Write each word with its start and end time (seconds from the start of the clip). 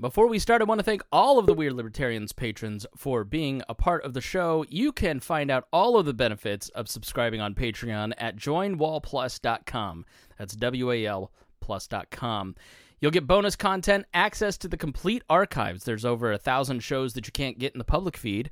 Before 0.00 0.26
we 0.26 0.40
start, 0.40 0.60
I 0.60 0.64
want 0.64 0.80
to 0.80 0.84
thank 0.84 1.04
all 1.12 1.38
of 1.38 1.46
the 1.46 1.54
Weird 1.54 1.74
Libertarians 1.74 2.32
patrons 2.32 2.84
for 2.96 3.22
being 3.22 3.62
a 3.68 3.76
part 3.76 4.04
of 4.04 4.12
the 4.12 4.20
show. 4.20 4.64
You 4.68 4.90
can 4.90 5.20
find 5.20 5.52
out 5.52 5.68
all 5.72 5.96
of 5.96 6.04
the 6.04 6.12
benefits 6.12 6.68
of 6.70 6.88
subscribing 6.88 7.40
on 7.40 7.54
Patreon 7.54 8.12
at 8.18 8.34
joinwallplus.com. 8.34 10.04
That's 10.36 10.56
W 10.56 10.90
A 10.90 11.06
L 11.06 11.30
plus.com. 11.60 12.56
You'll 13.00 13.12
get 13.12 13.28
bonus 13.28 13.54
content, 13.54 14.06
access 14.12 14.58
to 14.58 14.68
the 14.68 14.76
complete 14.76 15.22
archives. 15.30 15.84
There's 15.84 16.04
over 16.04 16.32
a 16.32 16.38
thousand 16.38 16.80
shows 16.80 17.14
that 17.14 17.28
you 17.28 17.32
can't 17.32 17.60
get 17.60 17.72
in 17.72 17.78
the 17.78 17.84
public 17.84 18.16
feed, 18.16 18.50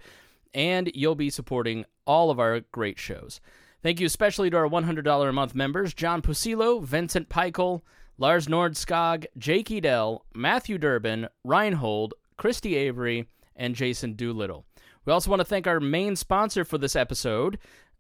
and 0.55 0.93
you'll 0.95 1.17
be 1.17 1.29
supporting 1.29 1.85
all 2.07 2.31
of 2.31 2.39
our 2.39 2.61
great 2.71 3.01
shows. 3.01 3.41
Thank 3.83 3.99
you 3.99 4.07
especially 4.07 4.49
to 4.51 4.59
our 4.59 4.69
$100 4.69 5.29
a 5.29 5.33
month 5.33 5.57
members 5.57 5.93
John 5.93 6.23
Pusilo, 6.23 6.81
Vincent 6.85 7.29
Peichel, 7.29 7.83
Lars 8.19 8.47
Nordskog, 8.47 9.27
Jake 9.39 9.71
Edel, 9.71 10.25
Matthew 10.35 10.79
Durbin, 10.79 11.29
Reinhold, 11.45 12.15
Christy 12.37 12.77
Avery, 12.77 13.29
and 13.57 13.75
Jason 13.75 14.15
Doolittle. 14.15 14.65
We 15.05 15.13
also 15.13 15.31
want 15.31 15.41
to 15.41 15.45
thank 15.45 15.67
our 15.67 15.81
main 15.81 16.17
sponsor 16.17 16.65
for 16.65 16.79
this 16.79 16.95
episode. 16.95 17.59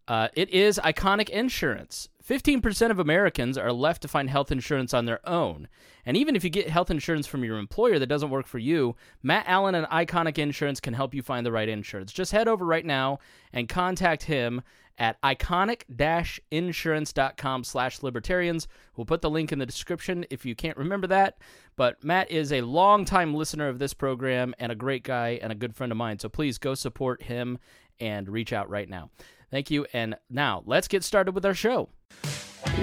Uh, 0.09 0.29
it 0.35 0.51
is 0.51 0.79
Iconic 0.83 1.29
Insurance. 1.29 2.09
15% 2.27 2.91
of 2.91 2.98
Americans 2.98 3.59
are 3.59 3.73
left 3.73 4.02
to 4.02 4.09
find 4.09 4.30
health 4.30 4.52
insurance 4.52 4.95
on 4.95 5.07
their 5.07 5.27
own. 5.29 5.69
And 6.05 6.16
even 6.16 6.37
if 6.37 6.45
you 6.45 6.51
get 6.51 6.69
health 6.69 6.91
insurance 6.91 7.27
from 7.27 7.45
your 7.45 7.59
employer 7.59 7.99
that 7.99 8.07
doesn't 8.07 8.30
work 8.30 8.47
for 8.47 8.59
you, 8.59 8.97
Matt 9.23 9.45
Allen 9.49 9.74
and 9.74 9.87
Iconic 9.88 10.38
Insurance 10.38 10.80
can 10.80 10.95
help 10.95 11.15
you 11.15 11.23
find 11.23 11.45
the 11.47 11.52
right 11.52 11.69
insurance. 11.69 12.13
Just 12.13 12.33
head 12.33 12.49
over 12.49 12.65
right 12.65 12.85
now 12.85 13.19
and 13.52 13.69
contact 13.69 14.24
him 14.24 14.63
at 14.98 15.20
iconic-insurance.com 15.23 17.64
slash 17.64 18.02
libertarians. 18.02 18.69
We'll 18.96 19.05
put 19.05 19.23
the 19.23 19.30
link 19.30 19.52
in 19.52 19.59
the 19.59 19.66
description 19.66 20.27
if 20.30 20.45
you 20.45 20.55
can't 20.55 20.77
remember 20.77 21.06
that. 21.09 21.38
But 21.77 22.05
Matt 22.05 22.30
is 22.30 22.52
a 22.52 22.60
longtime 22.60 23.34
listener 23.34 23.68
of 23.68 23.78
this 23.78 23.95
program 23.95 24.55
and 24.59 24.73
a 24.73 24.77
great 24.77 25.05
guy 25.05 25.38
and 25.42 25.52
a 25.52 25.56
good 25.56 25.74
friend 25.74 25.92
of 25.92 25.98
mine. 25.98 26.18
So 26.18 26.28
please 26.28 26.59
go 26.59 26.74
support 26.74 27.23
him 27.23 27.59
and 28.01 28.29
reach 28.29 28.52
out 28.52 28.68
right 28.68 28.88
now. 28.88 29.10
Thank 29.51 29.71
you. 29.71 29.87
And 29.93 30.16
now 30.30 30.62
let's 30.66 30.88
get 30.88 31.04
started 31.04 31.32
with 31.32 31.45
our 31.45 31.54
show. 31.54 31.90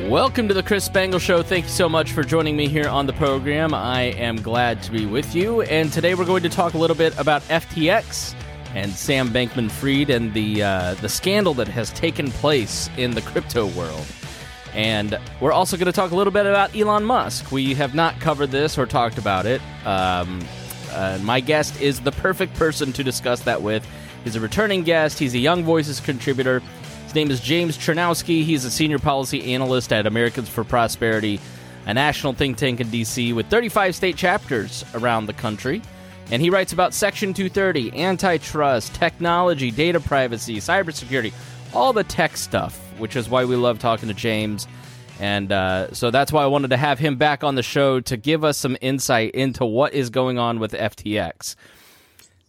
Welcome 0.08 0.48
to 0.50 0.54
the 0.54 0.64
Chris 0.64 0.86
Spangle 0.86 1.20
Show. 1.20 1.42
Thank 1.42 1.66
you 1.66 1.72
so 1.72 1.90
much 1.90 2.12
for 2.12 2.24
joining 2.24 2.56
me 2.56 2.68
here 2.68 2.88
on 2.88 3.08
the 3.08 3.14
program. 3.14 3.74
I 3.74 4.02
am 4.02 4.42
glad 4.42 4.84
to 4.84 4.92
be 4.92 5.06
with 5.06 5.36
you. 5.36 5.62
And 5.64 5.92
today 5.92 6.16
we're 6.16 6.26
going 6.26 6.44
to 6.44 6.50
talk 6.50 6.74
a 6.74 6.78
little 6.78 6.96
bit 6.96 7.18
about 7.18 7.42
FTX 7.44 8.36
and 8.76 8.92
Sam 8.92 9.30
Bankman 9.30 9.72
Fried 9.72 10.10
and 10.10 10.34
the, 10.34 10.64
uh, 10.64 10.94
the 10.96 11.10
scandal 11.10 11.54
that 11.56 11.68
has 11.68 11.92
taken 11.92 12.32
place 12.32 12.90
in 12.98 13.12
the 13.12 13.22
crypto 13.22 13.68
world. 13.68 14.06
And 14.74 15.20
we're 15.42 15.52
also 15.52 15.78
going 15.78 15.88
to 15.88 15.92
talk 15.92 16.12
a 16.12 16.16
little 16.16 16.32
bit 16.32 16.46
about 16.46 16.76
Elon 16.76 17.04
Musk. 17.04 17.52
We 17.52 17.74
have 17.74 17.96
not 17.96 18.20
covered 18.20 18.52
this 18.52 18.78
or 18.78 18.86
talked 18.86 19.18
about 19.18 19.46
it. 19.46 19.62
Um, 19.86 20.42
uh, 20.92 21.20
my 21.24 21.40
guest 21.40 21.80
is 21.82 22.00
the 22.00 22.12
perfect 22.12 22.54
person 22.56 22.94
to 22.94 23.04
discuss 23.04 23.42
that 23.42 23.62
with. 23.62 23.86
He's 24.24 24.36
a 24.36 24.40
returning 24.40 24.84
guest, 24.84 25.18
he's 25.18 25.34
a 25.34 25.40
Young 25.40 25.64
Voices 25.64 26.00
contributor. 26.00 26.62
His 27.06 27.16
name 27.16 27.32
is 27.32 27.40
James 27.40 27.76
Czerniawski. 27.78 28.44
He's 28.44 28.66
a 28.66 28.70
senior 28.70 29.00
policy 29.00 29.54
analyst 29.54 29.92
at 29.92 30.06
Americans 30.06 30.48
for 30.48 30.64
Prosperity, 30.64 31.40
a 31.88 31.94
national 31.94 32.34
think 32.34 32.58
tank 32.58 32.80
in 32.82 32.90
D.C. 32.92 33.34
with 33.34 33.48
35 33.48 33.96
state 33.96 34.16
chapters 34.16 34.86
around 34.94 35.26
the 35.26 35.34
country. 35.34 35.82
And 36.32 36.42
he 36.42 36.50
writes 36.52 36.74
about 36.74 36.94
Section 36.94 37.34
230, 37.34 38.00
antitrust, 38.00 38.94
technology, 38.94 39.72
data 39.72 40.00
privacy, 40.00 40.58
cybersecurity, 40.58 41.34
all 41.74 41.92
the 41.92 42.04
tech 42.04 42.38
stuff, 42.38 42.78
which 43.00 43.16
is 43.16 43.28
why 43.28 43.46
we 43.46 43.56
love 43.56 43.80
talking 43.80 44.10
to 44.10 44.14
James. 44.14 44.68
And 45.20 45.52
uh, 45.52 45.92
so 45.94 46.12
that's 46.12 46.32
why 46.32 46.44
I 46.44 46.48
wanted 46.48 46.70
to 46.70 46.78
have 46.78 47.00
him 47.00 47.18
back 47.18 47.44
on 47.44 47.56
the 47.56 47.64
show 47.64 48.00
to 48.02 48.16
give 48.16 48.44
us 48.44 48.58
some 48.58 48.78
insight 48.80 49.32
into 49.32 49.66
what 49.66 49.94
is 49.94 50.10
going 50.12 50.38
on 50.38 50.60
with 50.60 50.74
FTX. 50.74 51.56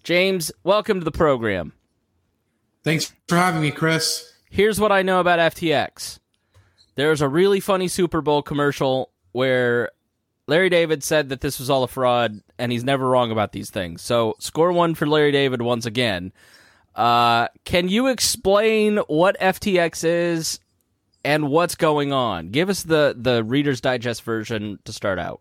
James, 0.05 0.53
welcome 0.63 1.01
to 1.01 1.05
the 1.05 1.11
program. 1.11 1.73
Thanks 2.85 3.13
for 3.29 3.37
having 3.37 3.63
me, 3.63 3.71
Chris. 3.71 4.33
Here's 4.51 4.79
what 4.79 4.93
I 4.93 5.03
know 5.03 5.21
about 5.21 5.55
FTX. 5.55 6.19
There's 6.97 7.23
a 7.23 7.29
really 7.29 7.61
funny 7.61 7.89
Super 7.89 8.21
Bowl 8.21 8.43
commercial 8.43 9.11
where 9.33 9.91
Larry 10.47 10.69
David 10.69 11.05
said 11.05 11.29
that 11.29 11.41
this 11.41 11.59
was 11.59 11.71
all 11.71 11.83
a 11.83 11.89
fraud, 11.89 12.41
and 12.61 12.71
he's 12.71 12.85
never 12.85 13.09
wrong 13.09 13.33
about 13.33 13.53
these 13.53 13.71
things. 13.71 14.03
So, 14.03 14.37
score 14.39 14.73
one 14.73 14.95
for 14.95 15.07
Larry 15.07 15.33
David 15.33 15.63
once 15.63 15.87
again. 15.87 16.33
Uh, 16.95 17.49
can 17.65 17.89
you 17.89 18.09
explain 18.09 18.99
what 19.09 19.39
FTX 19.41 20.05
is 20.05 20.61
and 21.25 21.49
what's 21.49 21.75
going 21.75 22.13
on? 22.13 22.51
Give 22.51 22.69
us 22.69 22.83
the 22.83 23.17
the 23.19 23.43
Reader's 23.43 23.81
Digest 23.81 24.23
version 24.23 24.79
to 24.85 24.93
start 24.93 25.19
out. 25.19 25.41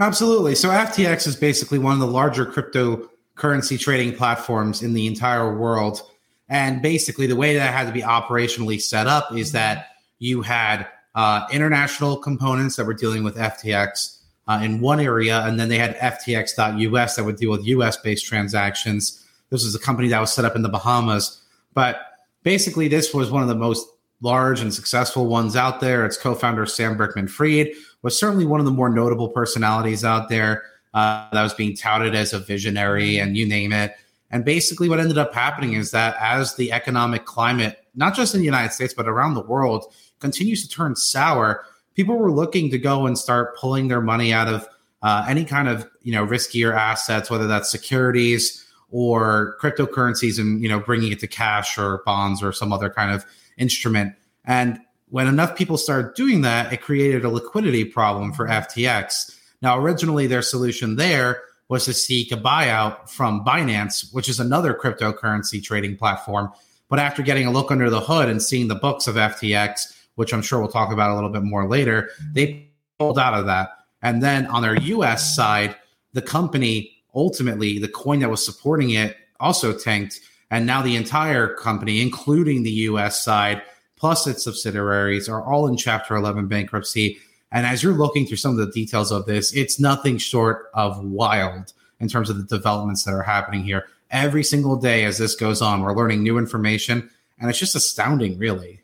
Absolutely. 0.00 0.54
So, 0.54 0.70
FTX 0.70 1.26
is 1.26 1.36
basically 1.36 1.78
one 1.78 1.92
of 1.92 2.00
the 2.00 2.06
larger 2.06 2.46
cryptocurrency 2.46 3.78
trading 3.78 4.16
platforms 4.16 4.82
in 4.82 4.94
the 4.94 5.06
entire 5.06 5.56
world. 5.56 6.02
And 6.48 6.80
basically, 6.80 7.26
the 7.26 7.36
way 7.36 7.54
that 7.56 7.74
had 7.74 7.86
to 7.86 7.92
be 7.92 8.00
operationally 8.00 8.80
set 8.80 9.06
up 9.06 9.36
is 9.36 9.52
that 9.52 9.88
you 10.18 10.40
had 10.40 10.88
uh, 11.14 11.46
international 11.52 12.16
components 12.16 12.76
that 12.76 12.86
were 12.86 12.94
dealing 12.94 13.22
with 13.22 13.36
FTX 13.36 14.17
uh, 14.48 14.60
in 14.62 14.80
one 14.80 14.98
area, 14.98 15.44
and 15.46 15.60
then 15.60 15.68
they 15.68 15.78
had 15.78 15.96
FTX.us 15.98 17.16
that 17.16 17.24
would 17.24 17.36
deal 17.36 17.50
with 17.50 17.64
US 17.66 17.98
based 17.98 18.26
transactions. 18.26 19.24
This 19.50 19.62
was 19.62 19.74
a 19.74 19.78
company 19.78 20.08
that 20.08 20.20
was 20.20 20.32
set 20.32 20.44
up 20.44 20.56
in 20.56 20.62
the 20.62 20.68
Bahamas. 20.68 21.40
But 21.74 22.00
basically, 22.42 22.88
this 22.88 23.14
was 23.14 23.30
one 23.30 23.42
of 23.42 23.48
the 23.48 23.54
most 23.54 23.86
large 24.20 24.60
and 24.60 24.72
successful 24.72 25.26
ones 25.26 25.54
out 25.54 25.80
there. 25.80 26.04
Its 26.04 26.16
co 26.16 26.34
founder, 26.34 26.66
Sam 26.66 26.96
Bankman 26.96 27.30
Fried, 27.30 27.68
was 28.02 28.18
certainly 28.18 28.46
one 28.46 28.58
of 28.58 28.66
the 28.66 28.72
more 28.72 28.88
notable 28.88 29.28
personalities 29.28 30.04
out 30.04 30.28
there 30.30 30.64
uh, 30.94 31.28
that 31.32 31.42
was 31.42 31.54
being 31.54 31.76
touted 31.76 32.14
as 32.14 32.32
a 32.32 32.38
visionary, 32.38 33.18
and 33.18 33.36
you 33.36 33.46
name 33.46 33.72
it. 33.72 33.94
And 34.30 34.44
basically, 34.44 34.88
what 34.88 35.00
ended 35.00 35.18
up 35.18 35.34
happening 35.34 35.74
is 35.74 35.90
that 35.90 36.16
as 36.20 36.56
the 36.56 36.72
economic 36.72 37.26
climate, 37.26 37.78
not 37.94 38.14
just 38.14 38.34
in 38.34 38.40
the 38.40 38.46
United 38.46 38.72
States, 38.72 38.94
but 38.94 39.08
around 39.08 39.34
the 39.34 39.42
world, 39.42 39.92
continues 40.20 40.66
to 40.66 40.68
turn 40.68 40.96
sour, 40.96 41.64
people 41.98 42.16
were 42.16 42.30
looking 42.30 42.70
to 42.70 42.78
go 42.78 43.06
and 43.06 43.18
start 43.18 43.56
pulling 43.56 43.88
their 43.88 44.00
money 44.00 44.32
out 44.32 44.46
of 44.46 44.68
uh, 45.02 45.26
any 45.28 45.44
kind 45.44 45.68
of 45.68 45.86
you 46.02 46.12
know 46.12 46.24
riskier 46.24 46.72
assets, 46.72 47.28
whether 47.28 47.48
that's 47.48 47.68
securities 47.68 48.64
or 48.90 49.56
cryptocurrencies, 49.60 50.38
and 50.38 50.62
you 50.62 50.68
know 50.68 50.78
bringing 50.78 51.10
it 51.10 51.18
to 51.18 51.26
cash 51.26 51.76
or 51.76 52.02
bonds 52.06 52.40
or 52.40 52.52
some 52.52 52.72
other 52.72 52.88
kind 52.88 53.12
of 53.12 53.26
instrument. 53.58 54.14
And 54.44 54.78
when 55.08 55.26
enough 55.26 55.56
people 55.56 55.76
started 55.76 56.14
doing 56.14 56.42
that, 56.42 56.72
it 56.72 56.82
created 56.82 57.24
a 57.24 57.30
liquidity 57.30 57.84
problem 57.84 58.32
for 58.32 58.46
FTX. 58.46 59.36
Now, 59.60 59.76
originally, 59.76 60.28
their 60.28 60.42
solution 60.42 60.94
there 60.96 61.42
was 61.68 61.84
to 61.86 61.92
seek 61.92 62.30
a 62.30 62.36
buyout 62.36 63.08
from 63.08 63.44
Binance, 63.44 64.12
which 64.14 64.28
is 64.28 64.38
another 64.38 64.72
cryptocurrency 64.72 65.62
trading 65.62 65.96
platform. 65.96 66.52
But 66.88 67.00
after 67.00 67.22
getting 67.22 67.46
a 67.46 67.50
look 67.50 67.70
under 67.72 67.90
the 67.90 68.00
hood 68.00 68.28
and 68.28 68.40
seeing 68.40 68.68
the 68.68 68.74
books 68.76 69.06
of 69.06 69.16
FTX, 69.16 69.97
which 70.18 70.34
I'm 70.34 70.42
sure 70.42 70.58
we'll 70.58 70.68
talk 70.68 70.92
about 70.92 71.12
a 71.12 71.14
little 71.14 71.30
bit 71.30 71.44
more 71.44 71.68
later, 71.68 72.10
they 72.32 72.68
pulled 72.98 73.20
out 73.20 73.34
of 73.34 73.46
that. 73.46 73.70
And 74.02 74.20
then 74.20 74.46
on 74.46 74.62
their 74.62 74.76
US 74.76 75.36
side, 75.36 75.76
the 76.12 76.22
company 76.22 76.92
ultimately, 77.14 77.78
the 77.78 77.86
coin 77.86 78.18
that 78.18 78.28
was 78.28 78.44
supporting 78.44 78.90
it 78.90 79.16
also 79.38 79.72
tanked. 79.72 80.18
And 80.50 80.66
now 80.66 80.82
the 80.82 80.96
entire 80.96 81.54
company, 81.54 82.00
including 82.00 82.64
the 82.64 82.70
US 82.70 83.22
side, 83.22 83.62
plus 83.96 84.26
its 84.26 84.42
subsidiaries, 84.42 85.28
are 85.28 85.40
all 85.40 85.68
in 85.68 85.76
Chapter 85.76 86.16
11 86.16 86.48
bankruptcy. 86.48 87.18
And 87.52 87.64
as 87.64 87.84
you're 87.84 87.92
looking 87.92 88.26
through 88.26 88.38
some 88.38 88.58
of 88.58 88.58
the 88.58 88.72
details 88.72 89.12
of 89.12 89.24
this, 89.26 89.52
it's 89.54 89.78
nothing 89.78 90.18
short 90.18 90.68
of 90.74 90.98
wild 91.04 91.72
in 92.00 92.08
terms 92.08 92.28
of 92.28 92.38
the 92.38 92.56
developments 92.56 93.04
that 93.04 93.14
are 93.14 93.22
happening 93.22 93.62
here. 93.62 93.86
Every 94.10 94.42
single 94.42 94.74
day 94.74 95.04
as 95.04 95.18
this 95.18 95.36
goes 95.36 95.62
on, 95.62 95.82
we're 95.82 95.94
learning 95.94 96.24
new 96.24 96.38
information, 96.38 97.08
and 97.38 97.48
it's 97.48 97.58
just 97.60 97.76
astounding, 97.76 98.36
really. 98.36 98.80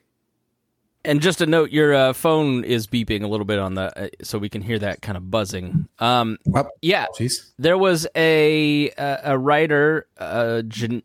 And 1.05 1.21
just 1.21 1.41
a 1.41 1.47
note, 1.47 1.71
your 1.71 1.95
uh, 1.95 2.13
phone 2.15 2.65
is 2.65 2.87
beeping 2.87 3.23
a 3.23 3.27
little 3.27 3.45
bit 3.45 3.59
on 3.59 3.75
the, 3.75 4.05
uh, 4.05 4.09
so 4.23 4.39
we 4.39 4.49
can 4.49 4.63
hear 4.63 4.79
that 4.79 5.03
kind 5.03 5.17
of 5.17 5.31
buzzing. 5.31 5.87
Um, 5.99 6.39
yeah, 6.81 7.07
geez. 7.17 7.53
there 7.59 7.77
was 7.77 8.07
a 8.17 8.91
a, 8.97 9.21
a 9.25 9.39
writer, 9.39 10.07
uh, 10.19 10.63
Gen, 10.63 11.03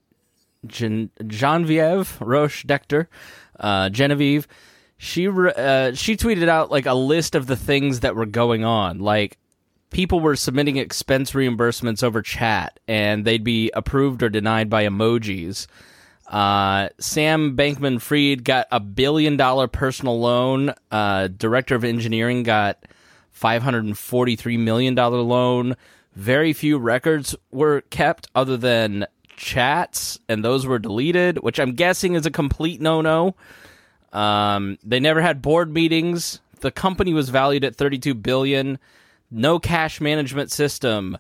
Gen, 0.66 1.10
Genevieve 1.28 2.18
Roch-Decter, 2.22 3.08
uh, 3.60 3.90
Genevieve 3.90 4.48
she 5.02 5.28
uh, 5.30 5.94
she 5.94 6.18
tweeted 6.18 6.50
out 6.50 6.70
like 6.70 6.86
a 6.86 6.94
list 6.94 7.34
of 7.34 7.48
the 7.48 7.56
things 7.56 8.02
that 8.02 8.16
were 8.16 8.26
going 8.26 8.66
on 8.66 9.00
like 9.00 9.38
people 9.92 10.20
were 10.20 10.36
submitting 10.36 10.76
expense 10.76 11.32
reimbursements 11.32 12.04
over 12.04 12.22
chat 12.22 12.80
and 12.86 13.24
they'd 13.24 13.44
be 13.44 13.72
approved 13.74 14.22
or 14.22 14.30
denied 14.30 14.70
by 14.70 14.84
emojis 14.84 15.68
uh, 16.30 16.90
sam 17.00 17.58
bankman 17.58 18.00
fried 18.00 18.44
got 18.44 18.68
a 18.72 18.80
billion 18.80 19.36
dollar 19.36 19.68
personal 19.68 20.20
loan 20.20 20.74
uh, 20.92 21.28
director 21.28 21.76
of 21.76 21.84
engineering 21.84 22.44
got 22.44 22.78
543 23.32 24.58
million 24.58 24.96
dollar 24.96 25.22
loan 25.22 25.76
very 26.16 26.54
few 26.54 26.78
records 26.78 27.36
were 27.52 27.82
kept 27.90 28.28
other 28.36 28.58
than 28.58 29.06
chats 29.36 30.20
and 30.28 30.44
those 30.44 30.66
were 30.66 30.80
deleted 30.80 31.40
which 31.40 31.60
i'm 31.60 31.74
guessing 31.74 32.14
is 32.14 32.26
a 32.26 32.32
complete 32.32 32.80
no-no 32.80 33.36
um, 34.14 34.78
they 34.84 35.00
never 35.00 35.22
had 35.22 35.42
board 35.42 35.74
meetings. 35.74 36.40
The 36.62 36.72
company 36.72 37.14
was 37.14 37.30
valued 37.30 37.64
at 37.64 37.76
32 37.76 38.14
billion. 38.16 38.80
No 39.32 39.60
cash 39.60 40.02
management 40.02 40.52
system. 40.52 41.18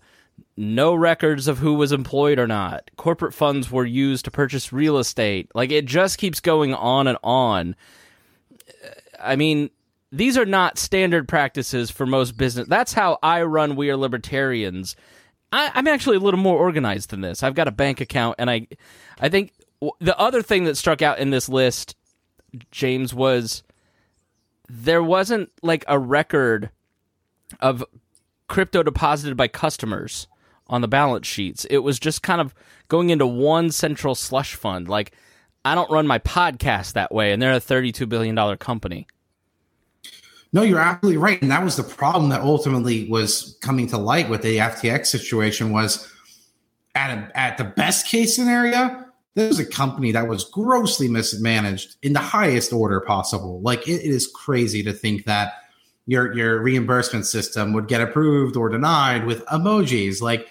No 0.57 0.93
records 0.93 1.47
of 1.47 1.59
who 1.59 1.73
was 1.73 1.91
employed 1.91 2.39
or 2.39 2.47
not. 2.47 2.89
Corporate 2.97 3.33
funds 3.33 3.71
were 3.71 3.85
used 3.85 4.25
to 4.25 4.31
purchase 4.31 4.73
real 4.73 4.97
estate. 4.97 5.49
Like 5.53 5.71
it 5.71 5.85
just 5.85 6.17
keeps 6.17 6.39
going 6.39 6.73
on 6.73 7.07
and 7.07 7.17
on. 7.23 7.75
I 9.19 9.35
mean, 9.35 9.69
these 10.11 10.37
are 10.37 10.45
not 10.45 10.77
standard 10.77 11.27
practices 11.27 11.91
for 11.91 12.05
most 12.05 12.37
business. 12.37 12.67
That's 12.67 12.93
how 12.93 13.19
I 13.21 13.43
run 13.43 13.75
We 13.75 13.89
Are 13.89 13.97
Libertarians. 13.97 14.95
I, 15.51 15.71
am 15.75 15.87
actually 15.87 16.17
a 16.17 16.21
little 16.21 16.39
more 16.39 16.57
organized 16.57 17.09
than 17.09 17.21
this. 17.21 17.43
I've 17.43 17.55
got 17.55 17.67
a 17.67 17.71
bank 17.71 18.01
account, 18.01 18.35
and 18.39 18.49
I, 18.49 18.67
I 19.19 19.29
think 19.29 19.53
the 19.99 20.17
other 20.17 20.41
thing 20.41 20.65
that 20.65 20.77
struck 20.77 21.01
out 21.01 21.19
in 21.19 21.29
this 21.29 21.49
list, 21.49 21.95
James, 22.71 23.13
was 23.13 23.63
there 24.67 25.03
wasn't 25.03 25.51
like 25.61 25.83
a 25.87 25.97
record 25.97 26.69
of 27.59 27.83
crypto 28.49 28.83
deposited 28.83 29.37
by 29.37 29.47
customers 29.47 30.27
on 30.67 30.81
the 30.81 30.87
balance 30.87 31.27
sheets. 31.27 31.65
It 31.69 31.79
was 31.79 31.99
just 31.99 32.21
kind 32.21 32.41
of 32.41 32.53
going 32.89 33.09
into 33.09 33.25
one 33.25 33.71
central 33.71 34.15
slush 34.15 34.55
fund. 34.55 34.89
Like 34.89 35.13
I 35.65 35.75
don't 35.75 35.91
run 35.91 36.07
my 36.07 36.19
podcast 36.19 36.93
that 36.93 37.13
way, 37.13 37.31
and 37.31 37.41
they're 37.41 37.53
a 37.53 37.59
thirty-two 37.59 38.07
billion 38.07 38.35
dollar 38.35 38.57
company. 38.57 39.07
No, 40.51 40.63
you're 40.63 40.79
absolutely 40.79 41.17
right, 41.17 41.41
and 41.41 41.51
that 41.51 41.63
was 41.63 41.75
the 41.75 41.83
problem 41.83 42.29
that 42.29 42.41
ultimately 42.41 43.07
was 43.07 43.57
coming 43.61 43.87
to 43.87 43.97
light 43.97 44.29
with 44.29 44.41
the 44.41 44.57
FTX 44.57 45.07
situation. 45.07 45.71
Was 45.71 46.11
at 46.95 47.11
a, 47.17 47.37
at 47.37 47.57
the 47.57 47.65
best 47.65 48.07
case 48.07 48.35
scenario, 48.35 49.05
there 49.35 49.47
was 49.47 49.59
a 49.59 49.65
company 49.65 50.11
that 50.11 50.27
was 50.27 50.45
grossly 50.45 51.07
mismanaged 51.07 51.97
in 52.01 52.13
the 52.13 52.19
highest 52.19 52.73
order 52.73 52.99
possible. 53.01 53.61
Like 53.61 53.87
it, 53.87 54.03
it 54.03 54.11
is 54.11 54.27
crazy 54.27 54.81
to 54.83 54.93
think 54.93 55.25
that 55.25 55.53
your 56.09 56.35
your 56.35 56.59
reimbursement 56.59 57.27
system 57.27 57.71
would 57.71 57.87
get 57.87 58.01
approved 58.01 58.57
or 58.57 58.67
denied 58.67 59.25
with 59.25 59.45
emojis. 59.45 60.21
Like 60.21 60.49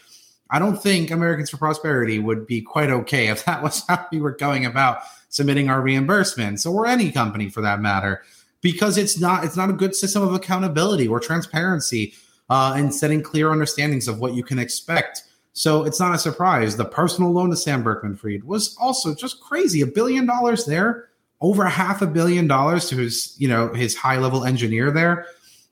I 0.50 0.60
don't 0.60 0.80
think 0.80 1.10
Americans 1.10 1.50
for 1.50 1.56
Prosperity 1.56 2.20
would 2.20 2.46
be 2.46 2.62
quite 2.62 2.90
okay 2.90 3.26
if 3.26 3.44
that 3.44 3.62
was 3.64 3.84
how 3.88 4.06
we 4.12 4.20
were 4.20 4.36
going 4.36 4.64
about 4.64 5.00
submitting 5.30 5.68
our 5.68 5.82
reimbursements 5.82 6.64
or 6.64 6.86
any 6.86 7.10
company 7.10 7.50
for 7.50 7.60
that 7.60 7.80
matter 7.80 8.22
because 8.60 8.96
it's 8.96 9.18
not 9.18 9.44
it's 9.44 9.56
not 9.56 9.68
a 9.68 9.72
good 9.72 9.96
system 9.96 10.22
of 10.22 10.32
accountability 10.32 11.08
or 11.08 11.18
transparency 11.18 12.14
uh, 12.50 12.74
and 12.76 12.94
setting 12.94 13.20
clear 13.20 13.50
understandings 13.50 14.06
of 14.06 14.20
what 14.20 14.34
you 14.34 14.44
can 14.44 14.60
expect. 14.60 15.24
So 15.54 15.82
it's 15.82 15.98
not 15.98 16.14
a 16.14 16.18
surprise. 16.18 16.76
The 16.76 16.84
personal 16.84 17.32
loan 17.32 17.50
to 17.50 17.56
Sam 17.56 17.82
Bankman-Fried 17.82 18.44
was 18.44 18.76
also 18.80 19.12
just 19.12 19.40
crazy. 19.40 19.80
A 19.80 19.86
billion 19.86 20.24
dollars 20.24 20.66
there, 20.66 21.08
over 21.40 21.64
half 21.64 22.00
a 22.00 22.06
billion 22.06 22.46
dollars 22.46 22.88
to 22.90 22.96
his 22.96 23.34
you 23.38 23.48
know 23.48 23.74
his 23.74 23.96
high 23.96 24.18
level 24.18 24.44
engineer 24.44 24.92
there. 24.92 25.26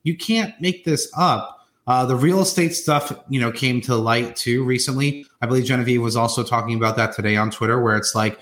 You 0.07 0.15
can't 0.15 0.53
make 0.61 0.85
this 0.85 1.11
up. 1.17 1.67
Uh, 1.85 2.05
the 2.05 2.15
real 2.15 2.39
estate 2.39 2.73
stuff, 2.73 3.11
you 3.27 3.41
know, 3.41 3.51
came 3.51 3.81
to 3.81 3.95
light 3.95 4.37
too 4.37 4.63
recently. 4.63 5.25
I 5.41 5.47
believe 5.47 5.65
Genevieve 5.65 6.01
was 6.01 6.15
also 6.15 6.43
talking 6.43 6.77
about 6.77 6.95
that 6.95 7.13
today 7.13 7.35
on 7.35 7.51
Twitter, 7.51 7.81
where 7.81 7.97
it's 7.97 8.15
like 8.15 8.39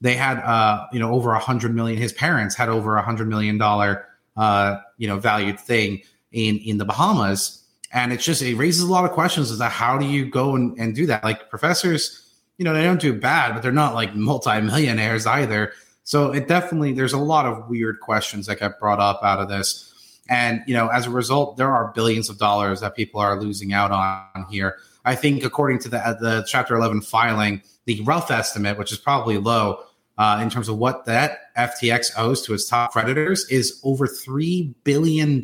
they 0.00 0.14
had 0.14 0.38
uh, 0.38 0.86
you 0.92 0.98
know 0.98 1.12
over 1.12 1.32
a 1.32 1.38
hundred 1.38 1.74
million. 1.74 2.00
His 2.00 2.14
parents 2.14 2.54
had 2.54 2.70
over 2.70 2.96
a 2.96 3.02
hundred 3.02 3.28
million 3.28 3.58
dollar 3.58 4.06
uh, 4.38 4.78
you 4.96 5.06
know 5.06 5.18
valued 5.18 5.60
thing 5.60 6.00
in 6.32 6.56
in 6.58 6.78
the 6.78 6.86
Bahamas, 6.86 7.62
and 7.92 8.10
it's 8.10 8.24
just 8.24 8.40
it 8.40 8.54
raises 8.54 8.82
a 8.82 8.90
lot 8.90 9.04
of 9.04 9.12
questions 9.12 9.50
as 9.50 9.58
to 9.58 9.68
how 9.68 9.98
do 9.98 10.06
you 10.06 10.24
go 10.24 10.56
and, 10.56 10.74
and 10.78 10.94
do 10.94 11.04
that? 11.04 11.22
Like 11.22 11.50
professors, 11.50 12.34
you 12.56 12.64
know, 12.64 12.72
they 12.72 12.82
don't 12.82 13.00
do 13.00 13.12
bad, 13.12 13.52
but 13.52 13.62
they're 13.62 13.72
not 13.72 13.94
like 13.94 14.14
multimillionaires 14.14 15.26
either. 15.26 15.74
So 16.04 16.32
it 16.32 16.48
definitely 16.48 16.94
there's 16.94 17.12
a 17.12 17.18
lot 17.18 17.44
of 17.44 17.68
weird 17.68 18.00
questions 18.00 18.46
that 18.46 18.60
get 18.60 18.80
brought 18.80 19.00
up 19.00 19.20
out 19.22 19.40
of 19.40 19.50
this. 19.50 19.90
And 20.28 20.62
you 20.66 20.74
know, 20.74 20.88
as 20.88 21.06
a 21.06 21.10
result, 21.10 21.56
there 21.56 21.70
are 21.70 21.92
billions 21.94 22.30
of 22.30 22.38
dollars 22.38 22.80
that 22.80 22.96
people 22.96 23.20
are 23.20 23.40
losing 23.40 23.72
out 23.72 23.90
on 23.90 24.46
here. 24.50 24.76
I 25.04 25.14
think, 25.14 25.44
according 25.44 25.80
to 25.80 25.88
the 25.88 25.98
the 26.20 26.46
Chapter 26.48 26.74
11 26.76 27.02
filing, 27.02 27.62
the 27.84 28.00
rough 28.02 28.30
estimate, 28.30 28.78
which 28.78 28.92
is 28.92 28.98
probably 28.98 29.36
low, 29.36 29.84
uh, 30.16 30.38
in 30.42 30.50
terms 30.50 30.68
of 30.68 30.78
what 30.78 31.04
that 31.06 31.54
FTX 31.56 32.12
owes 32.16 32.42
to 32.42 32.54
its 32.54 32.68
top 32.68 32.92
creditors 32.92 33.48
is 33.50 33.80
over 33.84 34.06
$3 34.06 34.74
billion, 34.84 35.42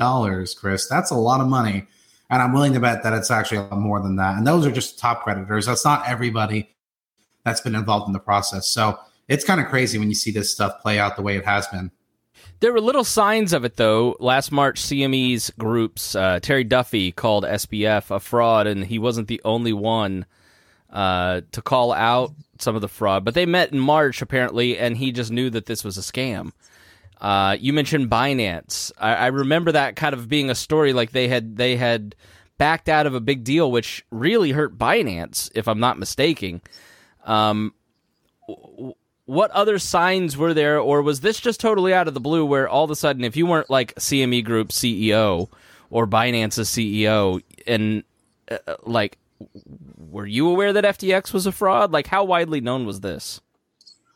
Chris. 0.56 0.88
That's 0.88 1.10
a 1.10 1.16
lot 1.16 1.40
of 1.40 1.48
money. 1.48 1.86
And 2.30 2.40
I'm 2.40 2.52
willing 2.52 2.72
to 2.74 2.80
bet 2.80 3.02
that 3.02 3.12
it's 3.12 3.30
actually 3.30 3.58
a 3.58 3.62
lot 3.62 3.78
more 3.78 4.00
than 4.00 4.16
that. 4.16 4.36
And 4.36 4.46
those 4.46 4.64
are 4.64 4.70
just 4.70 4.98
top 4.98 5.24
creditors. 5.24 5.66
That's 5.66 5.84
not 5.84 6.08
everybody 6.08 6.70
that's 7.44 7.60
been 7.60 7.74
involved 7.74 8.06
in 8.06 8.12
the 8.12 8.20
process. 8.20 8.68
So 8.68 8.98
it's 9.28 9.44
kind 9.44 9.60
of 9.60 9.66
crazy 9.66 9.98
when 9.98 10.08
you 10.08 10.14
see 10.14 10.30
this 10.30 10.52
stuff 10.52 10.80
play 10.80 11.00
out 11.00 11.16
the 11.16 11.22
way 11.22 11.36
it 11.36 11.44
has 11.44 11.66
been. 11.66 11.90
There 12.60 12.74
were 12.74 12.80
little 12.80 13.04
signs 13.04 13.54
of 13.54 13.64
it, 13.64 13.76
though. 13.76 14.16
Last 14.20 14.52
March, 14.52 14.82
CME's 14.82 15.50
groups, 15.58 16.14
uh, 16.14 16.40
Terry 16.40 16.64
Duffy 16.64 17.10
called 17.10 17.44
SBF 17.44 18.14
a 18.14 18.20
fraud, 18.20 18.66
and 18.66 18.84
he 18.84 18.98
wasn't 18.98 19.28
the 19.28 19.40
only 19.46 19.72
one 19.72 20.26
uh, 20.90 21.40
to 21.52 21.62
call 21.62 21.92
out 21.92 22.32
some 22.58 22.74
of 22.74 22.82
the 22.82 22.88
fraud. 22.88 23.24
But 23.24 23.32
they 23.32 23.46
met 23.46 23.72
in 23.72 23.78
March 23.78 24.20
apparently, 24.20 24.76
and 24.76 24.96
he 24.96 25.10
just 25.10 25.30
knew 25.30 25.48
that 25.50 25.64
this 25.66 25.82
was 25.82 25.96
a 25.96 26.02
scam. 26.02 26.52
Uh, 27.18 27.56
you 27.58 27.72
mentioned 27.72 28.10
Binance. 28.10 28.92
I, 28.98 29.14
I, 29.14 29.26
remember 29.26 29.72
that 29.72 29.94
kind 29.94 30.14
of 30.14 30.28
being 30.28 30.48
a 30.48 30.54
story 30.54 30.94
like 30.94 31.10
they 31.12 31.28
had 31.28 31.56
they 31.56 31.76
had 31.76 32.14
backed 32.56 32.88
out 32.88 33.06
of 33.06 33.14
a 33.14 33.20
big 33.20 33.44
deal, 33.44 33.70
which 33.70 34.04
really 34.10 34.52
hurt 34.52 34.78
Binance, 34.78 35.50
if 35.54 35.68
I'm 35.68 35.80
not 35.80 35.98
mistaken. 35.98 36.62
Um, 37.24 37.74
what 39.30 39.52
other 39.52 39.78
signs 39.78 40.36
were 40.36 40.52
there, 40.52 40.80
or 40.80 41.02
was 41.02 41.20
this 41.20 41.38
just 41.38 41.60
totally 41.60 41.94
out 41.94 42.08
of 42.08 42.14
the 42.14 42.20
blue, 42.20 42.44
where 42.44 42.68
all 42.68 42.82
of 42.82 42.90
a 42.90 42.96
sudden, 42.96 43.22
if 43.22 43.36
you 43.36 43.46
weren't 43.46 43.70
like 43.70 43.94
CME 43.94 44.44
Group 44.44 44.70
CEO 44.70 45.48
or 45.88 46.06
Binance's 46.08 46.68
CEO, 46.68 47.40
and 47.64 48.02
uh, 48.50 48.74
like 48.82 49.18
were 49.96 50.26
you 50.26 50.48
aware 50.48 50.72
that 50.72 50.84
FTX 50.84 51.32
was 51.32 51.46
a 51.46 51.52
fraud? 51.52 51.92
Like, 51.92 52.08
how 52.08 52.24
widely 52.24 52.60
known 52.60 52.84
was 52.84 53.00
this? 53.00 53.40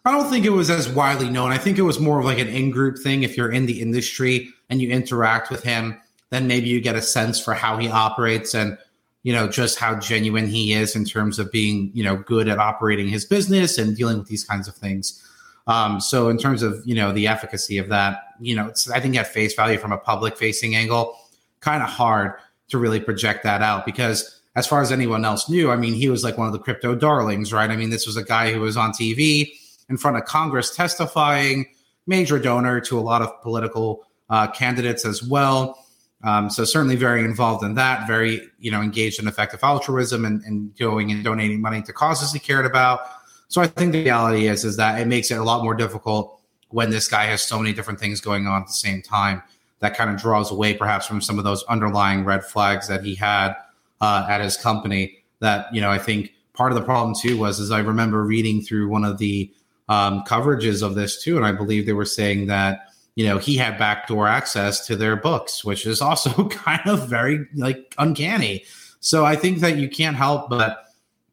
I 0.05 0.11
don't 0.11 0.29
think 0.29 0.45
it 0.45 0.51
was 0.51 0.69
as 0.69 0.89
widely 0.89 1.31
known. 1.31 1.53
I 1.53 1.59
think 1.59 1.79
it 1.79 1.83
was 1.83 2.01
more 2.01 2.19
of 2.19 2.25
like 2.25 2.41
an 2.41 2.49
in 2.49 2.71
group 2.71 2.99
thing. 2.99 3.23
If 3.23 3.37
you're 3.37 3.53
in 3.53 3.67
the 3.67 3.81
industry 3.81 4.53
and 4.69 4.83
you 4.83 4.91
interact 4.91 5.49
with 5.49 5.63
him, 5.63 5.99
then 6.31 6.49
maybe 6.49 6.69
you 6.69 6.81
get 6.81 6.97
a 6.97 7.03
sense 7.03 7.41
for 7.41 7.55
how 7.55 7.79
he 7.79 7.89
operates 7.89 8.53
and, 8.53 8.77
you 9.25 9.33
know, 9.33 9.49
just 9.49 9.79
how 9.79 9.99
genuine 9.99 10.47
he 10.47 10.75
is 10.75 10.95
in 10.95 11.05
terms 11.05 11.39
of 11.39 11.51
being, 11.51 11.91
you 11.95 12.05
know, 12.05 12.17
good 12.17 12.47
at 12.47 12.59
operating 12.59 13.09
his 13.09 13.25
business 13.25 13.79
and 13.79 13.97
dealing 13.97 14.19
with 14.19 14.29
these 14.29 14.45
kinds 14.45 14.69
of 14.69 14.77
things. 14.77 15.21
Um, 15.67 15.99
so 15.99 16.29
in 16.29 16.37
terms 16.37 16.63
of, 16.63 16.83
you 16.85 16.95
know, 16.95 17.11
the 17.11 17.27
efficacy 17.27 17.79
of 17.79 17.89
that, 17.89 18.35
you 18.39 18.55
know, 18.55 18.71
I 18.93 19.01
think 19.01 19.17
at 19.17 19.27
face 19.27 19.55
value 19.55 19.79
from 19.79 19.93
a 19.93 19.99
public 19.99 20.37
facing 20.37 20.77
angle, 20.77 21.17
kind 21.61 21.83
of 21.83 21.89
hard 21.89 22.35
to 22.69 22.77
really 22.77 23.01
project 23.01 23.43
that 23.45 23.63
out 23.63 23.87
because 23.87 24.41
as 24.57 24.67
far 24.67 24.83
as 24.83 24.93
anyone 24.93 25.25
else 25.25 25.49
knew, 25.49 25.71
I 25.71 25.77
mean, 25.77 25.95
he 25.95 26.11
was 26.11 26.23
like 26.23 26.37
one 26.37 26.47
of 26.47 26.53
the 26.53 26.59
crypto 26.59 26.95
darlings, 26.95 27.51
right? 27.51 27.71
I 27.71 27.77
mean, 27.77 27.89
this 27.89 28.07
was 28.07 28.19
a 28.19 28.23
guy 28.23 28.53
who 28.53 28.61
was 28.61 28.77
on 28.77 28.93
TV 28.93 29.53
in 29.89 29.97
front 29.97 30.19
of 30.19 30.27
Congress 30.27 30.77
testifying, 30.77 31.67
major 32.07 32.39
donor 32.39 32.79
to 32.83 32.99
a 32.99 33.01
lot 33.01 33.23
of 33.23 33.43
political 33.43 34.07
uh, 34.29 34.49
candidates 34.49 35.07
as 35.07 35.23
well. 35.23 35.84
Um, 36.25 36.49
so 36.49 36.65
certainly 36.65 36.97
very 36.97 37.23
involved 37.23 37.63
in 37.63 37.75
that, 37.75 38.07
very 38.07 38.41
you 38.59 38.71
know 38.71 38.81
engaged 38.81 39.21
in 39.21 39.29
effective 39.29 39.61
altruism 39.63 40.25
and, 40.25 40.43
and 40.45 40.77
going 40.77 41.13
and 41.13 41.23
donating 41.23 41.61
money 41.61 41.83
to 41.83 41.93
causes 41.93 42.33
he 42.33 42.39
cared 42.39 42.65
about. 42.65 43.01
So 43.49 43.61
I 43.61 43.67
think 43.67 43.93
the 43.93 44.03
reality 44.03 44.49
is 44.49 44.65
is 44.65 44.77
that 44.79 45.01
it 45.01 45.07
makes 45.07 45.31
it 45.31 45.39
a 45.39 45.45
lot 45.45 45.63
more 45.63 45.75
difficult 45.75 46.41
when 46.71 46.91
this 46.91 47.09
guy 47.09 47.27
has 47.27 47.43
so 47.43 47.59
many 47.59 47.75
different 47.75 48.01
things 48.01 48.21
going 48.21 48.47
on 48.47 48.63
at 48.63 48.67
the 48.67 48.73
same 48.73 49.03
time. 49.03 49.43
That 49.81 49.95
kind 49.95 50.09
of 50.11 50.17
draws 50.17 50.51
away 50.51 50.73
perhaps 50.73 51.07
from 51.07 51.21
some 51.21 51.39
of 51.39 51.45
those 51.45 51.63
underlying 51.65 52.25
red 52.25 52.43
flags 52.43 52.89
that 52.89 53.05
he 53.05 53.15
had 53.15 53.55
uh, 54.01 54.27
at 54.29 54.41
his 54.41 54.57
company. 54.57 55.23
That 55.41 55.73
you 55.75 55.83
know, 55.83 55.91
I 55.91 55.99
think 55.99 56.33
part 56.55 56.73
of 56.73 56.77
the 56.77 56.85
problem 56.85 57.15
too 57.21 57.37
was, 57.37 57.61
is 57.61 57.71
I 57.71 57.81
remember 57.81 58.25
reading 58.25 58.63
through 58.63 58.89
one 58.89 59.05
of 59.05 59.19
the 59.19 59.53
um, 59.91 60.23
coverages 60.23 60.83
of 60.83 60.95
this 60.95 61.23
too, 61.23 61.37
and 61.37 61.45
I 61.45 61.53
believe 61.53 61.85
they 61.85 61.93
were 61.93 62.07
saying 62.07 62.47
that 62.47 62.94
you 63.15 63.27
know 63.27 63.39
he 63.39 63.57
had 63.57 63.79
backdoor 63.79 64.27
access 64.27 64.87
to 64.87 64.97
their 64.97 65.17
books, 65.17 65.65
which 65.65 65.87
is 65.87 66.01
also 66.01 66.49
kind 66.49 66.87
of 66.87 67.09
very 67.09 67.47
like 67.55 67.95
uncanny. 67.99 68.65
So 69.01 69.25
I 69.25 69.37
think 69.37 69.59
that 69.61 69.77
you 69.77 69.89
can't 69.89 70.17
help 70.17 70.49
but 70.49 70.85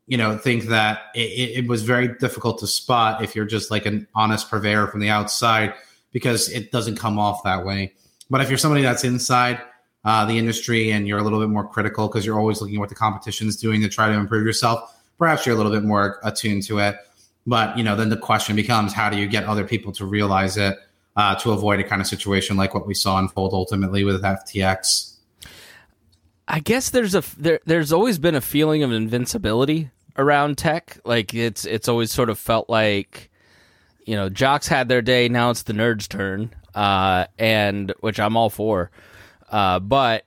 you 0.07 0.17
know 0.17 0.37
think 0.37 0.65
that 0.65 1.03
it, 1.15 1.63
it 1.63 1.67
was 1.67 1.83
very 1.83 2.09
difficult 2.19 2.59
to 2.59 2.67
spot 2.67 3.23
if 3.23 3.35
you're 3.35 3.45
just 3.45 3.71
like 3.71 3.85
an 3.85 4.07
honest 4.13 4.49
purveyor 4.49 4.87
from 4.87 4.99
the 4.99 5.09
outside 5.09 5.73
because 6.11 6.49
it 6.49 6.71
doesn't 6.71 6.97
come 6.97 7.17
off 7.17 7.43
that 7.43 7.65
way. 7.65 7.93
But 8.29 8.41
if 8.41 8.49
you're 8.49 8.57
somebody 8.57 8.83
that's 8.83 9.03
inside 9.03 9.61
uh, 10.03 10.25
the 10.25 10.37
industry 10.37 10.91
and 10.91 11.07
you're 11.07 11.19
a 11.19 11.23
little 11.23 11.39
bit 11.39 11.49
more 11.49 11.67
critical 11.67 12.07
because 12.07 12.25
you're 12.25 12.39
always 12.39 12.61
looking 12.61 12.75
at 12.75 12.79
what 12.79 12.89
the 12.89 12.95
competition 12.95 13.47
is 13.47 13.55
doing 13.55 13.81
to 13.81 13.89
try 13.89 14.07
to 14.07 14.13
improve 14.13 14.45
yourself, 14.45 15.01
perhaps 15.17 15.45
you're 15.45 15.55
a 15.55 15.57
little 15.57 15.71
bit 15.71 15.83
more 15.83 16.19
attuned 16.23 16.63
to 16.63 16.79
it. 16.79 16.95
But 17.45 17.77
you 17.77 17.83
know, 17.83 17.95
then 17.95 18.09
the 18.09 18.17
question 18.17 18.55
becomes, 18.55 18.93
how 18.93 19.09
do 19.09 19.17
you 19.17 19.27
get 19.27 19.45
other 19.45 19.65
people 19.65 19.91
to 19.93 20.05
realize 20.05 20.57
it 20.57 20.77
uh, 21.15 21.35
to 21.35 21.51
avoid 21.51 21.79
a 21.79 21.83
kind 21.83 22.01
of 22.01 22.07
situation 22.07 22.57
like 22.57 22.73
what 22.73 22.87
we 22.87 22.93
saw 22.93 23.19
unfold 23.19 23.53
ultimately 23.53 24.03
with 24.03 24.21
FTX? 24.23 25.15
I 26.47 26.59
guess 26.59 26.89
there's 26.89 27.15
a 27.15 27.23
there, 27.37 27.59
there's 27.65 27.93
always 27.93 28.19
been 28.19 28.35
a 28.35 28.41
feeling 28.41 28.83
of 28.83 28.91
invincibility 28.91 29.89
around 30.17 30.57
tech. 30.57 30.97
Like 31.05 31.33
it's 31.33 31.65
it's 31.65 31.87
always 31.87 32.11
sort 32.11 32.29
of 32.29 32.37
felt 32.37 32.69
like 32.69 33.29
you 34.05 34.15
know 34.15 34.29
jocks 34.29 34.67
had 34.67 34.89
their 34.89 35.01
day. 35.01 35.29
Now 35.29 35.51
it's 35.51 35.63
the 35.63 35.73
nerds' 35.73 36.07
turn, 36.07 36.53
uh, 36.75 37.27
and 37.37 37.93
which 38.01 38.19
I'm 38.19 38.35
all 38.35 38.49
for. 38.49 38.91
Uh, 39.49 39.79
but 39.79 40.25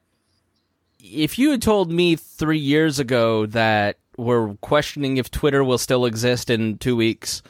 if 1.00 1.38
you 1.38 1.50
had 1.50 1.62
told 1.62 1.90
me 1.90 2.16
three 2.16 2.58
years 2.58 2.98
ago 2.98 3.46
that 3.46 3.98
we're 4.16 4.54
questioning 4.56 5.16
if 5.16 5.30
Twitter 5.30 5.62
will 5.62 5.78
still 5.78 6.06
exist 6.06 6.48
in 6.48 6.78
two 6.78 6.96
weeks, 6.96 7.42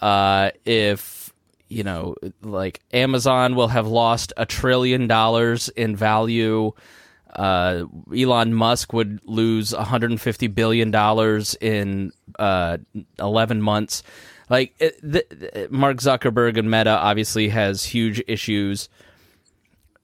uh, 0.00 0.50
if 0.64 1.17
you 1.68 1.82
know, 1.82 2.14
like 2.42 2.80
Amazon 2.92 3.54
will 3.54 3.68
have 3.68 3.86
lost 3.86 4.32
a 4.36 4.46
trillion 4.46 5.06
dollars 5.06 5.68
in 5.70 5.96
value. 5.96 6.72
Uh, 7.34 7.84
Elon 8.16 8.54
Musk 8.54 8.92
would 8.92 9.20
lose 9.24 9.74
150 9.74 10.46
billion 10.48 10.90
dollars 10.90 11.56
in 11.60 12.12
uh, 12.38 12.78
11 13.18 13.60
months. 13.60 14.02
Like 14.48 14.74
it, 14.78 14.98
the, 15.02 15.68
Mark 15.70 15.98
Zuckerberg 15.98 16.56
and 16.56 16.70
Meta 16.70 16.90
obviously 16.90 17.50
has 17.50 17.84
huge 17.84 18.22
issues. 18.26 18.88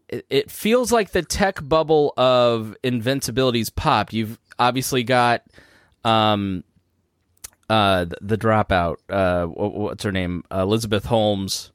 It, 0.08 0.26
it 0.28 0.50
feels 0.50 0.92
like 0.92 1.12
the 1.12 1.22
tech 1.22 1.66
bubble 1.66 2.12
of 2.16 2.76
invincibility's 2.82 3.70
popped. 3.70 4.12
You've 4.12 4.38
obviously 4.58 5.02
got 5.02 5.42
um, 6.04 6.62
uh, 7.70 8.04
the, 8.04 8.16
the 8.20 8.38
dropout. 8.38 8.96
Uh, 9.08 9.46
what's 9.46 10.04
her 10.04 10.12
name? 10.12 10.44
Elizabeth 10.50 11.06
Holmes, 11.06 11.72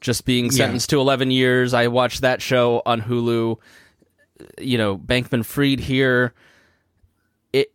just 0.00 0.24
being 0.24 0.50
sentenced 0.50 0.90
yeah. 0.90 0.96
to 0.96 1.00
11 1.00 1.30
years. 1.30 1.74
I 1.74 1.88
watched 1.88 2.20
that 2.22 2.42
show 2.42 2.82
on 2.84 3.02
Hulu. 3.02 3.58
You 4.60 4.78
know, 4.78 4.98
Bankman 4.98 5.44
Fried 5.44 5.80
here. 5.80 6.34
It 7.52 7.72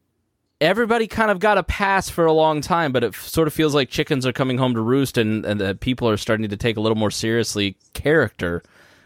everybody 0.59 1.07
kind 1.07 1.31
of 1.31 1.39
got 1.39 1.57
a 1.57 1.63
pass 1.63 2.09
for 2.09 2.25
a 2.25 2.33
long 2.33 2.61
time, 2.61 2.91
but 2.91 3.03
it 3.03 3.15
sort 3.15 3.47
of 3.47 3.53
feels 3.53 3.73
like 3.73 3.89
chickens 3.89 4.25
are 4.25 4.33
coming 4.33 4.57
home 4.57 4.73
to 4.73 4.81
roost, 4.81 5.17
and 5.17 5.45
and 5.45 5.61
the 5.61 5.75
people 5.75 6.09
are 6.09 6.17
starting 6.17 6.49
to 6.49 6.57
take 6.57 6.75
a 6.75 6.81
little 6.81 6.97
more 6.97 7.11
seriously 7.11 7.77
character 7.93 8.63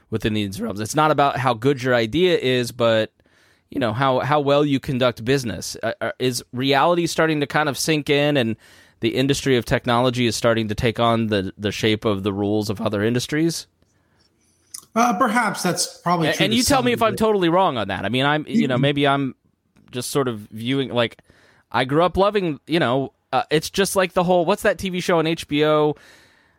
within 0.10 0.34
these 0.34 0.60
realms. 0.60 0.80
It's 0.80 0.96
not 0.96 1.12
about 1.12 1.38
how 1.38 1.54
good 1.54 1.84
your 1.84 1.94
idea 1.94 2.38
is, 2.38 2.72
but 2.72 3.12
you 3.72 3.80
know 3.80 3.94
how 3.94 4.20
how 4.20 4.40
well 4.40 4.64
you 4.66 4.80
conduct 4.80 5.26
business. 5.26 5.76
Uh, 5.82 5.94
uh, 6.02 6.12
is 6.20 6.44
reality 6.54 7.08
starting 7.08 7.40
to 7.40 7.48
kind 7.48 7.70
of 7.70 7.78
sink 7.78 8.10
in, 8.10 8.38
and 8.38 8.58
the 9.00 9.16
industry 9.16 9.58
of 9.58 9.66
technology 9.66 10.28
is 10.28 10.36
starting 10.36 10.68
to 10.68 10.76
take 10.76 11.00
on 11.00 11.28
the 11.28 11.54
the 11.58 11.72
shape 11.72 12.06
of 12.06 12.24
the 12.24 12.34
rules 12.34 12.70
of 12.70 12.80
other 12.82 13.02
industries? 13.02 13.68
Uh, 14.94 15.18
perhaps 15.18 15.64
that's 15.64 15.98
probably. 16.00 16.28
And, 16.28 16.42
and 16.42 16.54
you 16.54 16.64
tell 16.64 16.84
me 16.84 16.92
if 16.92 17.02
I'm 17.02 17.16
totally 17.16 17.48
wrong 17.48 17.78
on 17.78 17.88
that. 17.88 18.06
I 18.06 18.10
mean, 18.10 18.26
I'm 18.26 18.46
you 18.48 18.68
know 18.68 18.78
maybe 18.78 19.08
I'm 19.08 19.36
just 19.90 20.12
sort 20.12 20.28
of 20.28 20.40
viewing 20.52 20.90
like 20.90 21.22
I 21.72 21.86
grew 21.86 22.04
up 22.04 22.18
loving 22.18 22.60
you 22.68 22.80
know 22.80 23.14
uh, 23.32 23.44
it's 23.50 23.70
just 23.70 23.96
like 23.96 24.14
the 24.14 24.24
whole 24.24 24.46
what's 24.46 24.64
that 24.64 24.78
TV 24.78 25.02
show 25.02 25.20
on 25.20 25.26
HBO 25.26 25.98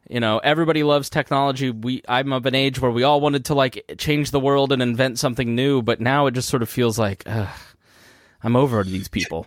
you 0.08 0.20
know 0.20 0.38
everybody 0.38 0.82
loves 0.82 1.10
technology. 1.10 1.70
We 1.70 2.02
i'm 2.08 2.32
of 2.32 2.46
an 2.46 2.54
age 2.54 2.80
where 2.80 2.90
we 2.90 3.02
all 3.02 3.20
wanted 3.20 3.46
to 3.46 3.54
like 3.54 3.84
change 3.98 4.30
the 4.30 4.40
world 4.40 4.72
and 4.72 4.82
invent 4.82 5.18
something 5.18 5.54
new 5.54 5.82
but 5.82 6.00
now 6.00 6.26
it 6.26 6.32
just 6.32 6.48
sort 6.48 6.62
of 6.62 6.68
feels 6.68 6.98
like 6.98 7.22
ugh, 7.26 7.48
i'm 8.42 8.56
over 8.56 8.82
these 8.84 9.08
people. 9.08 9.46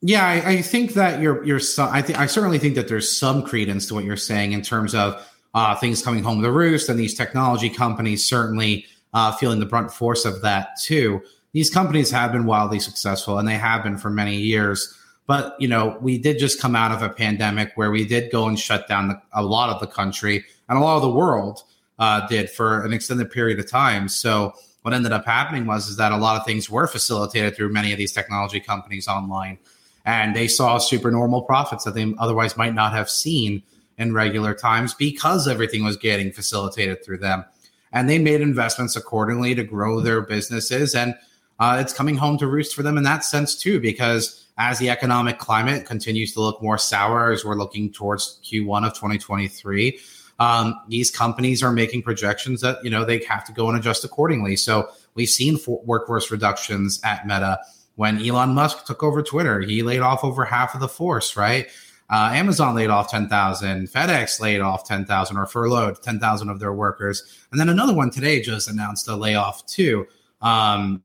Yeah 0.00 0.26
I, 0.26 0.50
I, 0.50 0.62
think 0.62 0.94
that 0.94 1.20
you're 1.20 1.42
you're 1.44 1.60
i 1.78 2.02
think 2.02 2.18
i 2.18 2.26
certainly 2.26 2.58
think 2.58 2.74
that 2.74 2.88
there's 2.88 3.10
some 3.10 3.42
credence 3.42 3.86
to 3.86 3.94
what 3.94 4.04
you're 4.04 4.16
saying 4.16 4.52
in 4.52 4.60
terms 4.60 4.94
of 4.94 5.26
uh, 5.54 5.74
things 5.76 6.02
coming 6.02 6.22
home 6.22 6.42
to 6.42 6.50
roost 6.50 6.88
and 6.88 6.98
these 6.98 7.14
technology 7.14 7.70
companies 7.70 8.28
certainly 8.28 8.84
uh, 9.14 9.32
feeling 9.32 9.60
the 9.60 9.66
brunt 9.66 9.92
force 9.92 10.24
of 10.24 10.42
that 10.42 10.70
too. 10.82 11.22
These 11.52 11.70
companies 11.70 12.10
have 12.10 12.32
been 12.32 12.44
wildly 12.44 12.80
successful 12.80 13.38
and 13.38 13.48
they 13.48 13.54
have 13.54 13.84
been 13.84 13.96
for 13.96 14.10
many 14.10 14.36
years 14.36 14.92
but 15.26 15.56
you 15.58 15.68
know, 15.68 15.96
we 16.00 16.18
did 16.18 16.38
just 16.38 16.60
come 16.60 16.76
out 16.76 16.92
of 16.92 17.02
a 17.02 17.12
pandemic 17.12 17.72
where 17.74 17.90
we 17.90 18.04
did 18.04 18.30
go 18.30 18.46
and 18.46 18.58
shut 18.58 18.88
down 18.88 19.08
the, 19.08 19.22
a 19.32 19.42
lot 19.42 19.70
of 19.70 19.80
the 19.80 19.86
country 19.86 20.44
and 20.68 20.78
a 20.78 20.80
lot 20.80 20.96
of 20.96 21.02
the 21.02 21.10
world 21.10 21.62
uh, 21.98 22.26
did 22.26 22.50
for 22.50 22.84
an 22.84 22.92
extended 22.92 23.30
period 23.30 23.58
of 23.58 23.70
time. 23.70 24.08
So 24.08 24.54
what 24.82 24.92
ended 24.92 25.12
up 25.12 25.24
happening 25.24 25.66
was 25.66 25.88
is 25.88 25.96
that 25.96 26.12
a 26.12 26.16
lot 26.16 26.38
of 26.38 26.44
things 26.44 26.68
were 26.68 26.86
facilitated 26.86 27.56
through 27.56 27.70
many 27.70 27.92
of 27.92 27.98
these 27.98 28.12
technology 28.12 28.60
companies 28.60 29.08
online, 29.08 29.58
and 30.04 30.36
they 30.36 30.46
saw 30.46 30.76
super 30.76 31.10
normal 31.10 31.40
profits 31.40 31.84
that 31.84 31.94
they 31.94 32.12
otherwise 32.18 32.56
might 32.58 32.74
not 32.74 32.92
have 32.92 33.08
seen 33.08 33.62
in 33.96 34.12
regular 34.12 34.54
times 34.54 34.92
because 34.92 35.48
everything 35.48 35.84
was 35.84 35.96
getting 35.96 36.32
facilitated 36.32 37.02
through 37.02 37.16
them. 37.16 37.44
And 37.92 38.10
they 38.10 38.18
made 38.18 38.40
investments 38.40 38.96
accordingly 38.96 39.54
to 39.54 39.64
grow 39.64 40.00
their 40.00 40.20
businesses, 40.20 40.94
and 40.94 41.14
uh, 41.58 41.78
it's 41.80 41.94
coming 41.94 42.16
home 42.16 42.36
to 42.38 42.46
roost 42.46 42.74
for 42.74 42.82
them 42.82 42.98
in 42.98 43.04
that 43.04 43.24
sense 43.24 43.54
too, 43.54 43.80
because 43.80 44.43
as 44.56 44.78
the 44.78 44.90
economic 44.90 45.38
climate 45.38 45.86
continues 45.86 46.32
to 46.34 46.40
look 46.40 46.62
more 46.62 46.78
sour 46.78 47.32
as 47.32 47.44
we're 47.44 47.56
looking 47.56 47.92
towards 47.92 48.40
Q1 48.44 48.86
of 48.86 48.94
2023, 48.94 49.98
um, 50.38 50.74
these 50.88 51.10
companies 51.10 51.62
are 51.62 51.72
making 51.72 52.02
projections 52.02 52.60
that 52.60 52.82
you 52.84 52.90
know 52.90 53.04
they 53.04 53.22
have 53.24 53.44
to 53.44 53.52
go 53.52 53.68
and 53.68 53.78
adjust 53.78 54.04
accordingly. 54.04 54.56
So 54.56 54.88
we've 55.14 55.28
seen 55.28 55.58
workforce 55.66 56.30
reductions 56.30 57.00
at 57.04 57.26
Meta 57.26 57.60
when 57.96 58.24
Elon 58.24 58.54
Musk 58.54 58.84
took 58.86 59.02
over 59.02 59.22
Twitter. 59.22 59.60
He 59.60 59.82
laid 59.82 60.00
off 60.00 60.24
over 60.24 60.44
half 60.44 60.74
of 60.74 60.80
the 60.80 60.88
force, 60.88 61.36
right? 61.36 61.68
Uh, 62.10 62.30
Amazon 62.32 62.74
laid 62.74 62.90
off 62.90 63.10
10,000. 63.10 63.88
FedEx 63.88 64.40
laid 64.40 64.60
off 64.60 64.86
10,000 64.86 65.36
or 65.36 65.46
furloughed 65.46 66.02
10,000 66.02 66.48
of 66.48 66.60
their 66.60 66.72
workers. 66.72 67.22
And 67.50 67.58
then 67.58 67.68
another 67.68 67.94
one 67.94 68.10
today 68.10 68.42
just 68.42 68.68
announced 68.68 69.08
a 69.08 69.16
layoff 69.16 69.64
too. 69.66 70.06
Um, 70.42 71.02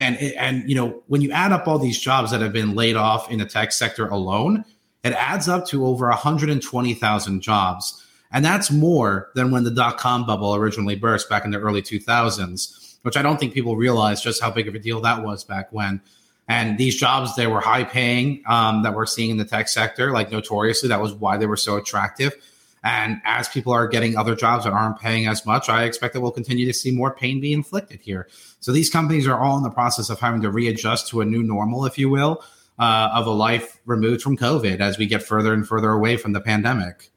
and 0.00 0.16
and 0.18 0.68
you 0.68 0.74
know 0.74 1.02
when 1.06 1.20
you 1.20 1.30
add 1.30 1.52
up 1.52 1.68
all 1.68 1.78
these 1.78 2.00
jobs 2.00 2.30
that 2.30 2.40
have 2.40 2.52
been 2.52 2.74
laid 2.74 2.96
off 2.96 3.30
in 3.30 3.38
the 3.38 3.46
tech 3.46 3.72
sector 3.72 4.06
alone 4.08 4.64
it 5.02 5.12
adds 5.14 5.48
up 5.48 5.66
to 5.66 5.86
over 5.86 6.08
120,000 6.08 7.40
jobs. 7.40 8.06
And 8.32 8.44
that's 8.44 8.70
more 8.70 9.30
than 9.34 9.50
when 9.50 9.64
the 9.64 9.70
dot 9.70 9.96
com 9.96 10.26
bubble 10.26 10.54
originally 10.54 10.94
burst 10.94 11.28
back 11.28 11.44
in 11.44 11.50
the 11.50 11.58
early 11.58 11.82
2000s 11.82 12.76
which 13.02 13.16
i 13.16 13.22
don't 13.22 13.40
think 13.40 13.54
people 13.54 13.76
realize 13.76 14.20
just 14.22 14.42
how 14.42 14.50
big 14.50 14.68
of 14.68 14.74
a 14.74 14.78
deal 14.78 15.00
that 15.00 15.22
was 15.24 15.44
back 15.44 15.72
when. 15.72 16.00
And 16.48 16.78
these 16.78 16.96
jobs 16.96 17.34
they 17.36 17.46
were 17.46 17.60
high 17.60 17.84
paying 17.84 18.42
um, 18.46 18.82
that 18.82 18.94
we're 18.94 19.06
seeing 19.06 19.30
in 19.30 19.36
the 19.36 19.44
tech 19.44 19.68
sector 19.68 20.12
like 20.12 20.30
notoriously 20.30 20.88
that 20.88 21.00
was 21.00 21.14
why 21.14 21.36
they 21.36 21.46
were 21.46 21.56
so 21.56 21.76
attractive 21.76 22.34
and 22.82 23.20
as 23.24 23.48
people 23.48 23.72
are 23.72 23.86
getting 23.86 24.16
other 24.16 24.34
jobs 24.34 24.64
that 24.64 24.72
aren't 24.72 24.98
paying 24.98 25.26
as 25.26 25.44
much, 25.44 25.68
I 25.68 25.84
expect 25.84 26.14
that 26.14 26.20
we'll 26.20 26.30
continue 26.30 26.66
to 26.66 26.72
see 26.72 26.90
more 26.90 27.14
pain 27.14 27.40
be 27.40 27.52
inflicted 27.52 28.00
here. 28.00 28.28
So 28.60 28.72
these 28.72 28.88
companies 28.88 29.26
are 29.26 29.38
all 29.38 29.56
in 29.56 29.62
the 29.62 29.70
process 29.70 30.08
of 30.08 30.18
having 30.18 30.40
to 30.42 30.50
readjust 30.50 31.08
to 31.08 31.20
a 31.20 31.24
new 31.24 31.42
normal, 31.42 31.84
if 31.84 31.98
you 31.98 32.08
will, 32.08 32.42
uh, 32.78 33.10
of 33.12 33.26
a 33.26 33.30
life 33.30 33.78
removed 33.84 34.22
from 34.22 34.36
COVID 34.36 34.80
as 34.80 34.96
we 34.96 35.06
get 35.06 35.22
further 35.22 35.52
and 35.52 35.68
further 35.68 35.90
away 35.90 36.16
from 36.16 36.32
the 36.32 36.40
pandemic. 36.40 37.10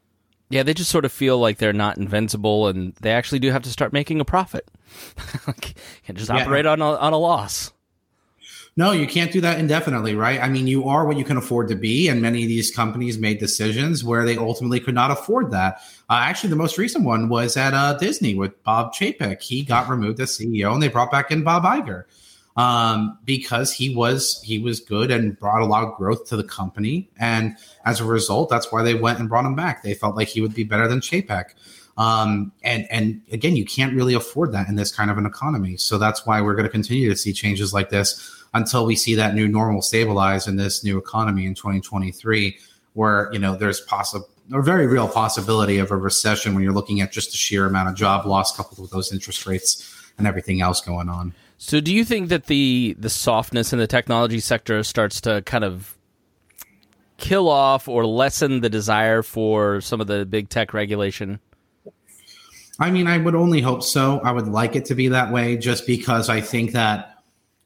Yeah, 0.50 0.62
they 0.62 0.74
just 0.74 0.90
sort 0.90 1.06
of 1.06 1.12
feel 1.12 1.38
like 1.38 1.58
they're 1.58 1.72
not 1.72 1.96
invincible, 1.96 2.68
and 2.68 2.94
they 3.00 3.10
actually 3.12 3.38
do 3.38 3.50
have 3.50 3.62
to 3.62 3.70
start 3.70 3.92
making 3.92 4.20
a 4.20 4.24
profit. 4.24 4.70
Can't 5.44 6.18
just 6.18 6.30
operate 6.30 6.66
yeah. 6.66 6.72
on 6.72 6.82
a, 6.82 6.94
on 6.96 7.12
a 7.14 7.18
loss. 7.18 7.72
No, 8.76 8.90
you 8.90 9.06
can't 9.06 9.30
do 9.30 9.40
that 9.40 9.60
indefinitely, 9.60 10.16
right? 10.16 10.42
I 10.42 10.48
mean, 10.48 10.66
you 10.66 10.88
are 10.88 11.06
what 11.06 11.16
you 11.16 11.24
can 11.24 11.36
afford 11.36 11.68
to 11.68 11.76
be, 11.76 12.08
and 12.08 12.20
many 12.20 12.42
of 12.42 12.48
these 12.48 12.72
companies 12.72 13.18
made 13.18 13.38
decisions 13.38 14.02
where 14.02 14.24
they 14.24 14.36
ultimately 14.36 14.80
could 14.80 14.96
not 14.96 15.12
afford 15.12 15.52
that. 15.52 15.80
Uh, 16.10 16.14
actually, 16.14 16.50
the 16.50 16.56
most 16.56 16.76
recent 16.76 17.04
one 17.04 17.28
was 17.28 17.56
at 17.56 17.72
uh, 17.72 17.94
Disney 17.94 18.34
with 18.34 18.60
Bob 18.64 18.92
Chapek. 18.92 19.40
He 19.40 19.62
got 19.62 19.88
removed 19.88 20.18
as 20.18 20.36
CEO, 20.36 20.72
and 20.72 20.82
they 20.82 20.88
brought 20.88 21.12
back 21.12 21.30
in 21.30 21.44
Bob 21.44 21.62
Iger 21.62 22.04
um, 22.56 23.16
because 23.24 23.72
he 23.72 23.94
was 23.94 24.42
he 24.42 24.58
was 24.58 24.80
good 24.80 25.12
and 25.12 25.38
brought 25.38 25.62
a 25.62 25.66
lot 25.66 25.84
of 25.84 25.94
growth 25.94 26.26
to 26.30 26.36
the 26.36 26.44
company, 26.44 27.08
and 27.16 27.56
as 27.84 28.00
a 28.00 28.04
result, 28.04 28.50
that's 28.50 28.72
why 28.72 28.82
they 28.82 28.94
went 28.94 29.20
and 29.20 29.28
brought 29.28 29.44
him 29.44 29.54
back. 29.54 29.84
They 29.84 29.94
felt 29.94 30.16
like 30.16 30.26
he 30.26 30.40
would 30.40 30.54
be 30.54 30.64
better 30.64 30.88
than 30.88 30.98
Chapek. 30.98 31.50
Um, 31.96 32.50
and 32.64 32.88
and 32.90 33.22
again, 33.30 33.54
you 33.54 33.64
can't 33.64 33.94
really 33.94 34.14
afford 34.14 34.50
that 34.50 34.68
in 34.68 34.74
this 34.74 34.92
kind 34.92 35.12
of 35.12 35.18
an 35.18 35.26
economy. 35.26 35.76
So 35.76 35.96
that's 35.96 36.26
why 36.26 36.40
we're 36.40 36.54
going 36.54 36.66
to 36.66 36.70
continue 36.70 37.08
to 37.08 37.16
see 37.16 37.32
changes 37.32 37.72
like 37.72 37.90
this 37.90 38.43
until 38.54 38.86
we 38.86 38.96
see 38.96 39.14
that 39.16 39.34
new 39.34 39.46
normal 39.46 39.82
stabilize 39.82 40.46
in 40.46 40.56
this 40.56 40.82
new 40.82 40.96
economy 40.96 41.44
in 41.44 41.54
2023, 41.54 42.56
where 42.94 43.28
you 43.32 43.38
know 43.38 43.56
there's 43.56 43.80
possible 43.82 44.28
or 44.52 44.62
very 44.62 44.86
real 44.86 45.08
possibility 45.08 45.78
of 45.78 45.90
a 45.90 45.96
recession 45.96 46.54
when 46.54 46.62
you're 46.62 46.72
looking 46.72 47.00
at 47.00 47.12
just 47.12 47.30
the 47.30 47.36
sheer 47.36 47.66
amount 47.66 47.88
of 47.88 47.94
job 47.94 48.26
loss 48.26 48.54
coupled 48.56 48.78
with 48.78 48.90
those 48.90 49.12
interest 49.12 49.46
rates 49.46 49.94
and 50.18 50.26
everything 50.26 50.60
else 50.60 50.80
going 50.80 51.08
on. 51.08 51.34
So, 51.58 51.80
do 51.80 51.94
you 51.94 52.04
think 52.04 52.28
that 52.28 52.46
the 52.46 52.96
the 52.98 53.10
softness 53.10 53.72
in 53.72 53.78
the 53.78 53.86
technology 53.86 54.40
sector 54.40 54.82
starts 54.82 55.20
to 55.22 55.42
kind 55.42 55.64
of 55.64 55.96
kill 57.16 57.48
off 57.48 57.88
or 57.88 58.06
lessen 58.06 58.60
the 58.60 58.68
desire 58.68 59.22
for 59.22 59.80
some 59.80 60.00
of 60.00 60.06
the 60.06 60.26
big 60.26 60.48
tech 60.48 60.74
regulation? 60.74 61.40
I 62.80 62.90
mean, 62.90 63.06
I 63.06 63.18
would 63.18 63.36
only 63.36 63.60
hope 63.60 63.84
so. 63.84 64.20
I 64.24 64.32
would 64.32 64.48
like 64.48 64.74
it 64.74 64.84
to 64.86 64.96
be 64.96 65.08
that 65.08 65.32
way, 65.32 65.56
just 65.56 65.86
because 65.86 66.28
I 66.28 66.40
think 66.40 66.72
that 66.72 67.13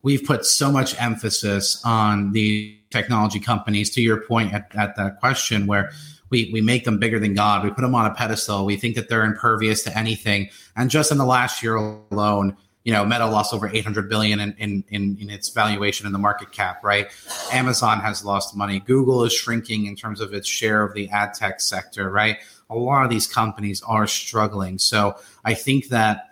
we've 0.08 0.24
put 0.24 0.46
so 0.46 0.72
much 0.72 0.98
emphasis 0.98 1.82
on 1.84 2.32
the 2.32 2.74
technology 2.88 3.38
companies 3.38 3.90
to 3.90 4.00
your 4.00 4.22
point 4.22 4.54
at, 4.54 4.74
at 4.74 4.96
that 4.96 5.20
question 5.20 5.66
where 5.66 5.92
we, 6.30 6.48
we 6.50 6.62
make 6.62 6.84
them 6.84 6.98
bigger 6.98 7.18
than 7.18 7.34
God. 7.34 7.62
We 7.62 7.68
put 7.68 7.82
them 7.82 7.94
on 7.94 8.06
a 8.06 8.14
pedestal. 8.14 8.64
We 8.64 8.78
think 8.78 8.96
that 8.96 9.10
they're 9.10 9.24
impervious 9.24 9.82
to 9.82 9.94
anything. 9.96 10.48
And 10.76 10.88
just 10.88 11.12
in 11.12 11.18
the 11.18 11.26
last 11.26 11.62
year 11.62 11.76
alone, 11.76 12.56
you 12.84 12.92
know, 12.94 13.04
Meta 13.04 13.26
lost 13.26 13.52
over 13.52 13.68
800 13.68 14.08
billion 14.08 14.40
in, 14.40 14.54
in, 14.56 14.82
in, 14.88 15.18
in, 15.20 15.28
its 15.28 15.50
valuation 15.50 16.06
in 16.06 16.14
the 16.14 16.18
market 16.18 16.52
cap, 16.52 16.82
right? 16.82 17.10
Amazon 17.52 18.00
has 18.00 18.24
lost 18.24 18.56
money. 18.56 18.80
Google 18.80 19.24
is 19.24 19.32
shrinking 19.34 19.84
in 19.84 19.94
terms 19.94 20.22
of 20.22 20.32
its 20.32 20.48
share 20.48 20.82
of 20.84 20.94
the 20.94 21.10
ad 21.10 21.34
tech 21.34 21.60
sector, 21.60 22.10
right? 22.10 22.38
A 22.70 22.74
lot 22.74 23.04
of 23.04 23.10
these 23.10 23.26
companies 23.26 23.82
are 23.82 24.06
struggling. 24.06 24.78
So 24.78 25.16
I 25.44 25.52
think 25.52 25.88
that 25.88 26.27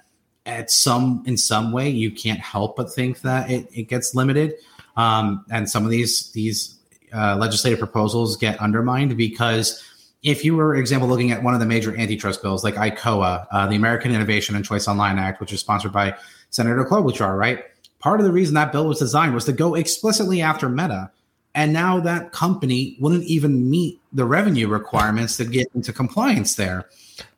at 0.47 0.71
some 0.71 1.23
in 1.27 1.37
some 1.37 1.73
way 1.73 1.89
you 1.89 2.11
can't 2.11 2.41
help 2.41 2.77
but 2.77 2.93
think 2.93 3.21
that 3.21 3.51
it, 3.51 3.69
it 3.73 3.83
gets 3.85 4.15
limited 4.15 4.55
um, 4.97 5.45
and 5.51 5.69
some 5.69 5.85
of 5.85 5.91
these 5.91 6.31
these 6.33 6.77
uh, 7.15 7.37
legislative 7.37 7.79
proposals 7.79 8.37
get 8.37 8.61
undermined 8.61 9.17
because 9.17 9.83
if 10.23 10.45
you 10.45 10.57
were, 10.57 10.75
for 10.75 10.77
example, 10.77 11.09
looking 11.09 11.31
at 11.31 11.43
one 11.43 11.55
of 11.55 11.61
the 11.61 11.67
major 11.67 11.97
antitrust 11.97 12.43
bills 12.43 12.65
like 12.65 12.75
ICOA, 12.75 13.47
uh, 13.51 13.67
the 13.69 13.77
American 13.77 14.13
Innovation 14.13 14.57
and 14.57 14.65
Choice 14.65 14.89
Online 14.89 15.19
Act, 15.19 15.41
which 15.41 15.53
is 15.53 15.61
sponsored 15.61 15.93
by 15.93 16.17
Senator 16.51 16.85
Klobuchar, 16.85 17.39
right? 17.39 17.65
Part 18.01 18.19
of 18.19 18.27
the 18.27 18.33
reason 18.33 18.55
that 18.55 18.73
bill 18.73 18.89
was 18.89 18.99
designed 18.99 19.35
was 19.35 19.45
to 19.45 19.53
go 19.53 19.75
explicitly 19.77 20.43
after 20.43 20.69
Meta. 20.69 21.11
And 21.55 21.73
now 21.73 22.01
that 22.01 22.33
company 22.33 22.97
wouldn't 23.01 23.25
even 23.25 23.71
meet 23.71 24.01
the 24.13 24.25
revenue 24.25 24.69
requirements 24.69 25.37
to 25.39 25.45
get 25.45 25.69
into 25.75 25.93
compliance 25.93 26.57
there. 26.57 26.89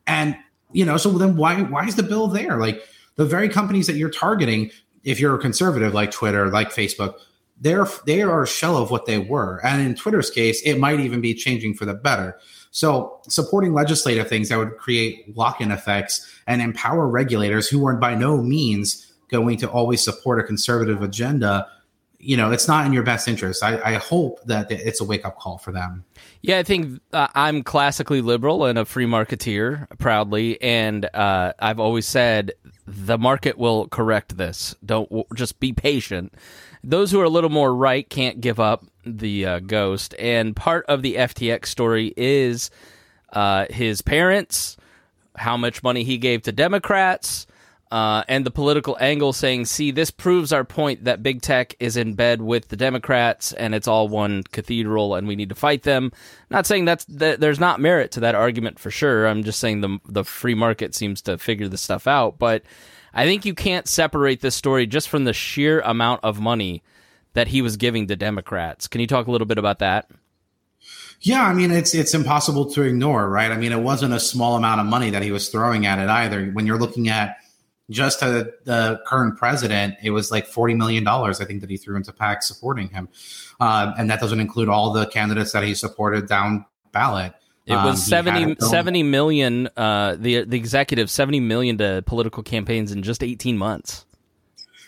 And, 0.07 0.35
you 0.71 0.83
know, 0.83 0.97
so 0.97 1.11
then 1.11 1.37
why 1.37 1.61
why 1.61 1.85
is 1.85 1.95
the 1.95 2.03
bill 2.03 2.27
there? 2.27 2.57
Like 2.57 2.83
the 3.19 3.25
very 3.25 3.49
companies 3.49 3.85
that 3.87 3.97
you're 3.97 4.09
targeting, 4.09 4.71
if 5.03 5.19
you're 5.19 5.35
a 5.35 5.39
conservative 5.39 5.93
like 5.93 6.09
Twitter, 6.09 6.49
like 6.49 6.69
Facebook, 6.69 7.15
they're 7.59 7.85
they 8.05 8.21
are 8.21 8.43
a 8.43 8.47
shell 8.47 8.77
of 8.77 8.91
what 8.91 9.07
they 9.07 9.17
were. 9.17 9.59
And 9.61 9.81
in 9.81 9.93
Twitter's 9.93 10.29
case, 10.29 10.61
it 10.61 10.79
might 10.79 11.01
even 11.01 11.19
be 11.19 11.33
changing 11.33 11.73
for 11.73 11.83
the 11.83 11.93
better. 11.93 12.39
So 12.71 13.19
supporting 13.27 13.73
legislative 13.73 14.29
things 14.29 14.47
that 14.47 14.57
would 14.57 14.77
create 14.77 15.35
lock-in 15.35 15.69
effects 15.69 16.33
and 16.47 16.61
empower 16.61 17.09
regulators 17.09 17.67
who 17.67 17.85
are 17.85 17.97
by 17.97 18.15
no 18.15 18.37
means 18.37 19.11
going 19.27 19.57
to 19.57 19.69
always 19.69 20.01
support 20.01 20.39
a 20.39 20.43
conservative 20.43 21.01
agenda 21.01 21.67
you 22.19 22.35
know 22.35 22.51
it's 22.51 22.67
not 22.67 22.85
in 22.85 22.91
your 22.91 23.03
best 23.03 23.27
interest 23.27 23.63
i, 23.63 23.79
I 23.81 23.93
hope 23.93 24.43
that 24.45 24.69
it's 24.69 24.99
a 24.99 25.05
wake-up 25.05 25.39
call 25.39 25.57
for 25.57 25.71
them 25.71 26.03
yeah 26.41 26.59
i 26.59 26.63
think 26.63 27.01
uh, 27.13 27.27
i'm 27.33 27.63
classically 27.63 28.21
liberal 28.21 28.65
and 28.65 28.77
a 28.77 28.85
free 28.85 29.05
marketeer 29.05 29.87
proudly 29.99 30.61
and 30.61 31.05
uh, 31.13 31.53
i've 31.59 31.79
always 31.79 32.05
said 32.05 32.51
the 32.91 33.17
market 33.17 33.57
will 33.57 33.87
correct 33.87 34.37
this. 34.37 34.75
Don't 34.83 35.09
just 35.35 35.59
be 35.59 35.71
patient. 35.73 36.33
Those 36.83 37.11
who 37.11 37.19
are 37.21 37.25
a 37.25 37.29
little 37.29 37.49
more 37.49 37.75
right 37.75 38.09
can't 38.09 38.41
give 38.41 38.59
up 38.59 38.83
the 39.05 39.45
uh, 39.45 39.59
ghost. 39.59 40.15
And 40.17 40.55
part 40.55 40.85
of 40.87 41.01
the 41.03 41.15
ftx 41.15 41.67
story 41.67 42.13
is 42.17 42.71
uh, 43.31 43.65
his 43.69 44.01
parents 44.01 44.75
how 45.35 45.55
much 45.55 45.83
money 45.83 46.03
he 46.03 46.17
gave 46.17 46.41
to 46.41 46.51
democrats 46.51 47.45
uh, 47.91 48.23
and 48.27 48.45
the 48.45 48.51
political 48.51 48.95
angle 48.99 49.33
saying, 49.33 49.65
see, 49.65 49.89
this 49.89 50.11
proves 50.11 50.53
our 50.53 50.63
point 50.63 51.05
that 51.05 51.23
big 51.23 51.41
tech 51.41 51.75
is 51.79 51.97
in 51.97 52.13
bed 52.13 52.41
with 52.41 52.67
the 52.67 52.75
Democrats 52.75 53.51
and 53.53 53.73
it's 53.73 53.87
all 53.87 54.07
one 54.07 54.43
cathedral 54.51 55.15
and 55.15 55.27
we 55.27 55.35
need 55.35 55.49
to 55.49 55.55
fight 55.55 55.83
them. 55.83 56.11
Not 56.51 56.67
saying 56.67 56.85
that's 56.85 57.05
that 57.05 57.39
there's 57.39 57.59
not 57.59 57.79
merit 57.79 58.11
to 58.11 58.19
that 58.19 58.35
argument 58.35 58.77
for 58.77 58.91
sure. 58.91 59.25
I'm 59.25 59.43
just 59.43 59.59
saying 59.59 59.81
the 59.81 59.97
the 60.05 60.23
free 60.23 60.53
market 60.53 60.93
seems 60.93 61.21
to 61.23 61.39
figure 61.39 61.67
this 61.67 61.81
stuff 61.81 62.05
out. 62.05 62.37
But 62.37 62.61
I 63.11 63.25
think 63.25 63.43
you 63.43 63.55
can't 63.55 63.87
separate 63.87 64.41
this 64.41 64.55
story 64.55 64.85
just 64.85 65.09
from 65.09 65.23
the 65.23 65.33
sheer 65.33 65.81
amount 65.81 66.23
of 66.23 66.39
money 66.39 66.83
that 67.33 67.47
he 67.47 67.63
was 67.63 67.75
giving 67.75 68.05
to 68.07 68.15
Democrats. 68.15 68.87
Can 68.87 69.01
you 69.01 69.07
talk 69.07 69.25
a 69.25 69.31
little 69.31 69.47
bit 69.47 69.57
about 69.57 69.79
that? 69.79 70.09
Yeah, 71.21 71.43
I 71.43 71.55
mean 71.55 71.71
it's 71.71 71.95
it's 71.95 72.13
impossible 72.13 72.69
to 72.71 72.83
ignore, 72.83 73.27
right? 73.27 73.51
I 73.51 73.57
mean 73.57 73.71
it 73.71 73.81
wasn't 73.81 74.13
a 74.13 74.19
small 74.19 74.55
amount 74.57 74.79
of 74.79 74.85
money 74.85 75.09
that 75.09 75.23
he 75.23 75.31
was 75.31 75.49
throwing 75.49 75.87
at 75.87 75.97
it 75.97 76.07
either. 76.07 76.51
When 76.51 76.67
you're 76.67 76.77
looking 76.77 77.09
at 77.09 77.37
just 77.89 78.19
to 78.19 78.53
the 78.63 79.01
current 79.05 79.37
president, 79.37 79.95
it 80.03 80.11
was 80.11 80.31
like 80.31 80.47
$40 80.49 80.77
million, 80.77 81.07
I 81.07 81.33
think, 81.33 81.61
that 81.61 81.69
he 81.69 81.77
threw 81.77 81.95
into 81.95 82.13
PAC 82.13 82.43
supporting 82.43 82.89
him. 82.89 83.09
Um, 83.59 83.93
and 83.97 84.09
that 84.09 84.19
doesn't 84.19 84.39
include 84.39 84.69
all 84.69 84.93
the 84.93 85.07
candidates 85.07 85.51
that 85.53 85.63
he 85.63 85.73
supported 85.73 86.27
down 86.27 86.65
ballot. 86.91 87.33
It 87.65 87.73
was 87.73 88.11
um, 88.11 88.25
70, 88.25 88.55
70 88.59 89.03
million, 89.03 89.69
uh, 89.77 90.15
the, 90.17 90.43
the 90.43 90.57
executive, 90.57 91.09
70 91.09 91.39
million 91.39 91.77
to 91.77 92.03
political 92.05 92.41
campaigns 92.41 92.91
in 92.91 93.03
just 93.03 93.23
18 93.23 93.57
months. 93.57 94.05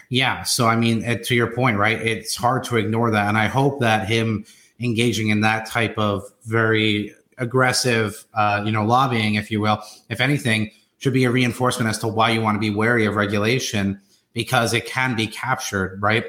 Yeah. 0.10 0.43
So, 0.43 0.67
I 0.67 0.75
mean, 0.75 1.03
to 1.24 1.36
your 1.36 1.53
point, 1.53 1.77
right? 1.77 2.00
It's 2.01 2.36
hard 2.36 2.63
to 2.65 2.77
ignore 2.77 3.12
that. 3.12 3.27
And 3.27 3.38
I 3.38 3.48
hope 3.48 3.79
that 3.81 4.08
him 4.08 4.46
engaging 4.79 5.29
in 5.29 5.41
that 5.41 5.67
type 5.67 5.98
of 5.98 6.24
very 6.46 7.13
aggressive, 7.38 8.25
uh, 8.34 8.62
you 8.65 8.72
know, 8.72 8.83
lobbying, 8.83 9.35
if 9.35 9.51
you 9.51 9.61
will, 9.61 9.81
if 10.09 10.20
anything, 10.20 10.72
should 11.01 11.14
be 11.14 11.25
a 11.25 11.31
reinforcement 11.31 11.90
as 11.90 11.98
to 11.98 12.07
why 12.07 12.29
you 12.29 12.42
want 12.42 12.55
to 12.55 12.59
be 12.59 12.70
wary 12.70 13.05
of 13.05 13.16
regulation 13.16 14.00
because 14.33 14.74
it 14.74 14.85
can 14.85 15.16
be 15.16 15.25
captured, 15.25 16.00
right? 16.01 16.25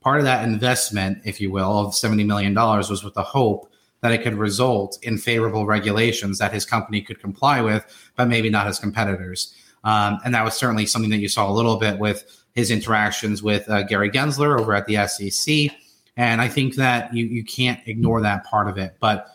Part 0.00 0.18
of 0.18 0.24
that 0.24 0.48
investment, 0.48 1.18
if 1.24 1.40
you 1.40 1.52
will, 1.52 1.78
of 1.78 1.92
$70 1.92 2.26
million 2.26 2.54
was 2.54 3.04
with 3.04 3.14
the 3.14 3.22
hope 3.22 3.70
that 4.00 4.12
it 4.12 4.22
could 4.22 4.34
result 4.34 4.98
in 5.02 5.18
favorable 5.18 5.66
regulations 5.66 6.38
that 6.38 6.52
his 6.52 6.64
company 6.64 7.02
could 7.02 7.20
comply 7.20 7.60
with, 7.60 7.84
but 8.16 8.26
maybe 8.26 8.48
not 8.48 8.66
his 8.66 8.78
competitors. 8.78 9.54
Um, 9.84 10.18
and 10.24 10.34
that 10.34 10.42
was 10.44 10.54
certainly 10.54 10.86
something 10.86 11.10
that 11.10 11.18
you 11.18 11.28
saw 11.28 11.48
a 11.48 11.52
little 11.52 11.76
bit 11.76 11.98
with 11.98 12.24
his 12.54 12.70
interactions 12.70 13.42
with 13.42 13.68
uh, 13.68 13.82
Gary 13.82 14.10
Gensler 14.10 14.58
over 14.58 14.74
at 14.74 14.86
the 14.86 15.06
SEC. 15.06 15.70
And 16.16 16.40
I 16.40 16.48
think 16.48 16.76
that 16.76 17.12
you, 17.12 17.26
you 17.26 17.44
can't 17.44 17.80
ignore 17.86 18.22
that 18.22 18.44
part 18.44 18.68
of 18.68 18.78
it. 18.78 18.96
But 19.00 19.28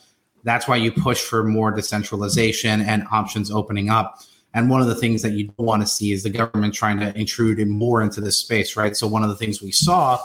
that's 0.44 0.68
why 0.68 0.78
you 0.78 0.92
push 0.92 1.22
for 1.22 1.44
more 1.44 1.70
decentralization 1.70 2.82
and 2.82 3.06
options 3.12 3.52
opening 3.52 3.90
up. 3.90 4.24
And 4.54 4.70
one 4.70 4.82
of 4.82 4.88
the 4.88 4.96
things 4.96 5.22
that 5.22 5.34
you 5.34 5.46
don't 5.46 5.66
want 5.66 5.82
to 5.82 5.88
see 5.88 6.12
is 6.12 6.24
the 6.24 6.30
government 6.30 6.74
trying 6.74 7.00
to 7.00 7.16
intrude 7.18 7.60
in 7.60 7.70
more 7.70 8.02
into 8.02 8.20
this 8.20 8.38
space, 8.38 8.76
right? 8.76 8.96
So 8.98 9.08
one 9.08 9.24
of 9.24 9.30
the 9.30 9.36
things 9.36 9.62
we 9.62 9.72
saw 9.72 10.20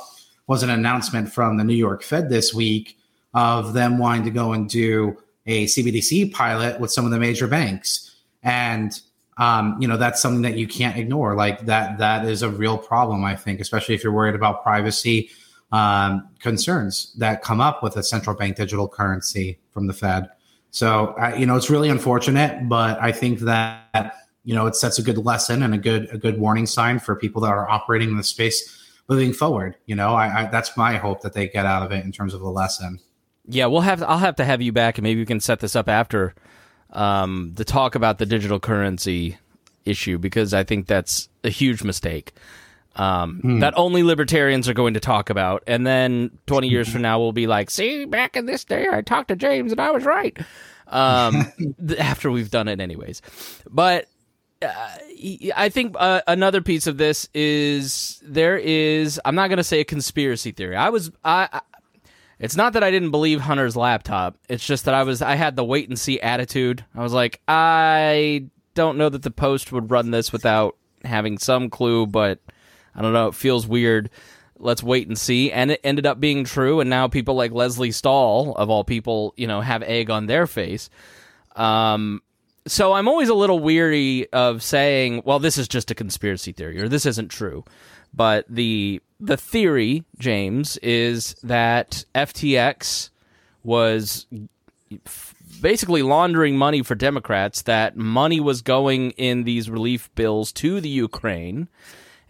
was 0.46 0.62
an 0.62 0.70
announcement 0.70 1.32
from 1.32 1.56
the 1.56 1.64
New 1.64 1.74
York 1.74 2.02
Fed 2.02 2.30
this 2.30 2.54
week 2.54 2.98
of 3.34 3.72
them 3.74 3.98
wanting 3.98 4.24
to 4.24 4.30
go 4.30 4.52
and 4.52 4.68
do 4.68 5.16
a 5.46 5.66
CBDC 5.66 6.32
pilot 6.32 6.80
with 6.80 6.90
some 6.90 7.04
of 7.04 7.10
the 7.10 7.18
major 7.18 7.46
banks. 7.46 8.16
And 8.42 8.98
um, 9.36 9.76
you 9.80 9.88
know 9.88 9.96
that's 9.96 10.22
something 10.22 10.42
that 10.42 10.56
you 10.56 10.68
can't 10.68 10.96
ignore. 10.96 11.34
Like 11.34 11.66
that, 11.66 11.98
that 11.98 12.24
is 12.24 12.42
a 12.42 12.48
real 12.48 12.78
problem, 12.78 13.24
I 13.24 13.34
think, 13.34 13.60
especially 13.60 13.94
if 13.94 14.04
you're 14.04 14.12
worried 14.12 14.36
about 14.36 14.62
privacy 14.62 15.30
um, 15.72 16.28
concerns 16.38 17.12
that 17.18 17.42
come 17.42 17.60
up 17.60 17.82
with 17.82 17.96
a 17.96 18.02
central 18.02 18.36
bank 18.36 18.56
digital 18.56 18.88
currency 18.88 19.58
from 19.72 19.86
the 19.86 19.92
Fed. 19.92 20.28
So, 20.74 21.14
uh, 21.20 21.32
you 21.38 21.46
know, 21.46 21.54
it's 21.54 21.70
really 21.70 21.88
unfortunate, 21.88 22.68
but 22.68 23.00
I 23.00 23.12
think 23.12 23.38
that, 23.40 24.16
you 24.42 24.56
know, 24.56 24.66
it 24.66 24.74
sets 24.74 24.98
a 24.98 25.02
good 25.02 25.18
lesson 25.18 25.62
and 25.62 25.72
a 25.72 25.78
good, 25.78 26.08
a 26.10 26.18
good 26.18 26.36
warning 26.36 26.66
sign 26.66 26.98
for 26.98 27.14
people 27.14 27.40
that 27.42 27.50
are 27.52 27.70
operating 27.70 28.08
in 28.08 28.16
the 28.16 28.24
space 28.24 28.84
moving 29.08 29.32
forward. 29.32 29.76
You 29.86 29.94
know, 29.94 30.16
I, 30.16 30.40
I 30.40 30.46
that's 30.46 30.76
my 30.76 30.96
hope 30.96 31.22
that 31.22 31.32
they 31.32 31.46
get 31.46 31.64
out 31.64 31.84
of 31.84 31.92
it 31.92 32.04
in 32.04 32.10
terms 32.10 32.34
of 32.34 32.40
the 32.40 32.48
lesson. 32.48 32.98
Yeah, 33.46 33.66
we'll 33.66 33.82
have, 33.82 34.02
I'll 34.02 34.18
have 34.18 34.34
to 34.36 34.44
have 34.44 34.60
you 34.60 34.72
back 34.72 34.98
and 34.98 35.04
maybe 35.04 35.20
we 35.20 35.26
can 35.26 35.38
set 35.38 35.60
this 35.60 35.76
up 35.76 35.88
after 35.88 36.34
um, 36.90 37.52
the 37.54 37.64
talk 37.64 37.94
about 37.94 38.18
the 38.18 38.26
digital 38.26 38.58
currency 38.58 39.38
issue 39.84 40.18
because 40.18 40.52
I 40.52 40.64
think 40.64 40.88
that's 40.88 41.28
a 41.44 41.50
huge 41.50 41.84
mistake. 41.84 42.32
Um, 42.96 43.40
hmm. 43.40 43.58
that 43.58 43.74
only 43.76 44.04
libertarians 44.04 44.68
are 44.68 44.74
going 44.74 44.94
to 44.94 45.00
talk 45.00 45.28
about. 45.28 45.64
And 45.66 45.84
then 45.84 46.30
20 46.46 46.68
years 46.68 46.88
from 46.88 47.02
now, 47.02 47.18
we'll 47.18 47.32
be 47.32 47.48
like, 47.48 47.70
see, 47.70 48.04
back 48.04 48.36
in 48.36 48.46
this 48.46 48.64
day, 48.64 48.86
I 48.90 49.02
talked 49.02 49.28
to 49.28 49.36
James 49.36 49.72
and 49.72 49.80
I 49.80 49.90
was 49.90 50.04
right. 50.04 50.38
Um, 50.86 51.52
after 51.98 52.30
we've 52.30 52.50
done 52.50 52.68
it, 52.68 52.80
anyways. 52.80 53.20
But 53.68 54.06
uh, 54.62 54.72
I 55.56 55.68
think 55.70 55.96
uh, 55.98 56.22
another 56.26 56.62
piece 56.62 56.86
of 56.86 56.96
this 56.96 57.28
is 57.34 58.22
there 58.24 58.56
is, 58.56 59.20
I'm 59.24 59.34
not 59.34 59.48
going 59.48 59.58
to 59.58 59.64
say 59.64 59.80
a 59.80 59.84
conspiracy 59.84 60.52
theory. 60.52 60.76
I 60.76 60.90
was, 60.90 61.10
I, 61.24 61.48
I, 61.52 61.60
it's 62.38 62.56
not 62.56 62.74
that 62.74 62.84
I 62.84 62.90
didn't 62.90 63.10
believe 63.10 63.40
Hunter's 63.40 63.76
laptop. 63.76 64.36
It's 64.48 64.64
just 64.64 64.84
that 64.84 64.94
I 64.94 65.02
was, 65.02 65.22
I 65.22 65.34
had 65.34 65.56
the 65.56 65.64
wait 65.64 65.88
and 65.88 65.98
see 65.98 66.20
attitude. 66.20 66.84
I 66.94 67.02
was 67.02 67.12
like, 67.12 67.40
I 67.48 68.46
don't 68.74 68.98
know 68.98 69.08
that 69.08 69.22
the 69.22 69.30
post 69.30 69.72
would 69.72 69.90
run 69.90 70.10
this 70.10 70.32
without 70.32 70.76
having 71.04 71.38
some 71.38 71.70
clue, 71.70 72.06
but 72.06 72.40
I 72.94 73.02
don't 73.02 73.12
know. 73.12 73.28
It 73.28 73.34
feels 73.34 73.66
weird. 73.66 74.10
Let's 74.58 74.82
wait 74.82 75.08
and 75.08 75.18
see. 75.18 75.50
And 75.50 75.72
it 75.72 75.80
ended 75.82 76.06
up 76.06 76.20
being 76.20 76.44
true. 76.44 76.80
And 76.80 76.88
now 76.88 77.08
people 77.08 77.34
like 77.34 77.52
Lesley 77.52 77.90
Stahl, 77.90 78.54
of 78.54 78.70
all 78.70 78.84
people, 78.84 79.34
you 79.36 79.46
know, 79.46 79.60
have 79.60 79.82
egg 79.82 80.10
on 80.10 80.26
their 80.26 80.46
face. 80.46 80.90
Um, 81.56 82.22
so 82.66 82.92
I'm 82.92 83.08
always 83.08 83.28
a 83.28 83.34
little 83.34 83.58
weary 83.58 84.30
of 84.32 84.62
saying, 84.62 85.22
well, 85.24 85.38
this 85.38 85.58
is 85.58 85.68
just 85.68 85.90
a 85.90 85.94
conspiracy 85.94 86.52
theory 86.52 86.80
or 86.80 86.88
this 86.88 87.06
isn't 87.06 87.28
true. 87.28 87.64
But 88.12 88.46
the 88.48 89.02
the 89.20 89.36
theory, 89.36 90.04
James, 90.18 90.76
is 90.78 91.34
that 91.42 92.04
FTX 92.14 93.10
was 93.64 94.26
basically 95.60 96.02
laundering 96.02 96.56
money 96.56 96.82
for 96.82 96.94
Democrats, 96.94 97.62
that 97.62 97.96
money 97.96 98.40
was 98.40 98.62
going 98.62 99.12
in 99.12 99.44
these 99.44 99.70
relief 99.70 100.14
bills 100.14 100.52
to 100.52 100.80
the 100.80 100.88
Ukraine 100.88 101.68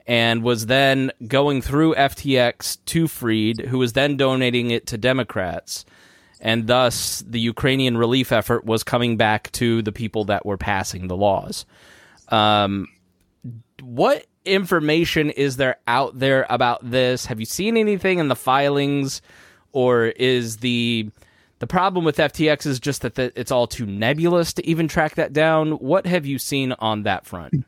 and 0.06 0.42
was 0.42 0.66
then 0.66 1.10
going 1.26 1.62
through 1.62 1.94
FTX 1.94 2.78
to 2.86 3.08
Fried, 3.08 3.60
who 3.60 3.78
was 3.78 3.94
then 3.94 4.16
donating 4.16 4.70
it 4.70 4.86
to 4.88 4.98
Democrats. 4.98 5.84
And 6.40 6.66
thus, 6.66 7.24
the 7.26 7.40
Ukrainian 7.40 7.96
relief 7.96 8.30
effort 8.30 8.66
was 8.66 8.84
coming 8.84 9.16
back 9.16 9.50
to 9.52 9.80
the 9.80 9.92
people 9.92 10.24
that 10.24 10.44
were 10.44 10.58
passing 10.58 11.08
the 11.08 11.16
laws. 11.16 11.64
Um, 12.28 12.88
what 13.82 14.26
information 14.44 15.30
is 15.30 15.56
there 15.56 15.76
out 15.86 16.18
there 16.18 16.46
about 16.50 16.88
this? 16.88 17.26
Have 17.26 17.40
you 17.40 17.46
seen 17.46 17.78
anything 17.78 18.18
in 18.18 18.28
the 18.28 18.36
filings, 18.36 19.22
or 19.72 20.06
is 20.06 20.58
the 20.58 21.08
the 21.60 21.66
problem 21.66 22.04
with 22.04 22.18
FTX 22.18 22.66
is 22.66 22.78
just 22.78 23.02
that 23.02 23.14
the, 23.14 23.32
it's 23.36 23.50
all 23.50 23.66
too 23.66 23.86
nebulous 23.86 24.52
to 24.54 24.66
even 24.66 24.86
track 24.86 25.14
that 25.14 25.32
down? 25.32 25.72
What 25.72 26.06
have 26.06 26.26
you 26.26 26.38
seen 26.38 26.72
on 26.72 27.04
that 27.04 27.24
front? 27.24 27.64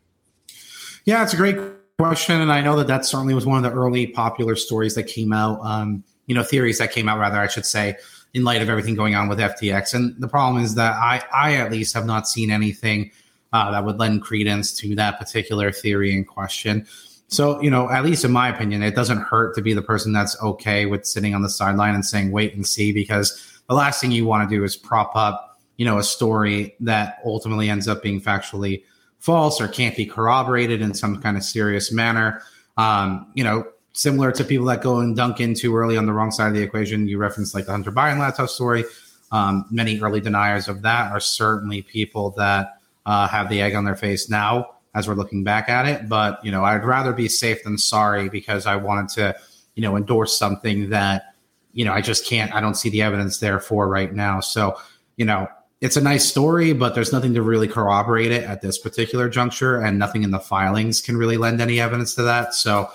Yeah, 1.05 1.23
it's 1.23 1.33
a 1.33 1.37
great 1.37 1.57
question, 1.99 2.43
and 2.43 2.53
I 2.53 2.61
know 2.61 2.77
that 2.77 2.89
that 2.89 3.07
certainly 3.07 3.33
was 3.33 3.47
one 3.47 3.65
of 3.65 3.71
the 3.71 3.77
early 3.77 4.07
popular 4.07 4.55
stories 4.55 4.95
that 4.97 5.05
came 5.05 5.33
out. 5.33 5.61
Um, 5.63 6.05
you 6.27 6.35
know, 6.35 6.43
theories 6.43 6.79
that 6.79 6.93
came 6.93 7.09
out, 7.09 7.19
rather, 7.19 7.39
I 7.39 7.47
should 7.47 7.65
say, 7.65 7.97
in 8.35 8.45
light 8.45 8.61
of 8.61 8.69
everything 8.69 8.95
going 8.95 9.15
on 9.15 9.29
with 9.29 9.39
FTX. 9.39 9.95
And 9.95 10.15
the 10.21 10.29
problem 10.29 10.63
is 10.63 10.75
that 10.75 10.93
I, 10.95 11.25
I 11.33 11.55
at 11.55 11.73
least 11.73 11.95
have 11.95 12.05
not 12.05 12.29
seen 12.29 12.51
anything 12.51 13.11
uh, 13.53 13.71
that 13.71 13.85
would 13.85 13.99
lend 13.99 14.21
credence 14.23 14.77
to 14.79 14.95
that 14.97 15.19
particular 15.19 15.73
theory 15.73 16.13
in 16.13 16.25
question. 16.25 16.87
So, 17.29 17.61
you 17.63 17.71
know, 17.71 17.89
at 17.91 18.05
least 18.05 18.25
in 18.25 18.31
my 18.31 18.49
opinion, 18.51 18.83
it 18.83 18.95
doesn't 18.95 19.19
hurt 19.19 19.55
to 19.55 19.63
be 19.63 19.73
the 19.73 19.83
person 19.83 20.13
that's 20.13 20.41
okay 20.43 20.85
with 20.85 21.07
sitting 21.07 21.35
on 21.35 21.41
the 21.41 21.49
sideline 21.49 21.95
and 21.95 22.05
saying, 22.05 22.31
wait 22.31 22.55
and 22.55 22.67
see, 22.67 22.93
because 22.93 23.63
the 23.69 23.75
last 23.75 24.01
thing 24.01 24.11
you 24.11 24.27
want 24.27 24.49
to 24.49 24.55
do 24.55 24.63
is 24.65 24.77
prop 24.77 25.17
up, 25.17 25.59
you 25.77 25.87
know, 25.87 25.99
a 25.99 26.05
story 26.05 26.77
that 26.81 27.21
ultimately 27.25 27.71
ends 27.71 27.89
up 27.89 28.03
being 28.03 28.21
factually 28.21 28.83
false 29.19 29.61
or 29.61 29.69
can't 29.69 29.97
be 29.97 30.07
corroborated 30.07 30.81
in 30.81 30.95
some 30.95 31.21
kind 31.21 31.37
of 31.37 31.43
serious 31.43 31.91
manner. 31.93 32.43
Um, 32.77 33.31
you 33.35 33.43
know, 33.43 33.65
similar 33.93 34.31
to 34.31 34.45
people 34.45 34.67
that 34.67 34.83
go 34.83 34.99
and 34.99 35.17
dunk 35.17 35.41
in 35.41 35.55
too 35.55 35.75
early 35.75 35.97
on 35.97 36.07
the 36.07 36.13
wrong 36.13 36.31
side 36.31 36.49
of 36.49 36.55
the 36.55 36.63
equation. 36.63 37.09
You 37.09 37.19
referenced 37.19 37.55
like 37.55 37.67
the 37.67 37.73
Hunter 37.73 37.91
Biden 37.91 38.19
laptop 38.19 38.49
story. 38.51 38.85
Um, 39.33 39.67
many 39.71 39.99
early 40.01 40.21
deniers 40.21 40.69
of 40.69 40.83
that 40.83 41.11
are 41.11 41.21
certainly 41.21 41.83
people 41.83 42.31
that 42.33 42.81
uh, 43.07 43.27
have 43.29 43.49
the 43.49 43.61
egg 43.61 43.75
on 43.75 43.85
their 43.85 43.97
face 43.97 44.29
now 44.29 44.71
as 44.95 45.09
we're 45.09 45.15
looking 45.15 45.45
back 45.45 45.69
at 45.69 45.87
it. 45.87 46.09
But, 46.09 46.45
you 46.45 46.51
know, 46.51 46.65
I'd 46.65 46.85
rather 46.85 47.13
be 47.13 47.29
safe 47.29 47.65
than 47.65 47.79
sorry 47.79 48.29
because 48.29 48.67
I 48.67 48.77
wanted 48.77 49.09
to, 49.15 49.37
you 49.75 49.83
know, 49.83 49.97
endorse 49.97 50.37
something 50.37 50.91
that, 50.91 51.35
you 51.73 51.85
know, 51.85 51.93
I 51.93 52.01
just 52.01 52.27
can't, 52.27 52.55
I 52.55 52.61
don't 52.61 52.75
see 52.75 52.89
the 52.89 53.03
evidence 53.03 53.39
there 53.39 53.61
for 53.61 53.89
right 53.89 54.13
now. 54.13 54.41
So, 54.41 54.79
you 55.17 55.25
know, 55.25 55.49
it's 55.81 55.97
a 55.97 56.01
nice 56.01 56.27
story, 56.27 56.73
but 56.73 56.95
there's 56.95 57.13
nothing 57.13 57.35
to 57.35 57.43
really 57.43 57.69
corroborate 57.69 58.33
it 58.33 58.45
at 58.45 58.63
this 58.63 58.79
particular 58.79 59.29
juncture, 59.29 59.81
and 59.81 59.99
nothing 59.99 60.23
in 60.23 60.31
the 60.31 60.41
filings 60.41 61.01
can 61.01 61.17
really 61.17 61.37
lend 61.37 61.61
any 61.61 61.81
evidence 61.81 62.15
to 62.15 62.23
that. 62.23 62.55
So 62.55 62.91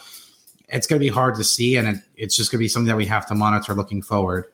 it's 0.68 0.88
going 0.88 1.00
to 1.00 1.06
be 1.06 1.14
hard 1.14 1.36
to 1.36 1.44
see, 1.44 1.76
and 1.76 1.88
it, 1.88 1.96
it's 2.16 2.36
just 2.36 2.52
going 2.52 2.58
to 2.58 2.64
be 2.64 2.68
something 2.68 2.88
that 2.88 2.98
we 2.98 3.06
have 3.06 3.28
to 3.28 3.36
monitor 3.36 3.76
looking 3.76 4.02
forward. 4.02 4.46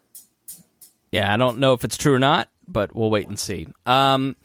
Yeah, 1.12 1.34
I 1.34 1.38
don't 1.38 1.60
know 1.60 1.74
if 1.74 1.86
it's 1.86 1.96
true 1.96 2.14
or 2.14 2.20
not, 2.20 2.50
but 2.68 2.94
we'll 2.94 3.10
wait 3.10 3.28
and 3.28 3.40
see. 3.40 3.68
Um, 3.86 4.36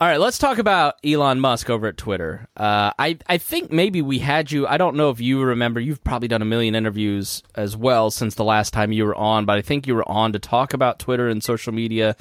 all 0.00 0.06
right, 0.06 0.20
let's 0.20 0.38
talk 0.38 0.58
about 0.58 0.94
Elon 1.04 1.40
Musk 1.40 1.68
over 1.68 1.88
at 1.88 1.96
Twitter. 1.96 2.46
Uh, 2.56 2.92
I 3.00 3.18
I 3.26 3.38
think 3.38 3.72
maybe 3.72 4.00
we 4.00 4.20
had 4.20 4.52
you. 4.52 4.64
I 4.64 4.76
don't 4.76 4.94
know 4.94 5.10
if 5.10 5.20
you 5.20 5.42
remember. 5.42 5.80
You've 5.80 6.04
probably 6.04 6.28
done 6.28 6.40
a 6.40 6.44
million 6.44 6.76
interviews 6.76 7.42
as 7.56 7.76
well 7.76 8.12
since 8.12 8.36
the 8.36 8.44
last 8.44 8.72
time 8.72 8.92
you 8.92 9.04
were 9.04 9.16
on, 9.16 9.44
but 9.44 9.58
I 9.58 9.62
think 9.62 9.88
you 9.88 9.96
were 9.96 10.08
on 10.08 10.32
to 10.34 10.38
talk 10.38 10.72
about 10.72 11.00
Twitter 11.00 11.28
and 11.28 11.42
social 11.42 11.72
media 11.72 12.16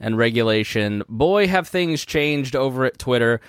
and 0.00 0.16
regulation. 0.18 1.02
Boy, 1.08 1.46
have 1.48 1.68
things 1.68 2.04
changed 2.04 2.54
over 2.54 2.84
at 2.84 2.98
Twitter. 2.98 3.40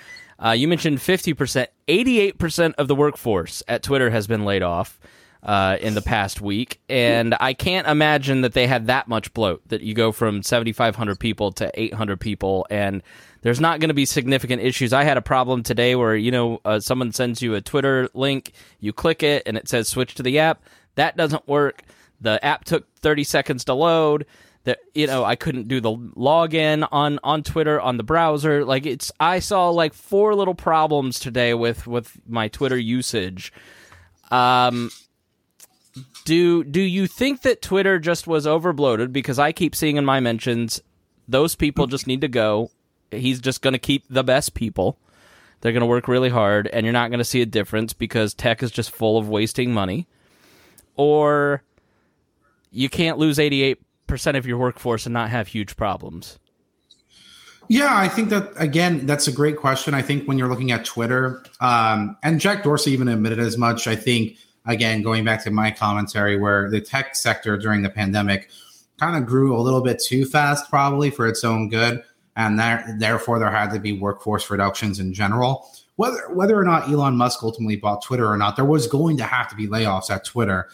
Uh, 0.43 0.51
you 0.51 0.67
mentioned 0.67 0.99
50%, 0.99 1.67
88% 1.87 2.73
of 2.77 2.87
the 2.87 2.95
workforce 2.95 3.63
at 3.67 3.83
Twitter 3.83 4.09
has 4.09 4.27
been 4.27 4.45
laid 4.45 4.61
off 4.61 4.99
uh, 5.43 5.77
in 5.81 5.95
the 5.95 6.01
past 6.01 6.41
week. 6.41 6.79
And 6.89 7.35
I 7.39 7.53
can't 7.53 7.87
imagine 7.87 8.41
that 8.41 8.53
they 8.53 8.67
had 8.67 8.87
that 8.87 9.07
much 9.07 9.33
bloat 9.33 9.67
that 9.69 9.81
you 9.81 9.93
go 9.93 10.11
from 10.11 10.43
7,500 10.43 11.19
people 11.19 11.51
to 11.53 11.71
800 11.73 12.19
people. 12.19 12.67
And 12.69 13.01
there's 13.41 13.59
not 13.59 13.79
going 13.79 13.89
to 13.89 13.95
be 13.95 14.05
significant 14.05 14.61
issues. 14.61 14.93
I 14.93 15.03
had 15.03 15.17
a 15.17 15.21
problem 15.21 15.63
today 15.63 15.95
where, 15.95 16.15
you 16.15 16.31
know, 16.31 16.59
uh, 16.65 16.79
someone 16.79 17.11
sends 17.13 17.41
you 17.41 17.55
a 17.55 17.61
Twitter 17.61 18.09
link, 18.13 18.51
you 18.79 18.93
click 18.93 19.23
it, 19.23 19.43
and 19.45 19.57
it 19.57 19.67
says 19.67 19.87
switch 19.87 20.15
to 20.15 20.23
the 20.23 20.39
app. 20.39 20.61
That 20.95 21.17
doesn't 21.17 21.47
work. 21.47 21.83
The 22.19 22.43
app 22.43 22.65
took 22.65 22.93
30 22.97 23.23
seconds 23.23 23.63
to 23.65 23.73
load 23.73 24.25
that 24.67 24.79
you 24.93 25.07
know 25.07 25.23
I 25.23 25.37
couldn't 25.37 25.69
do 25.69 25.79
the 25.79 25.93
login 25.93 26.85
on 26.91 27.19
on 27.23 27.41
Twitter 27.41 27.79
on 27.79 27.95
the 27.95 28.03
browser. 28.03 28.65
Like 28.65 28.85
it's 28.85 29.13
I 29.17 29.39
saw 29.39 29.69
like 29.69 29.93
four 29.93 30.35
little 30.35 30.55
problems 30.55 31.21
today 31.21 31.53
with 31.53 31.87
with 31.87 32.17
my 32.27 32.49
Twitter 32.49 32.77
usage. 32.77 33.53
Um 34.29 34.91
do 36.25 36.65
do 36.65 36.81
you 36.81 37.07
think 37.07 37.43
that 37.43 37.61
Twitter 37.61 37.97
just 37.97 38.27
was 38.27 38.45
overbloated 38.45 39.13
because 39.13 39.39
I 39.39 39.53
keep 39.53 39.73
seeing 39.73 39.95
in 39.95 40.03
my 40.03 40.19
mentions 40.19 40.81
those 41.29 41.55
people 41.55 41.87
just 41.87 42.05
need 42.05 42.19
to 42.21 42.27
go. 42.27 42.69
He's 43.09 43.39
just 43.39 43.61
going 43.61 43.73
to 43.73 43.79
keep 43.79 44.03
the 44.09 44.23
best 44.23 44.53
people. 44.53 44.97
They're 45.61 45.71
going 45.71 45.79
to 45.79 45.87
work 45.87 46.09
really 46.09 46.29
hard 46.29 46.67
and 46.67 46.85
you're 46.85 46.91
not 46.91 47.09
going 47.09 47.19
to 47.19 47.25
see 47.25 47.41
a 47.41 47.45
difference 47.45 47.93
because 47.93 48.33
tech 48.33 48.61
is 48.61 48.71
just 48.71 48.91
full 48.91 49.17
of 49.17 49.29
wasting 49.29 49.73
money. 49.73 50.07
Or 50.97 51.63
you 52.69 52.89
can't 52.89 53.17
lose 53.17 53.39
88 53.39 53.79
percent 54.07 54.37
of 54.37 54.45
your 54.45 54.57
workforce 54.57 55.05
and 55.05 55.13
not 55.13 55.29
have 55.29 55.47
huge 55.47 55.75
problems? 55.75 56.39
Yeah, 57.69 57.89
I 57.91 58.07
think 58.07 58.29
that 58.29 58.53
again, 58.55 59.05
that's 59.05 59.27
a 59.27 59.31
great 59.31 59.57
question. 59.57 59.93
I 59.93 60.01
think 60.01 60.25
when 60.25 60.37
you're 60.37 60.47
looking 60.47 60.71
at 60.71 60.85
Twitter, 60.85 61.43
um, 61.59 62.17
and 62.23 62.39
Jack 62.39 62.63
Dorsey 62.63 62.91
even 62.91 63.09
admitted 63.09 63.39
as 63.39 63.57
much. 63.57 63.87
I 63.87 63.95
think 63.95 64.37
again, 64.65 65.01
going 65.01 65.25
back 65.25 65.43
to 65.43 65.51
my 65.51 65.71
commentary, 65.71 66.37
where 66.37 66.69
the 66.69 66.79
tech 66.79 67.15
sector 67.15 67.57
during 67.57 67.81
the 67.81 67.89
pandemic 67.89 68.49
kind 68.99 69.15
of 69.15 69.25
grew 69.25 69.55
a 69.55 69.59
little 69.59 69.81
bit 69.81 70.01
too 70.01 70.25
fast, 70.25 70.69
probably 70.69 71.09
for 71.09 71.27
its 71.27 71.43
own 71.43 71.69
good, 71.69 72.03
and 72.35 72.57
there, 72.57 72.95
therefore 72.97 73.37
there 73.37 73.51
had 73.51 73.71
to 73.71 73.79
be 73.79 73.91
workforce 73.91 74.49
reductions 74.49 74.99
in 74.99 75.13
general. 75.13 75.69
Whether 75.97 76.33
whether 76.33 76.57
or 76.57 76.63
not 76.63 76.89
Elon 76.89 77.17
Musk 77.17 77.43
ultimately 77.43 77.75
bought 77.75 78.01
Twitter 78.01 78.31
or 78.31 78.37
not, 78.37 78.55
there 78.55 78.65
was 78.65 78.87
going 78.87 79.17
to 79.17 79.23
have 79.23 79.49
to 79.49 79.55
be 79.55 79.67
layoffs 79.67 80.09
at 80.09 80.23
Twitter 80.23 80.69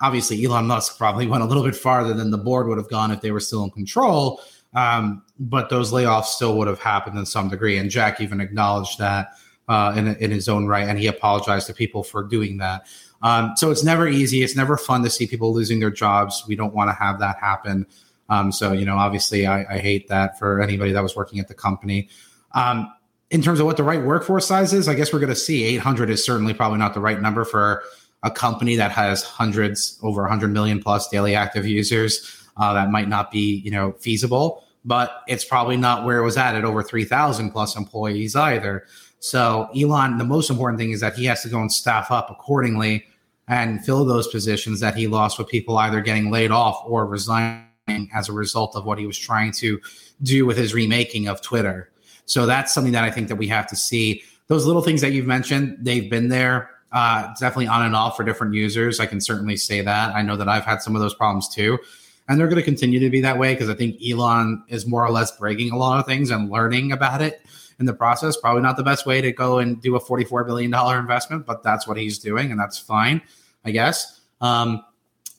obviously 0.00 0.44
Elon 0.44 0.66
Musk 0.66 0.98
probably 0.98 1.26
went 1.28 1.42
a 1.42 1.46
little 1.46 1.62
bit 1.62 1.76
farther 1.76 2.14
than 2.14 2.30
the 2.30 2.38
board 2.38 2.66
would 2.68 2.78
have 2.78 2.88
gone 2.88 3.10
if 3.10 3.20
they 3.20 3.30
were 3.30 3.40
still 3.40 3.64
in 3.64 3.70
control. 3.70 4.40
Um, 4.74 5.22
but 5.38 5.70
those 5.70 5.92
layoffs 5.92 6.26
still 6.26 6.56
would 6.58 6.68
have 6.68 6.78
happened 6.78 7.18
in 7.18 7.24
some 7.24 7.48
degree. 7.48 7.78
And 7.78 7.90
Jack 7.90 8.20
even 8.20 8.40
acknowledged 8.40 8.98
that 8.98 9.32
uh, 9.68 9.94
in, 9.96 10.08
in 10.16 10.30
his 10.30 10.48
own 10.48 10.66
right, 10.66 10.88
and 10.88 10.98
he 10.98 11.06
apologized 11.06 11.66
to 11.66 11.74
people 11.74 12.02
for 12.02 12.22
doing 12.22 12.58
that. 12.58 12.86
Um, 13.22 13.52
so 13.56 13.70
it's 13.70 13.82
never 13.82 14.06
easy. 14.06 14.42
It's 14.42 14.56
never 14.56 14.76
fun 14.76 15.02
to 15.02 15.10
see 15.10 15.26
people 15.26 15.52
losing 15.52 15.80
their 15.80 15.90
jobs. 15.90 16.44
We 16.46 16.56
don't 16.56 16.74
want 16.74 16.88
to 16.88 16.94
have 16.94 17.18
that 17.20 17.38
happen. 17.38 17.86
Um, 18.28 18.52
so 18.52 18.72
you 18.72 18.84
know, 18.84 18.96
obviously, 18.96 19.46
I, 19.46 19.74
I, 19.74 19.78
hate 19.78 20.08
that 20.08 20.38
for 20.38 20.60
anybody 20.60 20.92
that 20.92 21.02
was 21.02 21.16
working 21.16 21.40
at 21.40 21.48
the 21.48 21.54
company. 21.54 22.08
Um, 22.52 22.92
in 23.30 23.42
terms 23.42 23.58
of 23.58 23.66
what 23.66 23.76
the 23.76 23.82
right 23.82 24.02
workforce 24.02 24.46
size 24.46 24.72
is, 24.72 24.86
I 24.86 24.94
guess 24.94 25.12
we're 25.12 25.18
going 25.18 25.30
to 25.30 25.36
see 25.36 25.64
800 25.64 26.10
is 26.10 26.24
certainly 26.24 26.54
probably 26.54 26.78
not 26.78 26.94
the 26.94 27.00
right 27.00 27.20
number 27.20 27.44
for 27.44 27.82
a 28.22 28.30
company 28.30 28.76
that 28.76 28.90
has 28.90 29.22
hundreds 29.22 29.98
over 30.02 30.22
100 30.22 30.48
million 30.48 30.82
plus 30.82 31.08
daily 31.08 31.34
active 31.34 31.66
users 31.66 32.44
uh, 32.56 32.72
that 32.74 32.90
might 32.90 33.08
not 33.08 33.30
be 33.30 33.56
you 33.64 33.70
know 33.70 33.92
feasible 33.92 34.64
but 34.84 35.22
it's 35.28 35.44
probably 35.44 35.76
not 35.76 36.04
where 36.04 36.18
it 36.18 36.24
was 36.24 36.36
at 36.36 36.54
at 36.54 36.64
over 36.64 36.82
3000 36.82 37.50
plus 37.50 37.76
employees 37.76 38.34
either. 38.34 38.86
So 39.20 39.68
elon 39.76 40.18
the 40.18 40.24
most 40.24 40.50
important 40.50 40.78
thing 40.78 40.92
is 40.92 41.00
that 41.00 41.14
he 41.14 41.26
has 41.26 41.42
to 41.42 41.48
go 41.48 41.60
and 41.60 41.70
staff 41.70 42.10
up 42.10 42.30
accordingly 42.30 43.04
and 43.48 43.84
fill 43.84 44.04
those 44.04 44.28
positions 44.28 44.80
that 44.80 44.94
he 44.94 45.06
lost 45.06 45.38
with 45.38 45.48
people 45.48 45.76
either 45.78 46.00
getting 46.00 46.30
laid 46.30 46.50
off 46.50 46.82
or 46.86 47.06
resigning 47.06 47.64
as 48.14 48.28
a 48.28 48.32
result 48.32 48.76
of 48.76 48.84
what 48.84 48.98
he 48.98 49.06
was 49.06 49.18
trying 49.18 49.52
to 49.52 49.80
do 50.22 50.46
with 50.46 50.56
his 50.56 50.74
remaking 50.74 51.28
of 51.28 51.40
twitter. 51.42 51.90
So 52.24 52.46
that's 52.46 52.72
something 52.72 52.92
that 52.92 53.04
i 53.04 53.10
think 53.10 53.28
that 53.28 53.36
we 53.36 53.48
have 53.48 53.66
to 53.68 53.76
see. 53.76 54.22
Those 54.46 54.64
little 54.64 54.82
things 54.82 55.02
that 55.02 55.12
you've 55.12 55.26
mentioned 55.26 55.76
they've 55.80 56.08
been 56.08 56.28
there 56.28 56.70
uh, 56.92 57.32
definitely 57.38 57.66
on 57.66 57.84
and 57.84 57.94
off 57.94 58.16
for 58.16 58.24
different 58.24 58.54
users. 58.54 59.00
I 59.00 59.06
can 59.06 59.20
certainly 59.20 59.56
say 59.56 59.80
that. 59.82 60.14
I 60.14 60.22
know 60.22 60.36
that 60.36 60.48
I've 60.48 60.64
had 60.64 60.82
some 60.82 60.94
of 60.94 61.02
those 61.02 61.14
problems 61.14 61.48
too. 61.48 61.78
And 62.28 62.38
they're 62.38 62.48
going 62.48 62.56
to 62.56 62.62
continue 62.62 63.00
to 63.00 63.10
be 63.10 63.20
that 63.22 63.38
way 63.38 63.54
because 63.54 63.70
I 63.70 63.74
think 63.74 63.98
Elon 64.06 64.62
is 64.68 64.86
more 64.86 65.04
or 65.04 65.10
less 65.10 65.36
breaking 65.36 65.72
a 65.72 65.76
lot 65.76 65.98
of 65.98 66.06
things 66.06 66.30
and 66.30 66.50
learning 66.50 66.92
about 66.92 67.22
it 67.22 67.40
in 67.78 67.86
the 67.86 67.94
process. 67.94 68.36
Probably 68.36 68.62
not 68.62 68.76
the 68.76 68.82
best 68.82 69.06
way 69.06 69.20
to 69.20 69.32
go 69.32 69.58
and 69.58 69.80
do 69.80 69.96
a 69.96 70.00
$44 70.00 70.46
billion 70.46 70.74
investment, 70.98 71.46
but 71.46 71.62
that's 71.62 71.86
what 71.86 71.96
he's 71.96 72.18
doing. 72.18 72.50
And 72.50 72.60
that's 72.60 72.78
fine, 72.78 73.22
I 73.64 73.70
guess. 73.70 74.20
Um, 74.40 74.84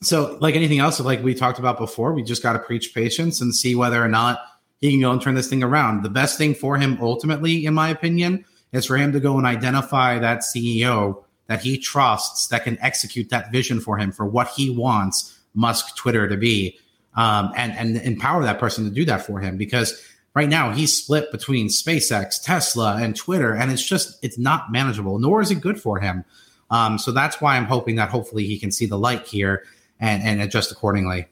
so, 0.02 0.38
like 0.40 0.56
anything 0.56 0.78
else, 0.78 0.98
like 0.98 1.22
we 1.22 1.34
talked 1.34 1.58
about 1.58 1.78
before, 1.78 2.12
we 2.12 2.22
just 2.22 2.42
got 2.42 2.54
to 2.54 2.58
preach 2.58 2.94
patience 2.94 3.40
and 3.40 3.54
see 3.54 3.74
whether 3.74 4.02
or 4.02 4.08
not 4.08 4.40
he 4.80 4.90
can 4.90 5.00
go 5.00 5.12
and 5.12 5.20
turn 5.20 5.34
this 5.34 5.48
thing 5.48 5.62
around. 5.62 6.02
The 6.02 6.10
best 6.10 6.38
thing 6.38 6.54
for 6.54 6.78
him, 6.78 6.98
ultimately, 7.00 7.66
in 7.66 7.74
my 7.74 7.90
opinion, 7.90 8.44
is 8.72 8.86
for 8.86 8.96
him 8.96 9.12
to 9.12 9.20
go 9.20 9.36
and 9.36 9.46
identify 9.46 10.18
that 10.18 10.38
CEO 10.38 11.22
that 11.50 11.60
he 11.60 11.76
trusts 11.76 12.46
that 12.46 12.62
can 12.62 12.78
execute 12.80 13.28
that 13.30 13.50
vision 13.50 13.80
for 13.80 13.98
him 13.98 14.12
for 14.12 14.24
what 14.24 14.46
he 14.50 14.70
wants 14.70 15.36
Musk 15.52 15.96
Twitter 15.96 16.28
to 16.28 16.36
be, 16.36 16.78
um, 17.16 17.52
and 17.56 17.72
and 17.72 17.96
empower 17.96 18.44
that 18.44 18.60
person 18.60 18.84
to 18.84 18.90
do 18.90 19.04
that 19.04 19.26
for 19.26 19.40
him 19.40 19.56
because 19.56 20.00
right 20.32 20.48
now 20.48 20.70
he's 20.70 20.96
split 20.96 21.32
between 21.32 21.66
SpaceX, 21.66 22.40
Tesla, 22.40 22.98
and 23.00 23.16
Twitter, 23.16 23.52
and 23.52 23.72
it's 23.72 23.84
just 23.84 24.16
it's 24.22 24.38
not 24.38 24.70
manageable. 24.70 25.18
Nor 25.18 25.40
is 25.40 25.50
it 25.50 25.60
good 25.60 25.82
for 25.82 25.98
him. 25.98 26.24
Um, 26.70 26.98
so 26.98 27.10
that's 27.10 27.40
why 27.40 27.56
I'm 27.56 27.64
hoping 27.64 27.96
that 27.96 28.10
hopefully 28.10 28.46
he 28.46 28.56
can 28.56 28.70
see 28.70 28.86
the 28.86 28.96
light 28.96 29.26
here 29.26 29.64
and 29.98 30.22
and 30.22 30.40
adjust 30.40 30.70
accordingly. 30.70 31.26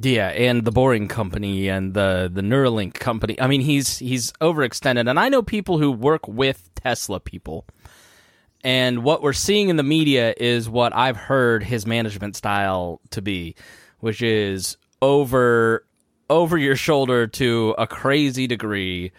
Yeah, 0.00 0.28
and 0.28 0.64
the 0.64 0.70
Boring 0.70 1.08
Company 1.08 1.68
and 1.68 1.92
the 1.92 2.30
the 2.32 2.42
Neuralink 2.42 2.94
company. 2.94 3.40
I 3.40 3.48
mean, 3.48 3.62
he's 3.62 3.98
he's 3.98 4.30
overextended, 4.34 5.10
and 5.10 5.18
I 5.18 5.28
know 5.28 5.42
people 5.42 5.78
who 5.78 5.90
work 5.90 6.28
with 6.28 6.70
Tesla 6.76 7.18
people 7.18 7.66
and 8.66 9.04
what 9.04 9.22
we're 9.22 9.32
seeing 9.32 9.68
in 9.68 9.76
the 9.76 9.84
media 9.84 10.34
is 10.36 10.68
what 10.68 10.92
I've 10.92 11.16
heard 11.16 11.62
his 11.62 11.86
management 11.86 12.34
style 12.34 13.00
to 13.10 13.22
be, 13.22 13.54
which 14.00 14.20
is 14.20 14.76
over 15.00 15.86
over 16.28 16.58
your 16.58 16.74
shoulder 16.74 17.28
to 17.28 17.76
a 17.78 17.86
crazy 17.86 18.48
degree, 18.48 19.12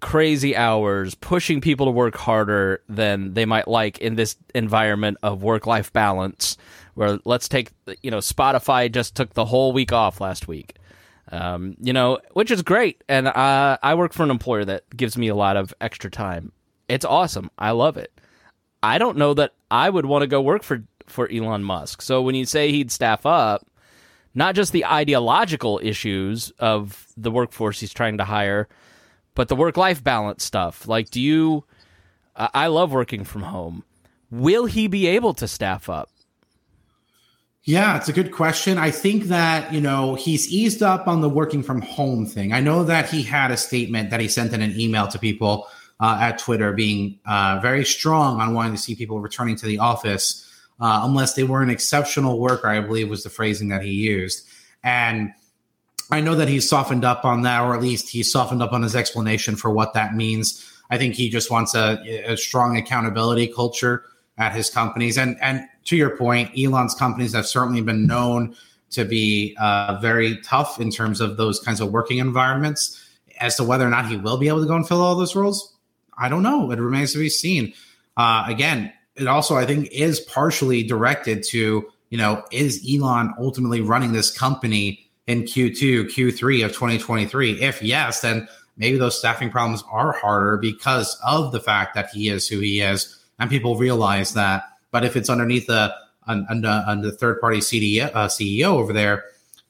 crazy 0.00 0.54
hours, 0.54 1.14
pushing 1.14 1.62
people 1.62 1.86
to 1.86 1.92
work 1.92 2.14
harder 2.14 2.82
than 2.86 3.32
they 3.32 3.46
might 3.46 3.66
like 3.66 3.96
in 4.00 4.16
this 4.16 4.36
environment 4.54 5.16
of 5.22 5.42
work 5.42 5.66
life 5.66 5.90
balance. 5.94 6.58
Where 6.92 7.18
let's 7.24 7.48
take, 7.48 7.70
you 8.02 8.10
know, 8.10 8.18
Spotify 8.18 8.92
just 8.92 9.14
took 9.14 9.32
the 9.32 9.46
whole 9.46 9.72
week 9.72 9.94
off 9.94 10.20
last 10.20 10.46
week. 10.46 10.74
Um, 11.32 11.74
you 11.80 11.94
know, 11.94 12.18
which 12.34 12.50
is 12.50 12.60
great. 12.60 13.02
And 13.08 13.28
uh, 13.28 13.78
I 13.82 13.94
work 13.94 14.12
for 14.12 14.24
an 14.24 14.30
employer 14.30 14.66
that 14.66 14.94
gives 14.94 15.16
me 15.16 15.28
a 15.28 15.34
lot 15.34 15.56
of 15.56 15.72
extra 15.80 16.10
time. 16.10 16.52
It's 16.86 17.06
awesome. 17.06 17.50
I 17.58 17.70
love 17.70 17.96
it. 17.96 18.13
I 18.84 18.98
don't 18.98 19.16
know 19.16 19.32
that 19.34 19.54
I 19.70 19.88
would 19.88 20.04
want 20.06 20.22
to 20.22 20.26
go 20.26 20.42
work 20.42 20.62
for 20.62 20.84
for 21.06 21.30
Elon 21.30 21.64
Musk. 21.64 22.02
So 22.02 22.22
when 22.22 22.34
you 22.34 22.44
say 22.44 22.70
he'd 22.70 22.90
staff 22.90 23.26
up, 23.26 23.66
not 24.34 24.54
just 24.54 24.72
the 24.72 24.84
ideological 24.84 25.80
issues 25.82 26.50
of 26.58 27.06
the 27.16 27.30
workforce 27.30 27.80
he's 27.80 27.92
trying 27.92 28.18
to 28.18 28.24
hire, 28.24 28.68
but 29.34 29.48
the 29.48 29.56
work 29.56 29.76
life 29.76 30.02
balance 30.02 30.44
stuff. 30.44 30.88
Like, 30.88 31.10
do 31.10 31.20
you? 31.20 31.64
I 32.36 32.66
love 32.66 32.92
working 32.92 33.24
from 33.24 33.42
home. 33.42 33.84
Will 34.30 34.66
he 34.66 34.88
be 34.88 35.06
able 35.06 35.34
to 35.34 35.46
staff 35.46 35.88
up? 35.88 36.10
Yeah, 37.62 37.96
it's 37.96 38.08
a 38.08 38.12
good 38.12 38.32
question. 38.32 38.76
I 38.76 38.90
think 38.90 39.24
that, 39.24 39.72
you 39.72 39.80
know, 39.80 40.16
he's 40.16 40.52
eased 40.52 40.82
up 40.82 41.06
on 41.06 41.22
the 41.22 41.28
working 41.28 41.62
from 41.62 41.80
home 41.80 42.26
thing. 42.26 42.52
I 42.52 42.60
know 42.60 42.84
that 42.84 43.08
he 43.08 43.22
had 43.22 43.50
a 43.50 43.56
statement 43.56 44.10
that 44.10 44.20
he 44.20 44.28
sent 44.28 44.52
in 44.52 44.60
an 44.60 44.78
email 44.78 45.06
to 45.08 45.18
people 45.18 45.66
uh, 46.00 46.18
at 46.20 46.38
Twitter 46.38 46.72
being 46.72 47.18
uh, 47.26 47.58
very 47.62 47.84
strong 47.84 48.40
on 48.40 48.54
wanting 48.54 48.72
to 48.72 48.78
see 48.78 48.94
people 48.94 49.20
returning 49.20 49.56
to 49.56 49.66
the 49.66 49.78
office 49.78 50.50
uh, 50.80 51.02
unless 51.04 51.34
they 51.34 51.44
were 51.44 51.62
an 51.62 51.70
exceptional 51.70 52.38
worker, 52.38 52.68
I 52.68 52.80
believe 52.80 53.08
was 53.08 53.22
the 53.22 53.30
phrasing 53.30 53.68
that 53.68 53.82
he 53.82 53.92
used. 53.92 54.46
And 54.82 55.32
I 56.10 56.20
know 56.20 56.34
that 56.34 56.48
he's 56.48 56.68
softened 56.68 57.04
up 57.04 57.24
on 57.24 57.42
that, 57.42 57.62
or 57.62 57.74
at 57.74 57.80
least 57.80 58.08
he's 58.08 58.30
softened 58.30 58.62
up 58.62 58.72
on 58.72 58.82
his 58.82 58.94
explanation 58.94 59.56
for 59.56 59.70
what 59.70 59.94
that 59.94 60.14
means. 60.14 60.64
I 60.90 60.98
think 60.98 61.14
he 61.14 61.30
just 61.30 61.50
wants 61.50 61.74
a, 61.74 61.98
a 62.26 62.36
strong 62.36 62.76
accountability 62.76 63.46
culture 63.46 64.04
at 64.36 64.52
his 64.52 64.68
companies. 64.68 65.16
And 65.16 65.36
and 65.40 65.66
to 65.84 65.96
your 65.96 66.16
point, 66.16 66.50
Elon's 66.58 66.94
companies 66.94 67.34
have 67.34 67.46
certainly 67.46 67.80
been 67.80 68.06
known 68.06 68.54
to 68.90 69.04
be 69.04 69.56
uh, 69.58 69.98
very 70.00 70.40
tough 70.42 70.80
in 70.80 70.90
terms 70.90 71.20
of 71.20 71.36
those 71.36 71.60
kinds 71.60 71.80
of 71.80 71.90
working 71.90 72.18
environments. 72.18 73.00
As 73.40 73.56
to 73.56 73.64
whether 73.64 73.84
or 73.84 73.90
not 73.90 74.06
he 74.06 74.16
will 74.16 74.36
be 74.36 74.46
able 74.46 74.60
to 74.60 74.66
go 74.66 74.76
and 74.76 74.86
fill 74.86 75.02
all 75.02 75.16
those 75.16 75.34
roles, 75.34 75.73
I 76.18 76.28
don't 76.28 76.42
know. 76.42 76.70
It 76.70 76.78
remains 76.78 77.12
to 77.12 77.18
be 77.18 77.28
seen. 77.28 77.72
Uh, 78.16 78.44
again, 78.46 78.92
it 79.16 79.26
also 79.26 79.56
I 79.56 79.66
think 79.66 79.88
is 79.92 80.20
partially 80.20 80.82
directed 80.82 81.42
to 81.44 81.86
you 82.10 82.18
know 82.18 82.44
is 82.50 82.86
Elon 82.88 83.34
ultimately 83.38 83.80
running 83.80 84.12
this 84.12 84.36
company 84.36 85.08
in 85.26 85.42
Q2, 85.42 86.06
Q3 86.06 86.64
of 86.64 86.72
2023? 86.72 87.62
If 87.62 87.82
yes, 87.82 88.20
then 88.20 88.46
maybe 88.76 88.98
those 88.98 89.18
staffing 89.18 89.50
problems 89.50 89.82
are 89.90 90.12
harder 90.12 90.58
because 90.58 91.18
of 91.24 91.52
the 91.52 91.60
fact 91.60 91.94
that 91.94 92.10
he 92.10 92.28
is 92.28 92.46
who 92.48 92.60
he 92.60 92.80
is, 92.80 93.24
and 93.38 93.50
people 93.50 93.76
realize 93.76 94.34
that. 94.34 94.64
But 94.90 95.04
if 95.04 95.16
it's 95.16 95.30
underneath 95.30 95.66
the 95.66 95.94
under, 96.26 96.84
under 96.86 97.10
third 97.10 97.40
party 97.40 97.58
CDO, 97.58 98.10
uh, 98.14 98.28
CEO 98.28 98.66
over 98.66 98.92
there, 98.92 99.24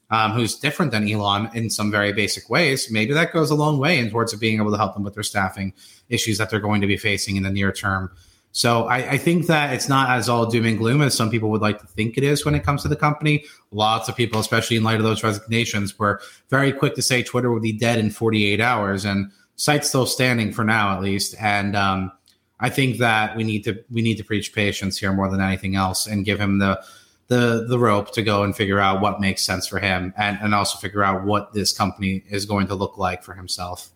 um, 0.09 0.31
who's 0.31 0.55
different 0.55 0.91
than 0.91 1.09
Elon 1.09 1.49
in 1.53 1.69
some 1.69 1.91
very 1.91 2.13
basic 2.13 2.49
ways, 2.49 2.91
maybe 2.91 3.13
that 3.13 3.33
goes 3.33 3.49
a 3.49 3.55
long 3.55 3.79
way 3.79 3.97
in 3.97 4.09
towards 4.09 4.33
being 4.35 4.59
able 4.59 4.71
to 4.71 4.77
help 4.77 4.93
them 4.93 5.03
with 5.03 5.13
their 5.13 5.23
staffing 5.23 5.73
issues 6.09 6.37
that 6.37 6.49
they're 6.49 6.59
going 6.59 6.81
to 6.81 6.87
be 6.87 6.97
facing 6.97 7.35
in 7.35 7.43
the 7.43 7.49
near 7.49 7.71
term. 7.71 8.11
So 8.55 8.85
I, 8.85 9.11
I, 9.11 9.17
think 9.17 9.47
that 9.47 9.73
it's 9.73 9.89
not 9.89 10.11
as 10.11 10.29
all 10.29 10.45
doom 10.45 10.65
and 10.65 10.77
gloom 10.77 11.01
as 11.01 11.13
some 11.13 11.29
people 11.29 11.49
would 11.49 11.59
like 11.59 11.81
to 11.81 11.87
think 11.87 12.17
it 12.17 12.23
is 12.23 12.45
when 12.45 12.55
it 12.55 12.63
comes 12.63 12.83
to 12.83 12.87
the 12.87 12.95
company. 12.95 13.43
Lots 13.71 14.07
of 14.07 14.15
people, 14.15 14.39
especially 14.39 14.77
in 14.77 14.83
light 14.83 14.95
of 14.95 15.03
those 15.03 15.25
resignations, 15.25 15.99
were 15.99 16.21
very 16.49 16.71
quick 16.71 16.95
to 16.95 17.01
say 17.01 17.21
Twitter 17.21 17.51
would 17.51 17.63
be 17.63 17.73
dead 17.73 17.99
in 17.99 18.09
48 18.09 18.61
hours, 18.61 19.03
and 19.03 19.29
site's 19.57 19.89
still 19.89 20.05
standing 20.05 20.53
for 20.53 20.63
now, 20.63 20.95
at 20.95 21.01
least. 21.01 21.35
And 21.37 21.75
um, 21.75 22.13
I 22.61 22.69
think 22.69 22.99
that 22.99 23.35
we 23.35 23.43
need 23.43 23.65
to 23.65 23.83
we 23.91 24.01
need 24.01 24.15
to 24.19 24.23
preach 24.23 24.53
patience 24.53 24.97
here 24.97 25.11
more 25.11 25.29
than 25.29 25.41
anything 25.41 25.75
else, 25.75 26.07
and 26.07 26.23
give 26.23 26.39
him 26.39 26.59
the 26.59 26.81
the 27.27 27.65
the 27.67 27.79
rope 27.79 28.11
to 28.13 28.21
go 28.21 28.43
and 28.43 28.55
figure 28.55 28.79
out 28.79 29.01
what 29.01 29.19
makes 29.19 29.43
sense 29.43 29.67
for 29.67 29.79
him, 29.79 30.13
and 30.17 30.37
and 30.41 30.53
also 30.53 30.77
figure 30.77 31.03
out 31.03 31.25
what 31.25 31.53
this 31.53 31.75
company 31.75 32.23
is 32.29 32.45
going 32.45 32.67
to 32.67 32.75
look 32.75 32.97
like 32.97 33.23
for 33.23 33.33
himself. 33.33 33.89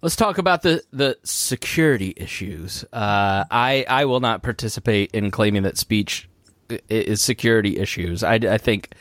Let's 0.00 0.16
talk 0.16 0.38
about 0.38 0.62
the, 0.62 0.82
the 0.92 1.16
security 1.22 2.12
issues. 2.16 2.84
Uh, 2.92 3.44
I 3.50 3.84
I 3.88 4.04
will 4.06 4.20
not 4.20 4.42
participate 4.42 5.12
in 5.12 5.30
claiming 5.30 5.62
that 5.62 5.78
speech 5.78 6.28
is 6.88 7.22
security 7.22 7.78
issues. 7.78 8.24
I, 8.24 8.34
I 8.34 8.58
think 8.58 8.94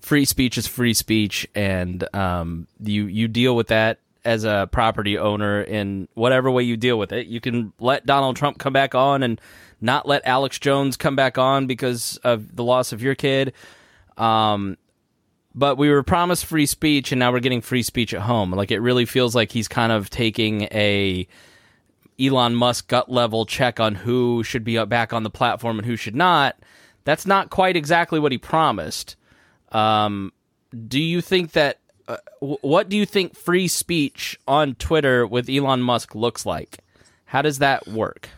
free 0.00 0.24
speech 0.24 0.58
is 0.58 0.66
free 0.66 0.94
speech, 0.94 1.46
and 1.54 2.04
um, 2.14 2.66
you 2.82 3.06
you 3.06 3.28
deal 3.28 3.54
with 3.54 3.68
that 3.68 4.00
as 4.24 4.44
a 4.44 4.68
property 4.72 5.16
owner 5.16 5.62
in 5.62 6.08
whatever 6.14 6.50
way 6.50 6.62
you 6.62 6.76
deal 6.76 6.98
with 6.98 7.12
it. 7.12 7.28
You 7.28 7.40
can 7.40 7.72
let 7.78 8.04
Donald 8.04 8.36
Trump 8.36 8.58
come 8.58 8.72
back 8.72 8.94
on 8.94 9.22
and 9.22 9.40
not 9.80 10.06
let 10.06 10.26
Alex 10.26 10.58
Jones 10.58 10.96
come 10.96 11.16
back 11.16 11.38
on 11.38 11.66
because 11.66 12.16
of 12.18 12.56
the 12.56 12.64
loss 12.64 12.92
of 12.92 13.02
your 13.02 13.14
kid. 13.14 13.52
Um, 14.16 14.76
but 15.54 15.76
we 15.76 15.90
were 15.90 16.02
promised 16.02 16.46
free 16.46 16.66
speech 16.66 17.12
and 17.12 17.18
now 17.18 17.32
we're 17.32 17.40
getting 17.40 17.60
free 17.60 17.82
speech 17.82 18.14
at 18.14 18.20
home. 18.20 18.52
Like 18.52 18.70
it 18.70 18.80
really 18.80 19.04
feels 19.04 19.34
like 19.34 19.50
he's 19.52 19.68
kind 19.68 19.92
of 19.92 20.10
taking 20.10 20.62
a 20.64 21.26
Elon 22.20 22.54
Musk 22.54 22.88
gut 22.88 23.10
level 23.10 23.46
check 23.46 23.80
on 23.80 23.94
who 23.94 24.42
should 24.42 24.64
be 24.64 24.82
back 24.84 25.12
on 25.12 25.22
the 25.22 25.30
platform 25.30 25.78
and 25.78 25.86
who 25.86 25.96
should 25.96 26.16
not. 26.16 26.56
That's 27.04 27.26
not 27.26 27.50
quite 27.50 27.76
exactly 27.76 28.18
what 28.18 28.32
he 28.32 28.38
promised. 28.38 29.16
Um, 29.72 30.32
do 30.86 31.00
you 31.00 31.20
think 31.20 31.52
that? 31.52 31.78
Uh, 32.06 32.16
what 32.40 32.88
do 32.88 32.96
you 32.96 33.04
think 33.04 33.36
free 33.36 33.68
speech 33.68 34.38
on 34.48 34.74
Twitter 34.76 35.26
with 35.26 35.48
Elon 35.48 35.82
Musk 35.82 36.14
looks 36.14 36.46
like? 36.46 36.78
How 37.26 37.42
does 37.42 37.58
that 37.58 37.86
work? 37.86 38.30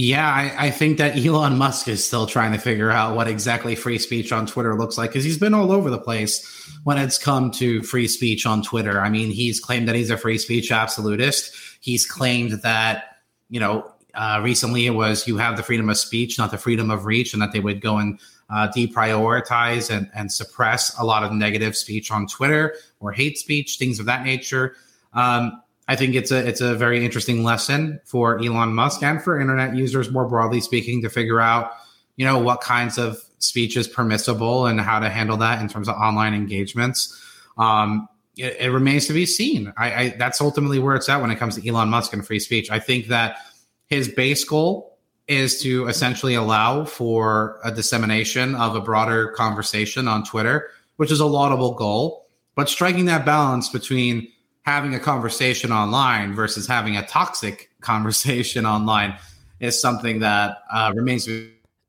Yeah, 0.00 0.32
I, 0.32 0.66
I, 0.66 0.70
think 0.70 0.98
that 0.98 1.16
Elon 1.16 1.58
Musk 1.58 1.88
is 1.88 2.06
still 2.06 2.24
trying 2.24 2.52
to 2.52 2.58
figure 2.58 2.88
out 2.88 3.16
what 3.16 3.26
exactly 3.26 3.74
free 3.74 3.98
speech 3.98 4.30
on 4.30 4.46
Twitter 4.46 4.76
looks 4.76 4.96
like 4.96 5.10
because 5.10 5.24
he's 5.24 5.38
been 5.38 5.54
all 5.54 5.72
over 5.72 5.90
the 5.90 5.98
place 5.98 6.46
when 6.84 6.98
it's 6.98 7.18
come 7.18 7.50
to 7.52 7.82
free 7.82 8.06
speech 8.06 8.46
on 8.46 8.62
Twitter. 8.62 9.00
I 9.00 9.10
mean, 9.10 9.32
he's 9.32 9.58
claimed 9.58 9.88
that 9.88 9.96
he's 9.96 10.10
a 10.10 10.16
free 10.16 10.38
speech 10.38 10.70
absolutist. 10.70 11.52
He's 11.80 12.06
claimed 12.06 12.52
that, 12.62 13.16
you 13.50 13.58
know, 13.58 13.92
uh, 14.14 14.40
recently 14.40 14.86
it 14.86 14.92
was 14.92 15.26
you 15.26 15.36
have 15.38 15.56
the 15.56 15.64
freedom 15.64 15.90
of 15.90 15.96
speech, 15.96 16.38
not 16.38 16.52
the 16.52 16.58
freedom 16.58 16.92
of 16.92 17.04
reach, 17.04 17.32
and 17.32 17.42
that 17.42 17.50
they 17.50 17.58
would 17.58 17.80
go 17.80 17.96
and 17.96 18.20
uh, 18.50 18.68
deprioritize 18.68 19.90
and, 19.90 20.08
and 20.14 20.30
suppress 20.32 20.96
a 20.96 21.04
lot 21.04 21.24
of 21.24 21.32
negative 21.32 21.76
speech 21.76 22.12
on 22.12 22.28
Twitter 22.28 22.76
or 23.00 23.10
hate 23.10 23.36
speech, 23.36 23.78
things 23.78 23.98
of 23.98 24.06
that 24.06 24.22
nature. 24.22 24.76
Um, 25.12 25.60
I 25.88 25.96
think 25.96 26.14
it's 26.14 26.30
a 26.30 26.46
it's 26.46 26.60
a 26.60 26.74
very 26.74 27.04
interesting 27.04 27.42
lesson 27.42 28.00
for 28.04 28.38
Elon 28.38 28.74
Musk 28.74 29.02
and 29.02 29.22
for 29.22 29.40
internet 29.40 29.74
users 29.74 30.10
more 30.10 30.28
broadly 30.28 30.60
speaking 30.60 31.00
to 31.02 31.08
figure 31.08 31.40
out, 31.40 31.72
you 32.16 32.26
know, 32.26 32.38
what 32.38 32.60
kinds 32.60 32.98
of 32.98 33.18
speech 33.38 33.76
is 33.76 33.88
permissible 33.88 34.66
and 34.66 34.80
how 34.80 34.98
to 34.98 35.08
handle 35.08 35.38
that 35.38 35.62
in 35.62 35.68
terms 35.68 35.88
of 35.88 35.96
online 35.96 36.34
engagements. 36.34 37.18
Um, 37.56 38.06
it, 38.36 38.56
it, 38.60 38.68
remains 38.70 39.06
to 39.06 39.12
be 39.12 39.26
seen. 39.26 39.72
I, 39.78 39.92
I 39.92 40.08
that's 40.10 40.40
ultimately 40.42 40.78
where 40.78 40.94
it's 40.94 41.08
at 41.08 41.22
when 41.22 41.30
it 41.30 41.36
comes 41.36 41.56
to 41.56 41.66
Elon 41.66 41.88
Musk 41.88 42.12
and 42.12 42.24
free 42.24 42.38
speech. 42.38 42.70
I 42.70 42.78
think 42.78 43.06
that 43.06 43.38
his 43.86 44.08
base 44.08 44.44
goal 44.44 44.98
is 45.26 45.60
to 45.62 45.86
essentially 45.86 46.34
allow 46.34 46.84
for 46.84 47.60
a 47.64 47.72
dissemination 47.72 48.54
of 48.54 48.76
a 48.76 48.80
broader 48.80 49.28
conversation 49.28 50.06
on 50.06 50.22
Twitter, 50.22 50.70
which 50.96 51.10
is 51.10 51.20
a 51.20 51.26
laudable 51.26 51.74
goal. 51.74 52.28
But 52.54 52.68
striking 52.68 53.06
that 53.06 53.24
balance 53.24 53.68
between 53.68 54.28
having 54.68 54.94
a 54.94 55.00
conversation 55.00 55.72
online 55.72 56.34
versus 56.34 56.66
having 56.66 56.96
a 56.96 57.06
toxic 57.06 57.70
conversation 57.80 58.66
online 58.66 59.16
is 59.60 59.80
something 59.80 60.20
that 60.20 60.58
uh, 60.70 60.92
remains. 60.94 61.26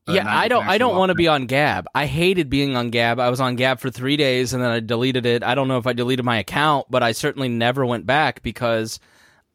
Yeah, 0.08 0.24
I 0.26 0.48
don't. 0.48 0.66
I 0.66 0.78
don't 0.80 0.96
want 0.96 1.10
to 1.10 1.16
be 1.16 1.28
on 1.28 1.46
Gab. 1.46 1.86
I 1.94 2.08
hated 2.08 2.50
being 2.50 2.76
on 2.76 2.90
Gab. 2.90 3.20
I 3.20 3.30
was 3.30 3.40
on 3.40 3.56
Gab 3.58 3.80
for 3.80 3.92
three 3.92 4.18
days 4.18 4.54
and 4.54 4.64
then 4.64 4.72
I 4.72 4.80
deleted 4.80 5.26
it. 5.26 5.44
I 5.44 5.54
don't 5.54 5.68
know 5.68 5.78
if 5.78 5.86
I 5.86 5.94
deleted 5.94 6.26
my 6.26 6.38
account, 6.40 6.88
but 6.90 7.04
I 7.04 7.12
certainly 7.12 7.50
never 7.50 7.86
went 7.86 8.08
back 8.08 8.42
because 8.42 9.00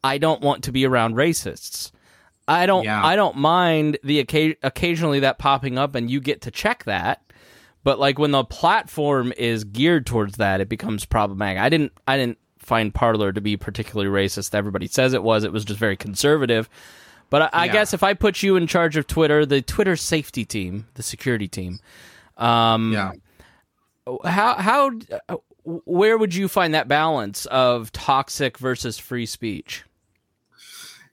I 0.03 0.17
don't 0.17 0.41
want 0.41 0.63
to 0.65 0.71
be 0.71 0.85
around 0.85 1.15
racists. 1.15 1.91
I 2.47 2.67
don't. 2.67 2.85
Yeah. 2.85 3.03
I 3.03 3.15
don't 3.15 3.37
mind 3.37 3.97
the 4.03 4.19
occasionally 4.19 5.21
that 5.21 5.39
popping 5.39 5.77
up 5.77 5.95
and 5.95 6.09
you 6.09 6.21
get 6.21 6.41
to 6.41 6.51
check 6.51 6.83
that. 6.85 7.21
But 7.83 7.99
like 7.99 8.17
when 8.17 8.31
the 8.31 8.45
platform 8.45 9.33
is 9.37 9.63
geared 9.63 10.05
towards 10.05 10.37
that, 10.37 10.61
it 10.61 10.69
becomes 10.69 11.05
problematic. 11.05 11.61
I 11.61 11.69
didn't. 11.69 11.91
I 12.07 12.17
didn't 12.17 12.37
find 12.65 12.93
Parler 12.93 13.31
to 13.31 13.41
be 13.41 13.55
particularly 13.55 14.09
racist. 14.09 14.55
Everybody 14.55 14.87
says 14.87 15.13
it 15.13 15.23
was. 15.23 15.43
It 15.43 15.53
was 15.53 15.63
just 15.63 15.79
very 15.79 15.95
conservative. 15.95 16.69
But 17.29 17.53
I, 17.53 17.63
I 17.63 17.67
guess 17.67 17.93
if 17.93 18.03
I 18.03 18.13
put 18.13 18.43
you 18.43 18.55
in 18.55 18.67
charge 18.67 18.97
of 18.97 19.07
Twitter, 19.07 19.45
the 19.45 19.61
Twitter 19.61 19.95
safety 19.95 20.45
team, 20.45 20.87
the 20.93 21.03
security 21.03 21.47
team, 21.47 21.79
um, 22.37 22.93
yeah, 22.93 23.11
how 24.23 24.55
how 24.55 24.91
where 25.63 26.17
would 26.17 26.35
you 26.35 26.47
find 26.47 26.73
that 26.73 26.87
balance 26.87 27.45
of 27.47 27.91
toxic 27.91 28.57
versus 28.57 28.97
free 28.99 29.25
speech? 29.25 29.83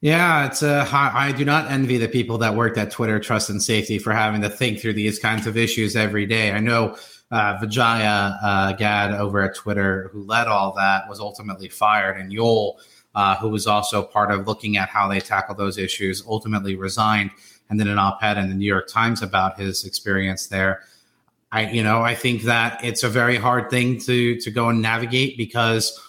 Yeah, 0.03 0.47
it's 0.47 0.63
a. 0.63 0.87
I 0.93 1.33
do 1.33 1.45
not 1.45 1.71
envy 1.71 1.97
the 1.97 2.09
people 2.09 2.39
that 2.39 2.57
worked 2.57 2.77
at 2.77 2.91
Twitter 2.91 3.21
Trust 3.21 3.51
and 3.51 3.63
Safety 3.63 3.99
for 3.99 4.13
having 4.13 4.43
to 4.43 4.51
think 4.51 4.81
through 4.81 4.95
these 4.95 5.19
kinds 5.19 5.47
of 5.47 5.57
issues 5.57 5.95
every 5.95 6.27
day. 6.27 6.51
I 6.51 6.59
know 6.59 6.97
uh, 7.33 7.59
Vijaya 7.61 8.39
uh, 8.43 8.73
Gadde 8.75 9.15
over 9.15 9.41
at 9.41 9.57
Twitter, 9.57 10.11
who 10.13 10.23
led 10.23 10.47
all 10.47 10.73
that, 10.75 11.09
was 11.09 11.19
ultimately 11.19 11.69
fired, 11.69 12.17
and 12.17 12.31
Yoel 12.31 12.77
uh, 13.15 13.37
who 13.37 13.49
was 13.49 13.67
also 13.67 14.03
part 14.03 14.31
of 14.31 14.47
looking 14.47 14.77
at 14.77 14.89
how 14.89 15.09
they 15.09 15.21
tackle 15.21 15.55
those 15.55 15.79
issues, 15.79 16.25
ultimately 16.27 16.77
resigned 16.77 17.31
and 17.71 17.79
then 17.79 17.89
an 17.89 17.99
op-ed 17.99 18.39
in 18.39 18.49
the 18.49 18.55
New 18.55 18.67
York 18.67 18.89
Times 18.89 19.23
about 19.23 19.59
his 19.59 19.85
experience 19.85 20.49
there. 20.49 20.83
I, 21.51 21.71
you 21.71 21.83
know, 21.83 22.03
I 22.03 22.15
think 22.15 22.43
that 22.43 22.83
it's 22.83 23.03
a 23.03 23.09
very 23.09 23.37
hard 23.37 23.69
thing 23.71 23.99
to 24.01 24.41
to 24.41 24.51
go 24.51 24.71
and 24.71 24.81
navigate 24.81 25.37
because 25.37 26.01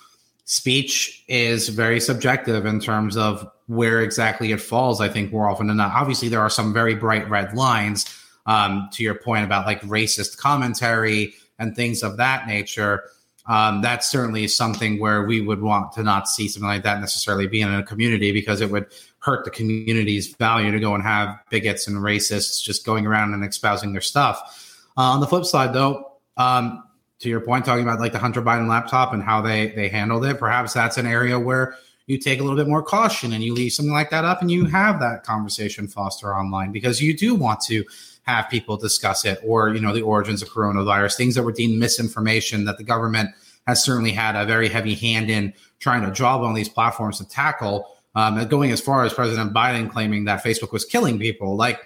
speech 0.45 1.23
is 1.27 1.69
very 1.69 1.99
subjective 1.99 2.65
in 2.65 2.79
terms 2.79 3.17
of 3.17 3.49
where 3.67 4.01
exactly 4.01 4.51
it 4.51 4.61
falls. 4.61 5.01
I 5.01 5.09
think 5.09 5.31
more 5.31 5.49
often 5.49 5.67
than 5.67 5.77
not. 5.77 5.93
Obviously, 5.93 6.29
there 6.29 6.41
are 6.41 6.49
some 6.49 6.73
very 6.73 6.95
bright 6.95 7.29
red 7.29 7.53
lines. 7.53 8.05
Um, 8.45 8.89
to 8.93 9.03
your 9.03 9.15
point 9.15 9.45
about 9.45 9.65
like 9.65 9.81
racist 9.83 10.37
commentary 10.37 11.33
and 11.59 11.75
things 11.75 12.03
of 12.03 12.17
that 12.17 12.45
nature, 12.45 13.03
um, 13.45 13.81
that's 13.81 14.09
certainly 14.09 14.47
something 14.47 14.99
where 14.99 15.23
we 15.23 15.41
would 15.41 15.61
want 15.61 15.91
to 15.93 16.03
not 16.03 16.29
see 16.29 16.47
something 16.47 16.67
like 16.67 16.83
that 16.83 16.99
necessarily 17.01 17.47
be 17.47 17.61
in 17.61 17.73
a 17.73 17.83
community 17.83 18.31
because 18.31 18.61
it 18.61 18.71
would 18.71 18.87
hurt 19.19 19.43
the 19.43 19.51
community's 19.51 20.35
value 20.35 20.71
to 20.71 20.79
go 20.79 20.93
and 20.93 21.03
have 21.03 21.37
bigots 21.49 21.87
and 21.87 21.97
racists 21.97 22.61
just 22.63 22.85
going 22.85 23.05
around 23.05 23.33
and 23.33 23.43
espousing 23.43 23.91
their 23.91 24.01
stuff. 24.01 24.85
Uh, 24.97 25.01
on 25.01 25.19
the 25.19 25.27
flip 25.27 25.45
side, 25.45 25.73
though, 25.73 26.11
um, 26.37 26.83
to 27.19 27.29
your 27.29 27.41
point, 27.41 27.65
talking 27.65 27.83
about 27.83 27.99
like 27.99 28.11
the 28.11 28.19
Hunter 28.19 28.41
Biden 28.41 28.67
laptop 28.67 29.13
and 29.13 29.23
how 29.23 29.41
they 29.41 29.67
they 29.69 29.89
handled 29.89 30.25
it, 30.25 30.39
perhaps 30.39 30.73
that's 30.73 30.97
an 30.97 31.05
area 31.05 31.39
where 31.39 31.75
you 32.05 32.17
take 32.17 32.39
a 32.39 32.43
little 32.43 32.57
bit 32.57 32.67
more 32.67 32.83
caution 32.83 33.31
and 33.33 33.43
you 33.43 33.53
leave 33.53 33.71
something 33.71 33.93
like 33.93 34.09
that 34.09 34.25
up 34.25 34.41
and 34.41 34.51
you 34.51 34.65
have 34.65 34.99
that 34.99 35.23
conversation 35.23 35.87
foster 35.87 36.35
online 36.35 36.71
because 36.71 37.01
you 37.01 37.15
do 37.15 37.33
want 37.33 37.61
to 37.61 37.83
have 38.23 38.49
people 38.49 38.77
discuss 38.77 39.25
it 39.25 39.39
or 39.45 39.73
you 39.73 39.79
know 39.79 39.93
the 39.93 40.01
origins 40.01 40.41
of 40.41 40.49
coronavirus 40.49 41.15
things 41.15 41.35
that 41.35 41.43
were 41.43 41.51
deemed 41.51 41.79
misinformation 41.79 42.65
that 42.65 42.77
the 42.77 42.83
government 42.83 43.29
has 43.67 43.83
certainly 43.83 44.11
had 44.11 44.35
a 44.35 44.45
very 44.45 44.67
heavy 44.67 44.95
hand 44.95 45.29
in 45.29 45.53
trying 45.79 46.01
to 46.01 46.11
jawbone 46.11 46.53
these 46.53 46.69
platforms 46.69 47.17
to 47.17 47.27
tackle 47.27 47.87
um, 48.15 48.45
going 48.47 48.71
as 48.71 48.79
far 48.79 49.03
as 49.03 49.13
President 49.13 49.53
Biden 49.53 49.89
claiming 49.89 50.25
that 50.25 50.43
Facebook 50.43 50.71
was 50.71 50.85
killing 50.85 51.17
people. 51.17 51.55
Like 51.55 51.79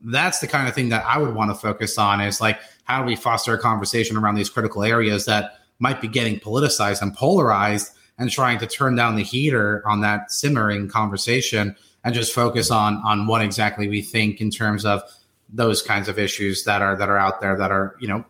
that's 0.00 0.38
the 0.38 0.46
kind 0.46 0.68
of 0.68 0.74
thing 0.74 0.88
that 0.90 1.04
I 1.04 1.18
would 1.18 1.34
want 1.34 1.50
to 1.50 1.54
focus 1.54 1.98
on 1.98 2.20
is 2.20 2.40
like 2.40 2.58
how 2.84 3.00
do 3.00 3.06
we 3.06 3.16
foster 3.16 3.52
a 3.54 3.58
conversation 3.58 4.16
around 4.16 4.36
these 4.36 4.48
critical 4.48 4.82
areas 4.82 5.24
that 5.26 5.58
might 5.78 6.00
be 6.00 6.08
getting 6.08 6.40
politicized 6.40 7.02
and 7.02 7.14
polarized 7.14 7.92
and 8.18 8.30
trying 8.30 8.58
to 8.58 8.66
turn 8.66 8.94
down 8.96 9.16
the 9.16 9.22
heater 9.22 9.82
on 9.86 10.00
that 10.00 10.30
simmering 10.30 10.88
conversation 10.88 11.76
and 12.04 12.14
just 12.14 12.32
focus 12.32 12.70
on 12.70 12.96
on 13.04 13.26
what 13.26 13.42
exactly 13.42 13.88
we 13.88 14.02
think 14.02 14.40
in 14.40 14.50
terms 14.50 14.84
of 14.84 15.02
those 15.48 15.82
kinds 15.82 16.08
of 16.08 16.18
issues 16.18 16.64
that 16.64 16.82
are 16.82 16.96
that 16.96 17.08
are 17.08 17.18
out 17.18 17.40
there 17.40 17.56
that 17.56 17.70
are 17.70 17.96
you 18.00 18.08
know 18.08 18.24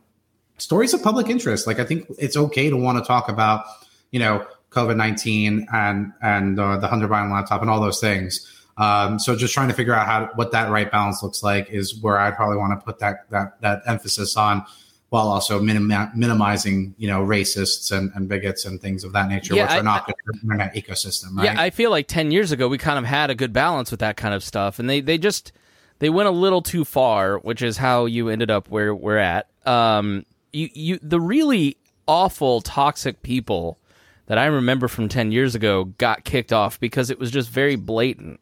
stories 0.58 0.94
of 0.94 1.02
public 1.02 1.28
interest 1.28 1.66
like 1.66 1.78
i 1.78 1.84
think 1.84 2.06
it's 2.18 2.36
okay 2.36 2.70
to 2.70 2.76
want 2.76 2.98
to 2.98 3.04
talk 3.04 3.28
about 3.28 3.64
you 4.10 4.18
know 4.18 4.46
COVID 4.70 4.96
nineteen 4.96 5.66
and 5.72 6.12
and 6.20 6.58
uh, 6.58 6.76
the 6.78 6.88
Hunter 6.88 7.08
Biden 7.08 7.32
laptop 7.32 7.62
and 7.62 7.70
all 7.70 7.80
those 7.80 8.00
things. 8.00 8.46
Um, 8.76 9.18
so 9.18 9.34
just 9.34 9.54
trying 9.54 9.68
to 9.68 9.74
figure 9.74 9.94
out 9.94 10.06
how 10.06 10.30
what 10.34 10.52
that 10.52 10.70
right 10.70 10.90
balance 10.90 11.22
looks 11.22 11.42
like 11.42 11.68
is 11.70 12.00
where 12.00 12.18
I 12.18 12.30
probably 12.30 12.58
want 12.58 12.78
to 12.78 12.84
put 12.84 12.98
that 12.98 13.28
that 13.30 13.60
that 13.62 13.82
emphasis 13.86 14.36
on, 14.36 14.64
while 15.10 15.28
also 15.28 15.60
minim- 15.60 16.10
minimizing 16.14 16.94
you 16.98 17.08
know 17.08 17.24
racists 17.24 17.96
and, 17.96 18.12
and 18.14 18.28
bigots 18.28 18.64
and 18.66 18.80
things 18.80 19.04
of 19.04 19.12
that 19.12 19.28
nature, 19.28 19.54
yeah, 19.54 19.62
which 19.62 19.70
I, 19.72 19.78
are 19.78 19.82
not 19.82 20.06
good 20.06 20.14
for 20.24 20.32
the 20.32 20.40
internet 20.42 20.74
ecosystem. 20.74 21.36
Right? 21.36 21.44
Yeah, 21.44 21.60
I 21.60 21.70
feel 21.70 21.90
like 21.90 22.06
ten 22.06 22.30
years 22.30 22.52
ago 22.52 22.68
we 22.68 22.78
kind 22.78 22.98
of 22.98 23.04
had 23.04 23.30
a 23.30 23.34
good 23.34 23.52
balance 23.52 23.90
with 23.90 24.00
that 24.00 24.16
kind 24.16 24.34
of 24.34 24.44
stuff, 24.44 24.78
and 24.78 24.88
they 24.88 25.00
they 25.00 25.18
just 25.18 25.52
they 25.98 26.10
went 26.10 26.28
a 26.28 26.32
little 26.32 26.62
too 26.62 26.84
far, 26.84 27.38
which 27.38 27.62
is 27.62 27.76
how 27.76 28.06
you 28.06 28.28
ended 28.28 28.50
up 28.50 28.68
where 28.68 28.94
we're 28.94 29.18
at. 29.18 29.48
Um, 29.66 30.26
you 30.52 30.68
you 30.74 30.98
the 31.02 31.20
really 31.20 31.76
awful 32.06 32.60
toxic 32.60 33.22
people 33.22 33.78
that 34.26 34.38
I 34.38 34.46
remember 34.46 34.88
from 34.88 35.08
10 35.08 35.32
years 35.32 35.54
ago 35.54 35.84
got 35.84 36.24
kicked 36.24 36.52
off 36.52 36.78
because 36.80 37.10
it 37.10 37.18
was 37.18 37.30
just 37.30 37.50
very 37.50 37.76
blatant, 37.76 38.40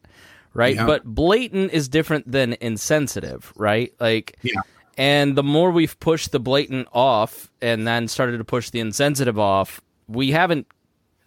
right? 0.53 0.75
Yeah. 0.75 0.85
But 0.85 1.05
blatant 1.05 1.71
is 1.71 1.87
different 1.87 2.29
than 2.29 2.57
insensitive, 2.59 3.53
right? 3.55 3.93
Like, 3.99 4.37
yeah. 4.41 4.61
And 4.97 5.35
the 5.35 5.43
more 5.43 5.69
we've 5.69 5.99
pushed 5.99 6.31
the 6.31 6.39
blatant 6.39 6.87
off 6.91 7.51
and 7.61 7.87
then 7.87 8.07
started 8.07 8.39
to 8.39 8.43
push 8.43 8.71
the 8.71 8.79
insensitive 8.79 9.37
off, 9.37 9.79
we 10.07 10.31
haven't 10.31 10.65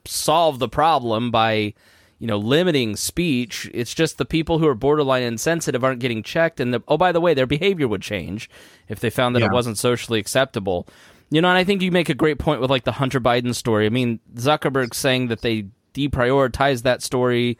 solved 0.04 0.58
the 0.58 0.68
problem 0.68 1.30
by, 1.30 1.74
you 2.18 2.26
know, 2.26 2.36
limiting 2.36 2.96
speech. 2.96 3.70
It's 3.72 3.94
just 3.94 4.18
the 4.18 4.24
people 4.24 4.58
who 4.58 4.66
are 4.66 4.74
borderline 4.74 5.22
insensitive 5.22 5.84
aren't 5.84 6.00
getting 6.00 6.24
checked. 6.24 6.58
And 6.58 6.74
the, 6.74 6.82
oh, 6.88 6.96
by 6.96 7.12
the 7.12 7.20
way, 7.20 7.32
their 7.32 7.46
behavior 7.46 7.86
would 7.86 8.02
change 8.02 8.50
if 8.88 8.98
they 8.98 9.08
found 9.08 9.36
that 9.36 9.40
yeah. 9.40 9.46
it 9.46 9.52
wasn't 9.52 9.78
socially 9.78 10.18
acceptable. 10.18 10.88
You 11.30 11.40
know, 11.40 11.48
and 11.48 11.58
I 11.58 11.62
think 11.62 11.80
you 11.80 11.92
make 11.92 12.08
a 12.08 12.14
great 12.14 12.40
point 12.40 12.60
with 12.60 12.70
like 12.70 12.82
the 12.82 12.92
Hunter 12.92 13.20
Biden 13.20 13.54
story. 13.54 13.86
I 13.86 13.90
mean, 13.90 14.18
Zuckerberg 14.34 14.94
saying 14.94 15.28
that 15.28 15.42
they 15.42 15.66
deprioritized 15.94 16.82
that 16.82 17.02
story. 17.02 17.56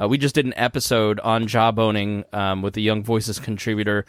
Uh, 0.00 0.08
we 0.08 0.18
just 0.18 0.34
did 0.34 0.46
an 0.46 0.54
episode 0.56 1.20
on 1.20 1.46
jawboning 1.46 2.24
um, 2.34 2.62
with 2.62 2.74
the 2.74 2.82
Young 2.82 3.04
Voices 3.04 3.38
contributor 3.38 4.06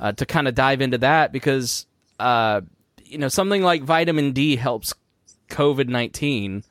uh, 0.00 0.12
to 0.12 0.26
kind 0.26 0.48
of 0.48 0.54
dive 0.54 0.80
into 0.80 0.98
that 0.98 1.32
because 1.32 1.86
uh, 2.18 2.62
you 3.04 3.18
know 3.18 3.28
something 3.28 3.62
like 3.62 3.82
vitamin 3.82 4.32
D 4.32 4.56
helps 4.56 4.94
COVID 5.50 5.88
nineteen. 5.88 6.64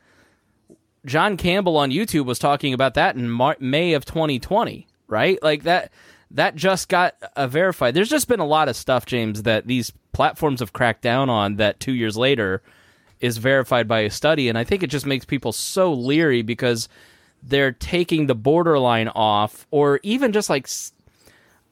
John 1.05 1.37
Campbell 1.37 1.77
on 1.77 1.91
YouTube 1.91 2.25
was 2.25 2.39
talking 2.39 2.73
about 2.73 2.95
that 2.95 3.15
in 3.15 3.29
Mar- 3.29 3.55
May 3.61 3.93
of 3.93 4.03
2020, 4.03 4.85
right? 5.07 5.41
Like 5.41 5.63
that 5.63 5.91
that 6.31 6.55
just 6.55 6.89
got 6.89 7.15
uh, 7.35 7.47
verified. 7.47 7.93
There's 7.93 8.09
just 8.09 8.27
been 8.27 8.39
a 8.39 8.45
lot 8.45 8.67
of 8.67 8.75
stuff, 8.75 9.05
James, 9.05 9.43
that 9.43 9.65
these 9.65 9.91
platforms 10.11 10.59
have 10.59 10.73
cracked 10.73 11.01
down 11.01 11.29
on 11.29 11.55
that 11.55 11.79
two 11.79 11.93
years 11.93 12.17
later 12.17 12.61
is 13.19 13.37
verified 13.37 13.87
by 13.87 14.01
a 14.01 14.09
study. 14.09 14.47
And 14.47 14.57
I 14.57 14.63
think 14.63 14.83
it 14.83 14.87
just 14.87 15.05
makes 15.05 15.25
people 15.25 15.51
so 15.51 15.91
leery 15.93 16.41
because 16.41 16.87
they're 17.41 17.71
taking 17.71 18.27
the 18.27 18.35
borderline 18.35 19.07
off, 19.09 19.65
or 19.71 19.99
even 20.03 20.31
just 20.33 20.49
like 20.49 20.67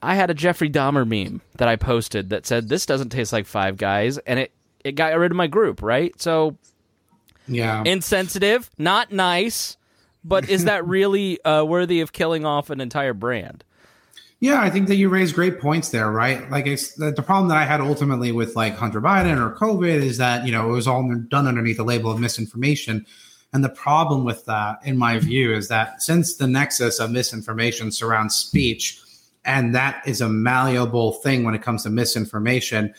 I 0.01 0.15
had 0.15 0.29
a 0.29 0.33
Jeffrey 0.33 0.69
Dahmer 0.69 1.07
meme 1.07 1.41
that 1.57 1.67
I 1.67 1.75
posted 1.75 2.29
that 2.29 2.45
said, 2.45 2.69
This 2.69 2.85
doesn't 2.85 3.09
taste 3.09 3.33
like 3.33 3.45
Five 3.45 3.77
Guys. 3.77 4.17
And 4.19 4.39
it, 4.39 4.51
it 4.83 4.93
got 4.93 5.17
rid 5.17 5.31
of 5.31 5.37
my 5.37 5.47
group, 5.47 5.81
right? 5.81 6.19
So, 6.21 6.57
yeah. 7.47 7.83
Insensitive, 7.85 8.69
not 8.77 9.11
nice, 9.11 9.77
but 10.23 10.49
is 10.49 10.65
that 10.65 10.85
really 10.87 11.41
uh, 11.43 11.63
worthy 11.63 12.01
of 12.01 12.13
killing 12.13 12.45
off 12.45 12.69
an 12.69 12.81
entire 12.81 13.13
brand? 13.13 13.63
Yeah, 14.39 14.61
I 14.61 14.69
think 14.69 14.87
that 14.89 14.97
you 14.97 15.09
raise 15.09 15.33
great 15.33 15.59
points 15.59 15.89
there, 15.89 16.11
right? 16.11 16.47
Like 16.51 16.67
it's, 16.67 16.93
the, 16.93 17.11
the 17.11 17.23
problem 17.23 17.47
that 17.49 17.57
I 17.57 17.65
had 17.65 17.81
ultimately 17.81 18.31
with 18.31 18.55
like 18.55 18.75
Hunter 18.75 19.01
Biden 19.01 19.43
or 19.43 19.55
COVID 19.55 19.95
is 19.95 20.17
that 20.17 20.45
you 20.45 20.51
know 20.51 20.69
it 20.69 20.73
was 20.73 20.87
all 20.87 21.11
done 21.27 21.47
underneath 21.47 21.77
the 21.77 21.83
label 21.83 22.11
of 22.11 22.19
misinformation, 22.19 23.05
and 23.51 23.63
the 23.63 23.69
problem 23.69 24.25
with 24.25 24.45
that, 24.45 24.77
in 24.83 24.95
my 24.95 25.17
view, 25.17 25.55
is 25.55 25.69
that 25.69 26.03
since 26.03 26.35
the 26.35 26.45
nexus 26.45 26.99
of 26.99 27.09
misinformation 27.09 27.91
surrounds 27.91 28.35
speech, 28.35 29.01
and 29.47 29.73
that 29.73 30.03
is 30.05 30.21
a 30.21 30.29
malleable 30.29 31.13
thing 31.13 31.43
when 31.43 31.55
it 31.55 31.63
comes 31.63 31.83
to 31.83 31.89
misinformation, 31.89 32.93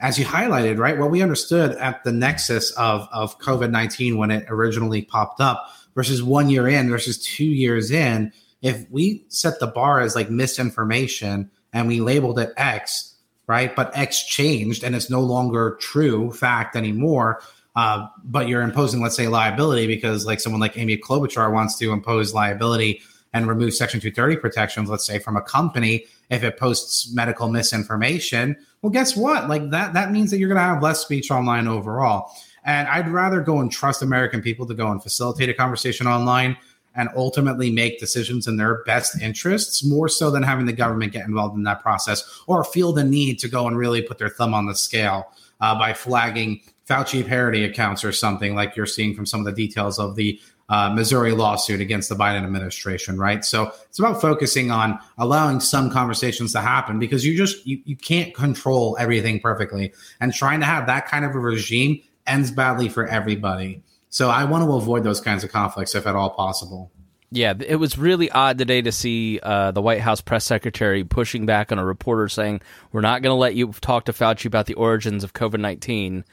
as 0.00 0.18
you 0.18 0.24
highlighted, 0.24 0.78
right? 0.78 0.96
What 0.96 1.10
we 1.10 1.20
understood 1.20 1.72
at 1.72 2.04
the 2.04 2.12
nexus 2.12 2.70
of 2.72 3.06
of 3.12 3.38
COVID 3.40 3.70
nineteen 3.70 4.16
when 4.16 4.30
it 4.30 4.46
originally 4.48 5.02
popped 5.02 5.40
up 5.40 5.68
versus 5.94 6.22
one 6.22 6.48
year 6.48 6.68
in 6.68 6.88
versus 6.88 7.18
two 7.18 7.44
years 7.44 7.90
in 7.90 8.32
if 8.62 8.88
we 8.90 9.24
set 9.28 9.60
the 9.60 9.66
bar 9.66 10.00
as 10.00 10.14
like 10.14 10.30
misinformation 10.30 11.50
and 11.72 11.86
we 11.86 12.00
labeled 12.00 12.38
it 12.38 12.52
X, 12.56 13.14
right? 13.46 13.74
But 13.74 13.96
X 13.96 14.24
changed 14.24 14.82
and 14.82 14.94
it's 14.94 15.10
no 15.10 15.20
longer 15.20 15.76
true 15.80 16.32
fact 16.32 16.76
anymore. 16.76 17.42
Uh, 17.76 18.08
but 18.24 18.48
you're 18.48 18.62
imposing, 18.62 19.00
let's 19.00 19.14
say, 19.14 19.28
liability 19.28 19.86
because 19.86 20.26
like 20.26 20.40
someone 20.40 20.60
like 20.60 20.76
Amy 20.76 20.96
Klobuchar 20.96 21.52
wants 21.52 21.78
to 21.78 21.92
impose 21.92 22.34
liability 22.34 23.00
and 23.32 23.46
remove 23.46 23.74
Section 23.74 24.00
230 24.00 24.36
protections, 24.36 24.88
let's 24.88 25.06
say, 25.06 25.18
from 25.18 25.36
a 25.36 25.42
company 25.42 26.06
if 26.30 26.42
it 26.42 26.56
posts 26.56 27.12
medical 27.12 27.48
misinformation. 27.48 28.56
Well, 28.82 28.90
guess 28.90 29.16
what? 29.16 29.48
Like 29.48 29.70
that, 29.70 29.94
that 29.94 30.12
means 30.12 30.30
that 30.30 30.38
you're 30.38 30.48
going 30.48 30.56
to 30.56 30.62
have 30.62 30.82
less 30.82 31.00
speech 31.00 31.30
online 31.30 31.68
overall. 31.68 32.32
And 32.64 32.88
I'd 32.88 33.08
rather 33.08 33.40
go 33.40 33.60
and 33.60 33.70
trust 33.70 34.02
American 34.02 34.42
people 34.42 34.66
to 34.66 34.74
go 34.74 34.90
and 34.90 35.02
facilitate 35.02 35.48
a 35.48 35.54
conversation 35.54 36.06
online 36.06 36.56
and 36.94 37.08
ultimately 37.16 37.70
make 37.70 38.00
decisions 38.00 38.46
in 38.46 38.56
their 38.56 38.82
best 38.84 39.20
interests 39.22 39.84
more 39.84 40.08
so 40.08 40.30
than 40.30 40.42
having 40.42 40.66
the 40.66 40.72
government 40.72 41.12
get 41.12 41.26
involved 41.26 41.56
in 41.56 41.62
that 41.62 41.80
process 41.80 42.42
or 42.46 42.64
feel 42.64 42.92
the 42.92 43.04
need 43.04 43.38
to 43.38 43.48
go 43.48 43.68
and 43.68 43.78
really 43.78 44.02
put 44.02 44.18
their 44.18 44.28
thumb 44.28 44.52
on 44.52 44.66
the 44.66 44.74
scale 44.74 45.32
uh, 45.60 45.78
by 45.78 45.92
flagging 45.92 46.60
Fauci 46.88 47.26
parody 47.26 47.64
accounts 47.64 48.04
or 48.04 48.12
something 48.12 48.54
like 48.54 48.74
you're 48.74 48.86
seeing 48.86 49.14
from 49.14 49.26
some 49.26 49.40
of 49.40 49.46
the 49.46 49.52
details 49.52 49.98
of 49.98 50.16
the 50.16 50.40
uh, 50.68 50.90
Missouri 50.90 51.32
lawsuit 51.32 51.80
against 51.80 52.08
the 52.08 52.14
Biden 52.14 52.44
administration, 52.44 53.18
right? 53.18 53.44
So 53.44 53.72
it's 53.88 53.98
about 53.98 54.20
focusing 54.20 54.70
on 54.70 54.98
allowing 55.16 55.60
some 55.60 55.90
conversations 55.90 56.52
to 56.52 56.60
happen 56.60 56.98
because 56.98 57.24
you 57.24 57.36
just 57.36 57.66
you, 57.66 57.80
you 57.84 57.96
can't 57.96 58.34
control 58.34 58.96
everything 58.98 59.40
perfectly, 59.40 59.92
and 60.20 60.32
trying 60.32 60.60
to 60.60 60.66
have 60.66 60.86
that 60.86 61.06
kind 61.06 61.24
of 61.24 61.34
a 61.34 61.38
regime 61.38 62.00
ends 62.26 62.50
badly 62.50 62.88
for 62.88 63.06
everybody. 63.06 63.82
So 64.10 64.30
I 64.30 64.44
want 64.44 64.64
to 64.64 64.72
avoid 64.72 65.04
those 65.04 65.20
kinds 65.20 65.44
of 65.44 65.52
conflicts 65.52 65.94
if 65.94 66.06
at 66.06 66.14
all 66.14 66.30
possible. 66.30 66.90
Yeah, 67.30 67.52
it 67.60 67.76
was 67.76 67.98
really 67.98 68.30
odd 68.30 68.56
today 68.56 68.80
to 68.80 68.90
see 68.90 69.38
uh, 69.42 69.70
the 69.72 69.82
White 69.82 70.00
House 70.00 70.22
press 70.22 70.44
secretary 70.44 71.04
pushing 71.04 71.44
back 71.44 71.70
on 71.70 71.78
a 71.78 71.84
reporter 71.84 72.28
saying, 72.28 72.62
We're 72.90 73.02
not 73.02 73.20
going 73.20 73.32
to 73.32 73.38
let 73.38 73.54
you 73.54 73.72
talk 73.80 74.06
to 74.06 74.12
Fauci 74.12 74.46
about 74.46 74.64
the 74.66 74.74
origins 74.74 75.24
of 75.24 75.34
COVID 75.34 75.60
19. 75.60 76.24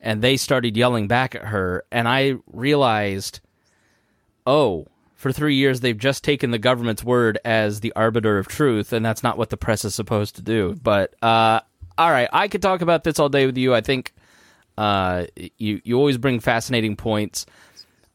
And 0.00 0.22
they 0.22 0.36
started 0.36 0.76
yelling 0.76 1.06
back 1.06 1.34
at 1.34 1.44
her. 1.44 1.84
And 1.92 2.08
I 2.08 2.36
realized, 2.46 3.40
oh, 4.48 4.86
for 5.14 5.30
three 5.30 5.54
years 5.54 5.80
they've 5.80 5.98
just 5.98 6.24
taken 6.24 6.50
the 6.50 6.58
government's 6.58 7.04
word 7.04 7.38
as 7.44 7.80
the 7.80 7.92
arbiter 7.94 8.38
of 8.38 8.48
truth, 8.48 8.92
and 8.92 9.04
that's 9.04 9.22
not 9.22 9.36
what 9.38 9.50
the 9.50 9.56
press 9.56 9.84
is 9.84 9.94
supposed 9.94 10.34
to 10.36 10.42
do. 10.42 10.74
But 10.82 11.14
uh, 11.22 11.60
all 11.96 12.10
right, 12.10 12.28
I 12.32 12.48
could 12.48 12.62
talk 12.62 12.80
about 12.80 13.04
this 13.04 13.18
all 13.18 13.28
day 13.28 13.46
with 13.46 13.58
you. 13.58 13.74
I 13.74 13.82
think 13.82 14.14
uh, 14.76 15.26
you 15.58 15.80
you 15.84 15.98
always 15.98 16.18
bring 16.18 16.40
fascinating 16.40 16.96
points 16.96 17.46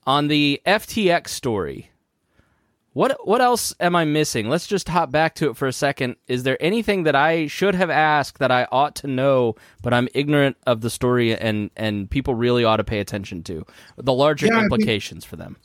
on 0.06 0.28
the 0.28 0.62
FTX 0.66 1.30
story. 1.30 1.92
What 2.94 3.28
what 3.28 3.42
else 3.42 3.76
am 3.80 3.96
I 3.96 4.06
missing? 4.06 4.50
Let's 4.50 4.68
just 4.68 4.88
hop 4.88 5.12
back 5.12 5.36
to 5.36 5.50
it 5.50 5.58
for 5.58 5.68
a 5.68 5.74
second. 5.74 6.16
Is 6.28 6.44
there 6.44 6.58
anything 6.62 7.04
that 7.04 7.16
I 7.16 7.48
should 7.48 7.76
have 7.76 7.90
asked 7.90 8.40
that 8.40 8.52
I 8.52 8.68
ought 8.72 8.96
to 8.98 9.08
know, 9.08 9.56
but 9.82 9.94
I'm 9.94 10.08
ignorant 10.14 10.58
of 10.66 10.82
the 10.82 10.90
story 10.90 11.36
and 11.36 11.70
and 11.76 12.10
people 12.10 12.34
really 12.34 12.64
ought 12.64 12.78
to 12.78 12.84
pay 12.84 13.00
attention 13.00 13.44
to 13.44 13.66
the 13.98 14.14
larger 14.14 14.46
yeah, 14.48 14.62
implications 14.62 15.26
think, 15.26 15.30
for 15.30 15.36
them? 15.36 15.58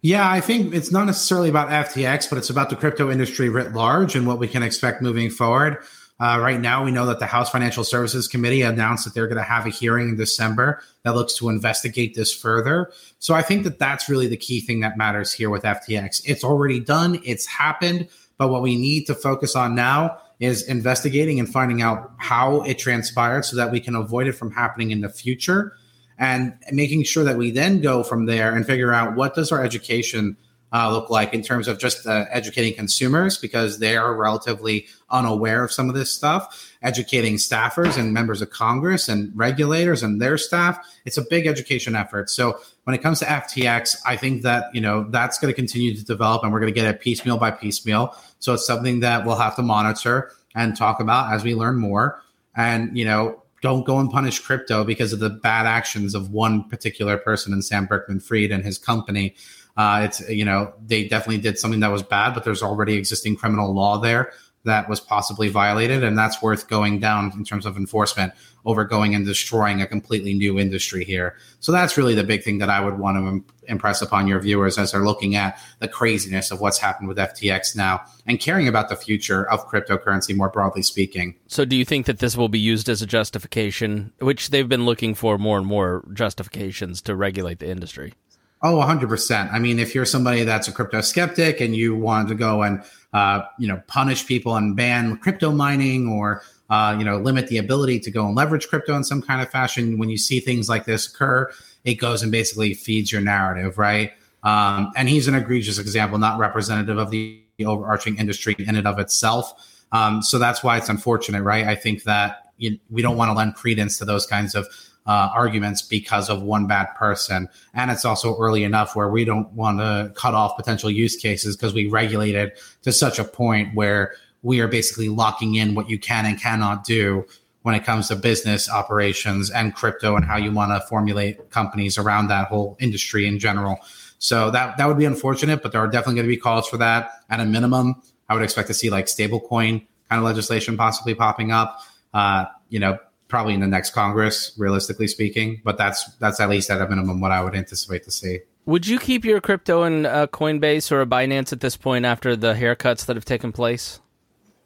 Yeah, 0.00 0.30
I 0.30 0.40
think 0.40 0.74
it's 0.74 0.92
not 0.92 1.06
necessarily 1.06 1.48
about 1.48 1.70
FTX, 1.70 2.30
but 2.30 2.38
it's 2.38 2.50
about 2.50 2.70
the 2.70 2.76
crypto 2.76 3.10
industry 3.10 3.48
writ 3.48 3.72
large 3.72 4.14
and 4.14 4.26
what 4.26 4.38
we 4.38 4.46
can 4.46 4.62
expect 4.62 5.02
moving 5.02 5.28
forward. 5.28 5.78
Uh, 6.20 6.38
right 6.40 6.60
now, 6.60 6.84
we 6.84 6.90
know 6.90 7.06
that 7.06 7.18
the 7.18 7.26
House 7.26 7.50
Financial 7.50 7.84
Services 7.84 8.26
Committee 8.26 8.62
announced 8.62 9.04
that 9.04 9.14
they're 9.14 9.26
going 9.28 9.38
to 9.38 9.42
have 9.42 9.66
a 9.66 9.70
hearing 9.70 10.08
in 10.10 10.16
December 10.16 10.82
that 11.04 11.14
looks 11.14 11.34
to 11.34 11.48
investigate 11.48 12.14
this 12.14 12.32
further. 12.32 12.92
So 13.18 13.34
I 13.34 13.42
think 13.42 13.64
that 13.64 13.78
that's 13.78 14.08
really 14.08 14.26
the 14.26 14.36
key 14.36 14.60
thing 14.60 14.80
that 14.80 14.96
matters 14.96 15.32
here 15.32 15.50
with 15.50 15.62
FTX. 15.62 16.22
It's 16.24 16.42
already 16.42 16.80
done, 16.80 17.20
it's 17.24 17.46
happened, 17.46 18.08
but 18.36 18.48
what 18.48 18.62
we 18.62 18.76
need 18.76 19.06
to 19.06 19.14
focus 19.14 19.54
on 19.54 19.74
now 19.76 20.18
is 20.40 20.62
investigating 20.62 21.38
and 21.40 21.48
finding 21.48 21.82
out 21.82 22.12
how 22.18 22.62
it 22.62 22.78
transpired 22.78 23.44
so 23.44 23.56
that 23.56 23.70
we 23.70 23.80
can 23.80 23.96
avoid 23.96 24.28
it 24.28 24.32
from 24.32 24.52
happening 24.52 24.90
in 24.92 25.00
the 25.00 25.08
future 25.08 25.76
and 26.18 26.54
making 26.72 27.04
sure 27.04 27.24
that 27.24 27.36
we 27.36 27.50
then 27.50 27.80
go 27.80 28.02
from 28.02 28.26
there 28.26 28.54
and 28.54 28.66
figure 28.66 28.92
out 28.92 29.16
what 29.16 29.34
does 29.34 29.52
our 29.52 29.62
education 29.62 30.36
uh, 30.72 30.92
look 30.92 31.08
like 31.08 31.32
in 31.32 31.42
terms 31.42 31.66
of 31.66 31.78
just 31.78 32.06
uh, 32.06 32.26
educating 32.30 32.74
consumers 32.74 33.38
because 33.38 33.78
they 33.78 33.96
are 33.96 34.14
relatively 34.14 34.86
unaware 35.10 35.64
of 35.64 35.72
some 35.72 35.88
of 35.88 35.94
this 35.94 36.12
stuff, 36.12 36.74
educating 36.82 37.36
staffers 37.36 37.96
and 37.96 38.12
members 38.12 38.42
of 38.42 38.50
Congress 38.50 39.08
and 39.08 39.32
regulators 39.34 40.02
and 40.02 40.20
their 40.20 40.36
staff. 40.36 40.78
It's 41.06 41.16
a 41.16 41.22
big 41.22 41.46
education 41.46 41.96
effort. 41.96 42.28
So 42.28 42.60
when 42.84 42.94
it 42.94 43.02
comes 43.02 43.20
to 43.20 43.24
FTX, 43.24 43.96
I 44.04 44.16
think 44.16 44.42
that 44.42 44.74
you 44.74 44.80
know 44.80 45.06
that's 45.08 45.38
going 45.38 45.52
to 45.52 45.56
continue 45.56 45.94
to 45.94 46.04
develop, 46.04 46.42
and 46.42 46.52
we're 46.52 46.60
going 46.60 46.72
to 46.72 46.78
get 46.78 46.92
it 46.92 47.00
piecemeal 47.00 47.38
by 47.38 47.50
piecemeal. 47.50 48.14
So 48.38 48.54
it's 48.54 48.66
something 48.66 49.00
that 49.00 49.24
we'll 49.24 49.36
have 49.36 49.56
to 49.56 49.62
monitor 49.62 50.32
and 50.54 50.76
talk 50.76 51.00
about 51.00 51.32
as 51.32 51.44
we 51.44 51.54
learn 51.54 51.76
more. 51.76 52.22
And 52.54 52.96
you 52.96 53.04
know, 53.04 53.42
don't 53.60 53.84
go 53.84 53.98
and 53.98 54.10
punish 54.10 54.40
crypto 54.40 54.84
because 54.84 55.12
of 55.12 55.18
the 55.18 55.30
bad 55.30 55.66
actions 55.66 56.14
of 56.14 56.30
one 56.30 56.68
particular 56.68 57.16
person 57.16 57.52
and 57.52 57.64
Sam 57.64 57.86
Bankman 57.88 58.22
Fried 58.22 58.50
and 58.50 58.64
his 58.64 58.78
company. 58.78 59.34
Uh, 59.76 60.02
it's 60.04 60.28
you 60.28 60.44
know 60.44 60.72
they 60.84 61.06
definitely 61.06 61.38
did 61.38 61.58
something 61.58 61.80
that 61.80 61.92
was 61.92 62.02
bad, 62.02 62.34
but 62.34 62.44
there's 62.44 62.62
already 62.62 62.94
existing 62.94 63.36
criminal 63.36 63.72
law 63.72 63.98
there 63.98 64.32
that 64.64 64.88
was 64.88 65.00
possibly 65.00 65.48
violated, 65.48 66.04
and 66.04 66.18
that's 66.18 66.42
worth 66.42 66.68
going 66.68 67.00
down 67.00 67.32
in 67.32 67.44
terms 67.44 67.64
of 67.64 67.76
enforcement 67.76 68.32
over 68.64 68.84
going 68.84 69.14
and 69.14 69.24
destroying 69.24 69.80
a 69.80 69.86
completely 69.86 70.34
new 70.34 70.58
industry 70.58 71.04
here. 71.04 71.36
So 71.60 71.72
that's 71.72 71.96
really 71.96 72.14
the 72.14 72.24
big 72.24 72.42
thing 72.42 72.58
that 72.58 72.68
I 72.68 72.80
would 72.80 72.98
want 72.98 73.16
to 73.16 73.54
impress 73.66 74.02
upon 74.02 74.26
your 74.26 74.40
viewers 74.40 74.76
as 74.76 74.92
they're 74.92 75.04
looking 75.04 75.36
at 75.36 75.58
the 75.78 75.88
craziness 75.88 76.50
of 76.50 76.60
what's 76.60 76.78
happened 76.78 77.08
with 77.08 77.16
FTX 77.16 77.76
now 77.76 78.02
and 78.26 78.40
caring 78.40 78.68
about 78.68 78.88
the 78.88 78.96
future 78.96 79.48
of 79.48 79.66
cryptocurrency 79.68 80.36
more 80.36 80.48
broadly 80.48 80.82
speaking. 80.82 81.34
So 81.46 81.64
do 81.64 81.76
you 81.76 81.84
think 81.84 82.06
that 82.06 82.18
this 82.18 82.36
will 82.36 82.48
be 82.48 82.58
used 82.58 82.88
as 82.88 83.00
a 83.00 83.06
justification, 83.06 84.12
which 84.18 84.50
they've 84.50 84.68
been 84.68 84.84
looking 84.84 85.14
for 85.14 85.38
more 85.38 85.58
and 85.58 85.66
more 85.66 86.04
justifications 86.12 87.00
to 87.02 87.14
regulate 87.14 87.60
the 87.60 87.70
industry? 87.70 88.14
Oh, 88.60 88.76
100%. 88.76 89.52
I 89.52 89.58
mean, 89.58 89.78
if 89.78 89.94
you're 89.94 90.04
somebody 90.04 90.42
that's 90.42 90.66
a 90.66 90.72
crypto 90.72 91.00
skeptic 91.00 91.60
and 91.60 91.76
you 91.76 91.94
want 91.94 92.28
to 92.28 92.34
go 92.34 92.62
and, 92.62 92.82
uh, 93.12 93.42
you 93.58 93.68
know, 93.68 93.80
punish 93.86 94.26
people 94.26 94.56
and 94.56 94.74
ban 94.74 95.16
crypto 95.18 95.52
mining 95.52 96.08
or, 96.08 96.42
uh, 96.68 96.94
you 96.98 97.04
know, 97.04 97.18
limit 97.18 97.46
the 97.46 97.58
ability 97.58 98.00
to 98.00 98.10
go 98.10 98.26
and 98.26 98.34
leverage 98.34 98.68
crypto 98.68 98.96
in 98.96 99.04
some 99.04 99.22
kind 99.22 99.40
of 99.40 99.48
fashion, 99.48 99.96
when 99.96 100.08
you 100.08 100.18
see 100.18 100.40
things 100.40 100.68
like 100.68 100.86
this 100.86 101.06
occur, 101.06 101.50
it 101.84 101.94
goes 101.94 102.22
and 102.22 102.32
basically 102.32 102.74
feeds 102.74 103.12
your 103.12 103.20
narrative, 103.20 103.78
right? 103.78 104.12
Um, 104.42 104.90
and 104.96 105.08
he's 105.08 105.28
an 105.28 105.34
egregious 105.34 105.78
example, 105.78 106.18
not 106.18 106.38
representative 106.38 106.98
of 106.98 107.10
the 107.10 107.40
overarching 107.64 108.18
industry 108.18 108.56
in 108.58 108.74
and 108.74 108.86
of 108.86 108.98
itself. 108.98 109.52
Um, 109.92 110.20
so 110.20 110.38
that's 110.38 110.64
why 110.64 110.76
it's 110.78 110.88
unfortunate, 110.88 111.42
right? 111.42 111.66
I 111.66 111.76
think 111.76 112.02
that 112.04 112.50
you, 112.58 112.78
we 112.90 113.02
don't 113.02 113.16
want 113.16 113.30
to 113.30 113.34
lend 113.34 113.54
credence 113.54 113.98
to 113.98 114.04
those 114.04 114.26
kinds 114.26 114.54
of 114.54 114.66
uh, 115.08 115.30
arguments 115.34 115.80
because 115.80 116.28
of 116.28 116.42
one 116.42 116.66
bad 116.66 116.94
person. 116.94 117.48
And 117.74 117.90
it's 117.90 118.04
also 118.04 118.36
early 118.38 118.62
enough 118.62 118.94
where 118.94 119.08
we 119.08 119.24
don't 119.24 119.50
want 119.52 119.78
to 119.78 120.12
cut 120.14 120.34
off 120.34 120.56
potential 120.56 120.90
use 120.90 121.16
cases 121.16 121.56
because 121.56 121.72
we 121.72 121.88
regulate 121.88 122.34
it 122.34 122.60
to 122.82 122.92
such 122.92 123.18
a 123.18 123.24
point 123.24 123.74
where 123.74 124.12
we 124.42 124.60
are 124.60 124.68
basically 124.68 125.08
locking 125.08 125.54
in 125.54 125.74
what 125.74 125.88
you 125.88 125.98
can 125.98 126.26
and 126.26 126.38
cannot 126.38 126.84
do 126.84 127.26
when 127.62 127.74
it 127.74 127.84
comes 127.84 128.08
to 128.08 128.16
business 128.16 128.70
operations 128.70 129.50
and 129.50 129.74
crypto 129.74 130.14
and 130.14 130.26
how 130.26 130.36
you 130.36 130.52
want 130.52 130.70
to 130.70 130.86
formulate 130.88 131.50
companies 131.50 131.98
around 131.98 132.28
that 132.28 132.48
whole 132.48 132.76
industry 132.78 133.26
in 133.26 133.38
general. 133.38 133.78
So 134.18 134.50
that 134.50 134.76
that 134.76 134.86
would 134.88 134.98
be 134.98 135.06
unfortunate, 135.06 135.62
but 135.62 135.72
there 135.72 135.80
are 135.80 135.88
definitely 135.88 136.16
going 136.16 136.26
to 136.26 136.34
be 136.34 136.36
calls 136.36 136.68
for 136.68 136.76
that. 136.76 137.10
At 137.30 137.40
a 137.40 137.46
minimum, 137.46 138.02
I 138.28 138.34
would 138.34 138.42
expect 138.42 138.68
to 138.68 138.74
see 138.74 138.90
like 138.90 139.06
stablecoin 139.06 139.86
kind 140.08 140.18
of 140.18 140.24
legislation 140.24 140.76
possibly 140.76 141.14
popping 141.14 141.50
up. 141.50 141.80
Uh, 142.12 142.46
you 142.68 142.78
know, 142.78 142.98
probably 143.28 143.54
in 143.54 143.60
the 143.60 143.66
next 143.66 143.90
Congress, 143.90 144.52
realistically 144.58 145.06
speaking. 145.06 145.60
But 145.64 145.78
that's 145.78 146.04
that's 146.16 146.40
at 146.40 146.48
least 146.48 146.70
at 146.70 146.80
a 146.80 146.88
minimum 146.88 147.20
what 147.20 147.30
I 147.30 147.42
would 147.42 147.54
anticipate 147.54 148.04
to 148.04 148.10
see. 148.10 148.40
Would 148.66 148.86
you 148.86 148.98
keep 148.98 149.24
your 149.24 149.40
crypto 149.40 149.84
in 149.84 150.04
a 150.04 150.08
uh, 150.08 150.26
Coinbase 150.26 150.92
or 150.92 151.00
a 151.00 151.06
Binance 151.06 151.54
at 151.54 151.60
this 151.60 151.76
point 151.76 152.04
after 152.04 152.36
the 152.36 152.52
haircuts 152.52 153.06
that 153.06 153.16
have 153.16 153.24
taken 153.24 153.50
place? 153.50 154.00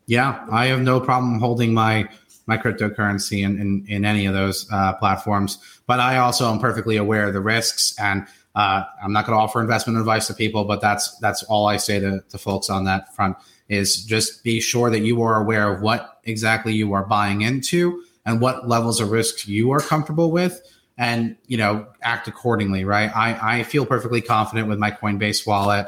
Yeah, 0.07 0.45
I 0.51 0.67
have 0.67 0.81
no 0.81 0.99
problem 0.99 1.39
holding 1.39 1.73
my 1.73 2.09
my 2.47 2.59
cryptocurrency 2.59 3.45
in, 3.45 3.61
in, 3.61 3.85
in 3.89 4.05
any 4.05 4.27
of 4.27 4.35
those 4.35 4.67
uh, 4.73 4.95
platforms. 4.95 5.59
But 5.87 6.01
I 6.01 6.19
also 6.19 6.53
am 6.53 6.59
perfectly 6.59 6.97
aware 6.97 7.29
of 7.29 7.35
the 7.35 7.41
risks, 7.41 7.95
and 7.99 8.27
uh, 8.57 8.83
I'm 9.03 9.13
not 9.13 9.27
going 9.27 9.39
to 9.39 9.41
offer 9.41 9.61
investment 9.61 9.99
advice 9.99 10.27
to 10.27 10.35
people. 10.35 10.65
But 10.65 10.81
that's 10.81 11.17
that's 11.19 11.45
all 11.45 11.67
I 11.67 11.77
say 11.77 12.01
to, 12.01 12.25
to 12.29 12.39
folks 12.39 12.69
on 12.71 12.85
that 12.85 13.15
front 13.15 13.37
is 13.69 14.05
just 14.05 14.43
be 14.43 14.61
sure 14.61 14.91
that 14.91 15.01
you 15.01 15.23
are 15.23 15.41
aware 15.41 15.73
of 15.73 15.81
what 15.81 16.19
exactly 16.25 16.75
you 16.75 16.93
are 16.93 17.05
buying 17.05 17.43
into 17.43 18.03
and 18.25 18.41
what 18.41 18.69
levels 18.69 19.01
of 19.01 19.11
risk 19.11 19.47
you 19.49 19.71
are 19.73 19.81
comfortable 19.81 20.31
with 20.31 20.63
and 20.99 21.37
you 21.47 21.57
know 21.57 21.87
act 22.03 22.29
accordingly 22.29 22.85
right? 22.85 23.15
I, 23.15 23.59
I 23.61 23.63
feel 23.65 23.87
perfectly 23.87 24.21
confident 24.21 24.69
with 24.69 24.79
my 24.79 24.91
coinbase 24.91 25.47
wallet 25.47 25.87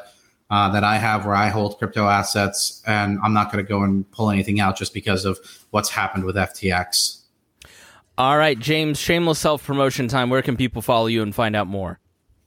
uh, 0.50 0.70
that 0.70 0.84
i 0.84 0.96
have 0.96 1.24
where 1.24 1.34
i 1.34 1.48
hold 1.48 1.78
crypto 1.78 2.08
assets 2.08 2.82
and 2.86 3.18
i'm 3.22 3.32
not 3.32 3.50
going 3.52 3.64
to 3.64 3.68
go 3.68 3.82
and 3.82 4.10
pull 4.10 4.30
anything 4.30 4.60
out 4.60 4.76
just 4.76 4.94
because 4.94 5.24
of 5.24 5.38
what's 5.70 5.90
happened 5.90 6.24
with 6.24 6.36
ftx 6.36 7.22
all 8.16 8.36
right 8.38 8.58
james 8.58 8.98
shameless 8.98 9.38
self-promotion 9.38 10.08
time. 10.08 10.30
Where 10.30 10.42
can 10.42 10.56
people 10.56 10.82
follow 10.82 11.06
you 11.06 11.22
and 11.22 11.34
find 11.34 11.56
out 11.56 11.66
more? 11.66 11.98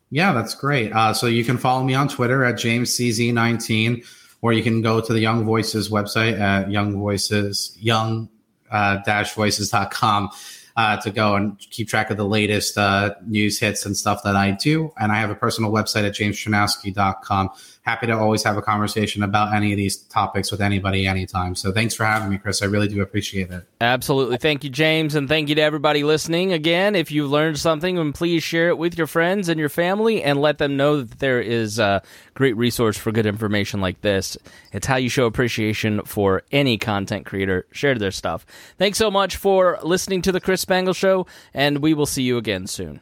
Yeah 0.09 0.33
that's 0.33 0.55
great. 0.55 0.93
Uh, 0.93 1.13
so 1.13 1.27
you 1.27 1.43
can 1.43 1.57
follow 1.57 1.83
me 1.83 1.93
on 1.93 2.07
twitter 2.07 2.43
at 2.45 2.55
jamescz19 2.55 4.05
or 4.41 4.53
you 4.53 4.63
can 4.63 4.81
go 4.81 5.01
to 5.01 5.13
the 5.13 5.19
young 5.19 5.43
voices 5.43 5.89
website 5.89 6.39
at 6.39 6.71
young 6.71 6.95
voices 6.97 7.75
young 7.79 8.29
uh, 8.71 9.23
voices.com 9.35 10.29
uh, 10.77 10.95
to 10.97 11.09
go 11.09 11.35
and 11.35 11.57
keep 11.59 11.89
track 11.89 12.11
of 12.11 12.17
the 12.17 12.25
latest 12.25 12.77
uh, 12.77 13.15
news 13.25 13.59
hits 13.59 13.85
and 13.85 13.97
stuff 13.97 14.21
that 14.23 14.35
I 14.35 14.51
do. 14.51 14.93
And 14.99 15.11
I 15.11 15.15
have 15.15 15.31
a 15.31 15.35
personal 15.35 15.71
website 15.71 16.07
at 16.07 16.13
jamesczerniawski.com 16.13 17.49
happy 17.87 18.05
to 18.05 18.11
always 18.11 18.43
have 18.43 18.57
a 18.57 18.61
conversation 18.61 19.23
about 19.23 19.53
any 19.53 19.71
of 19.71 19.77
these 19.77 19.95
topics 19.95 20.51
with 20.51 20.59
anybody 20.59 21.07
anytime. 21.07 21.55
So 21.55 21.71
thanks 21.71 21.95
for 21.95 22.03
having 22.03 22.27
me, 22.27 22.37
Chris. 22.37 22.61
I 22.61 22.65
really 22.65 22.89
do 22.89 23.01
appreciate 23.01 23.49
it. 23.49 23.63
Absolutely. 23.79 24.35
Thank 24.35 24.65
you, 24.65 24.69
James. 24.69 25.15
And 25.15 25.29
thank 25.29 25.47
you 25.47 25.55
to 25.55 25.61
everybody 25.61 26.03
listening. 26.03 26.51
Again, 26.51 26.95
if 26.95 27.11
you 27.11 27.27
learned 27.27 27.57
something, 27.57 27.95
then 27.95 28.11
please 28.11 28.43
share 28.43 28.67
it 28.67 28.77
with 28.77 28.97
your 28.97 29.07
friends 29.07 29.47
and 29.47 29.57
your 29.57 29.69
family 29.69 30.21
and 30.21 30.41
let 30.41 30.57
them 30.57 30.75
know 30.75 31.03
that 31.03 31.19
there 31.19 31.39
is 31.39 31.79
a 31.79 32.03
great 32.33 32.57
resource 32.57 32.97
for 32.97 33.13
good 33.13 33.25
information 33.25 33.79
like 33.79 34.01
this. 34.01 34.37
It's 34.73 34.85
how 34.85 34.97
you 34.97 35.07
show 35.07 35.25
appreciation 35.25 36.01
for 36.03 36.43
any 36.51 36.77
content 36.77 37.25
creator. 37.25 37.65
Share 37.71 37.95
their 37.95 38.11
stuff. 38.11 38.45
Thanks 38.77 38.97
so 38.97 39.09
much 39.09 39.37
for 39.37 39.79
listening 39.81 40.21
to 40.23 40.33
The 40.33 40.41
Chris 40.41 40.59
Spangle 40.59 40.93
Show, 40.93 41.25
and 41.53 41.77
we 41.77 41.93
will 41.93 42.05
see 42.05 42.23
you 42.23 42.37
again 42.37 42.67
soon. 42.67 42.99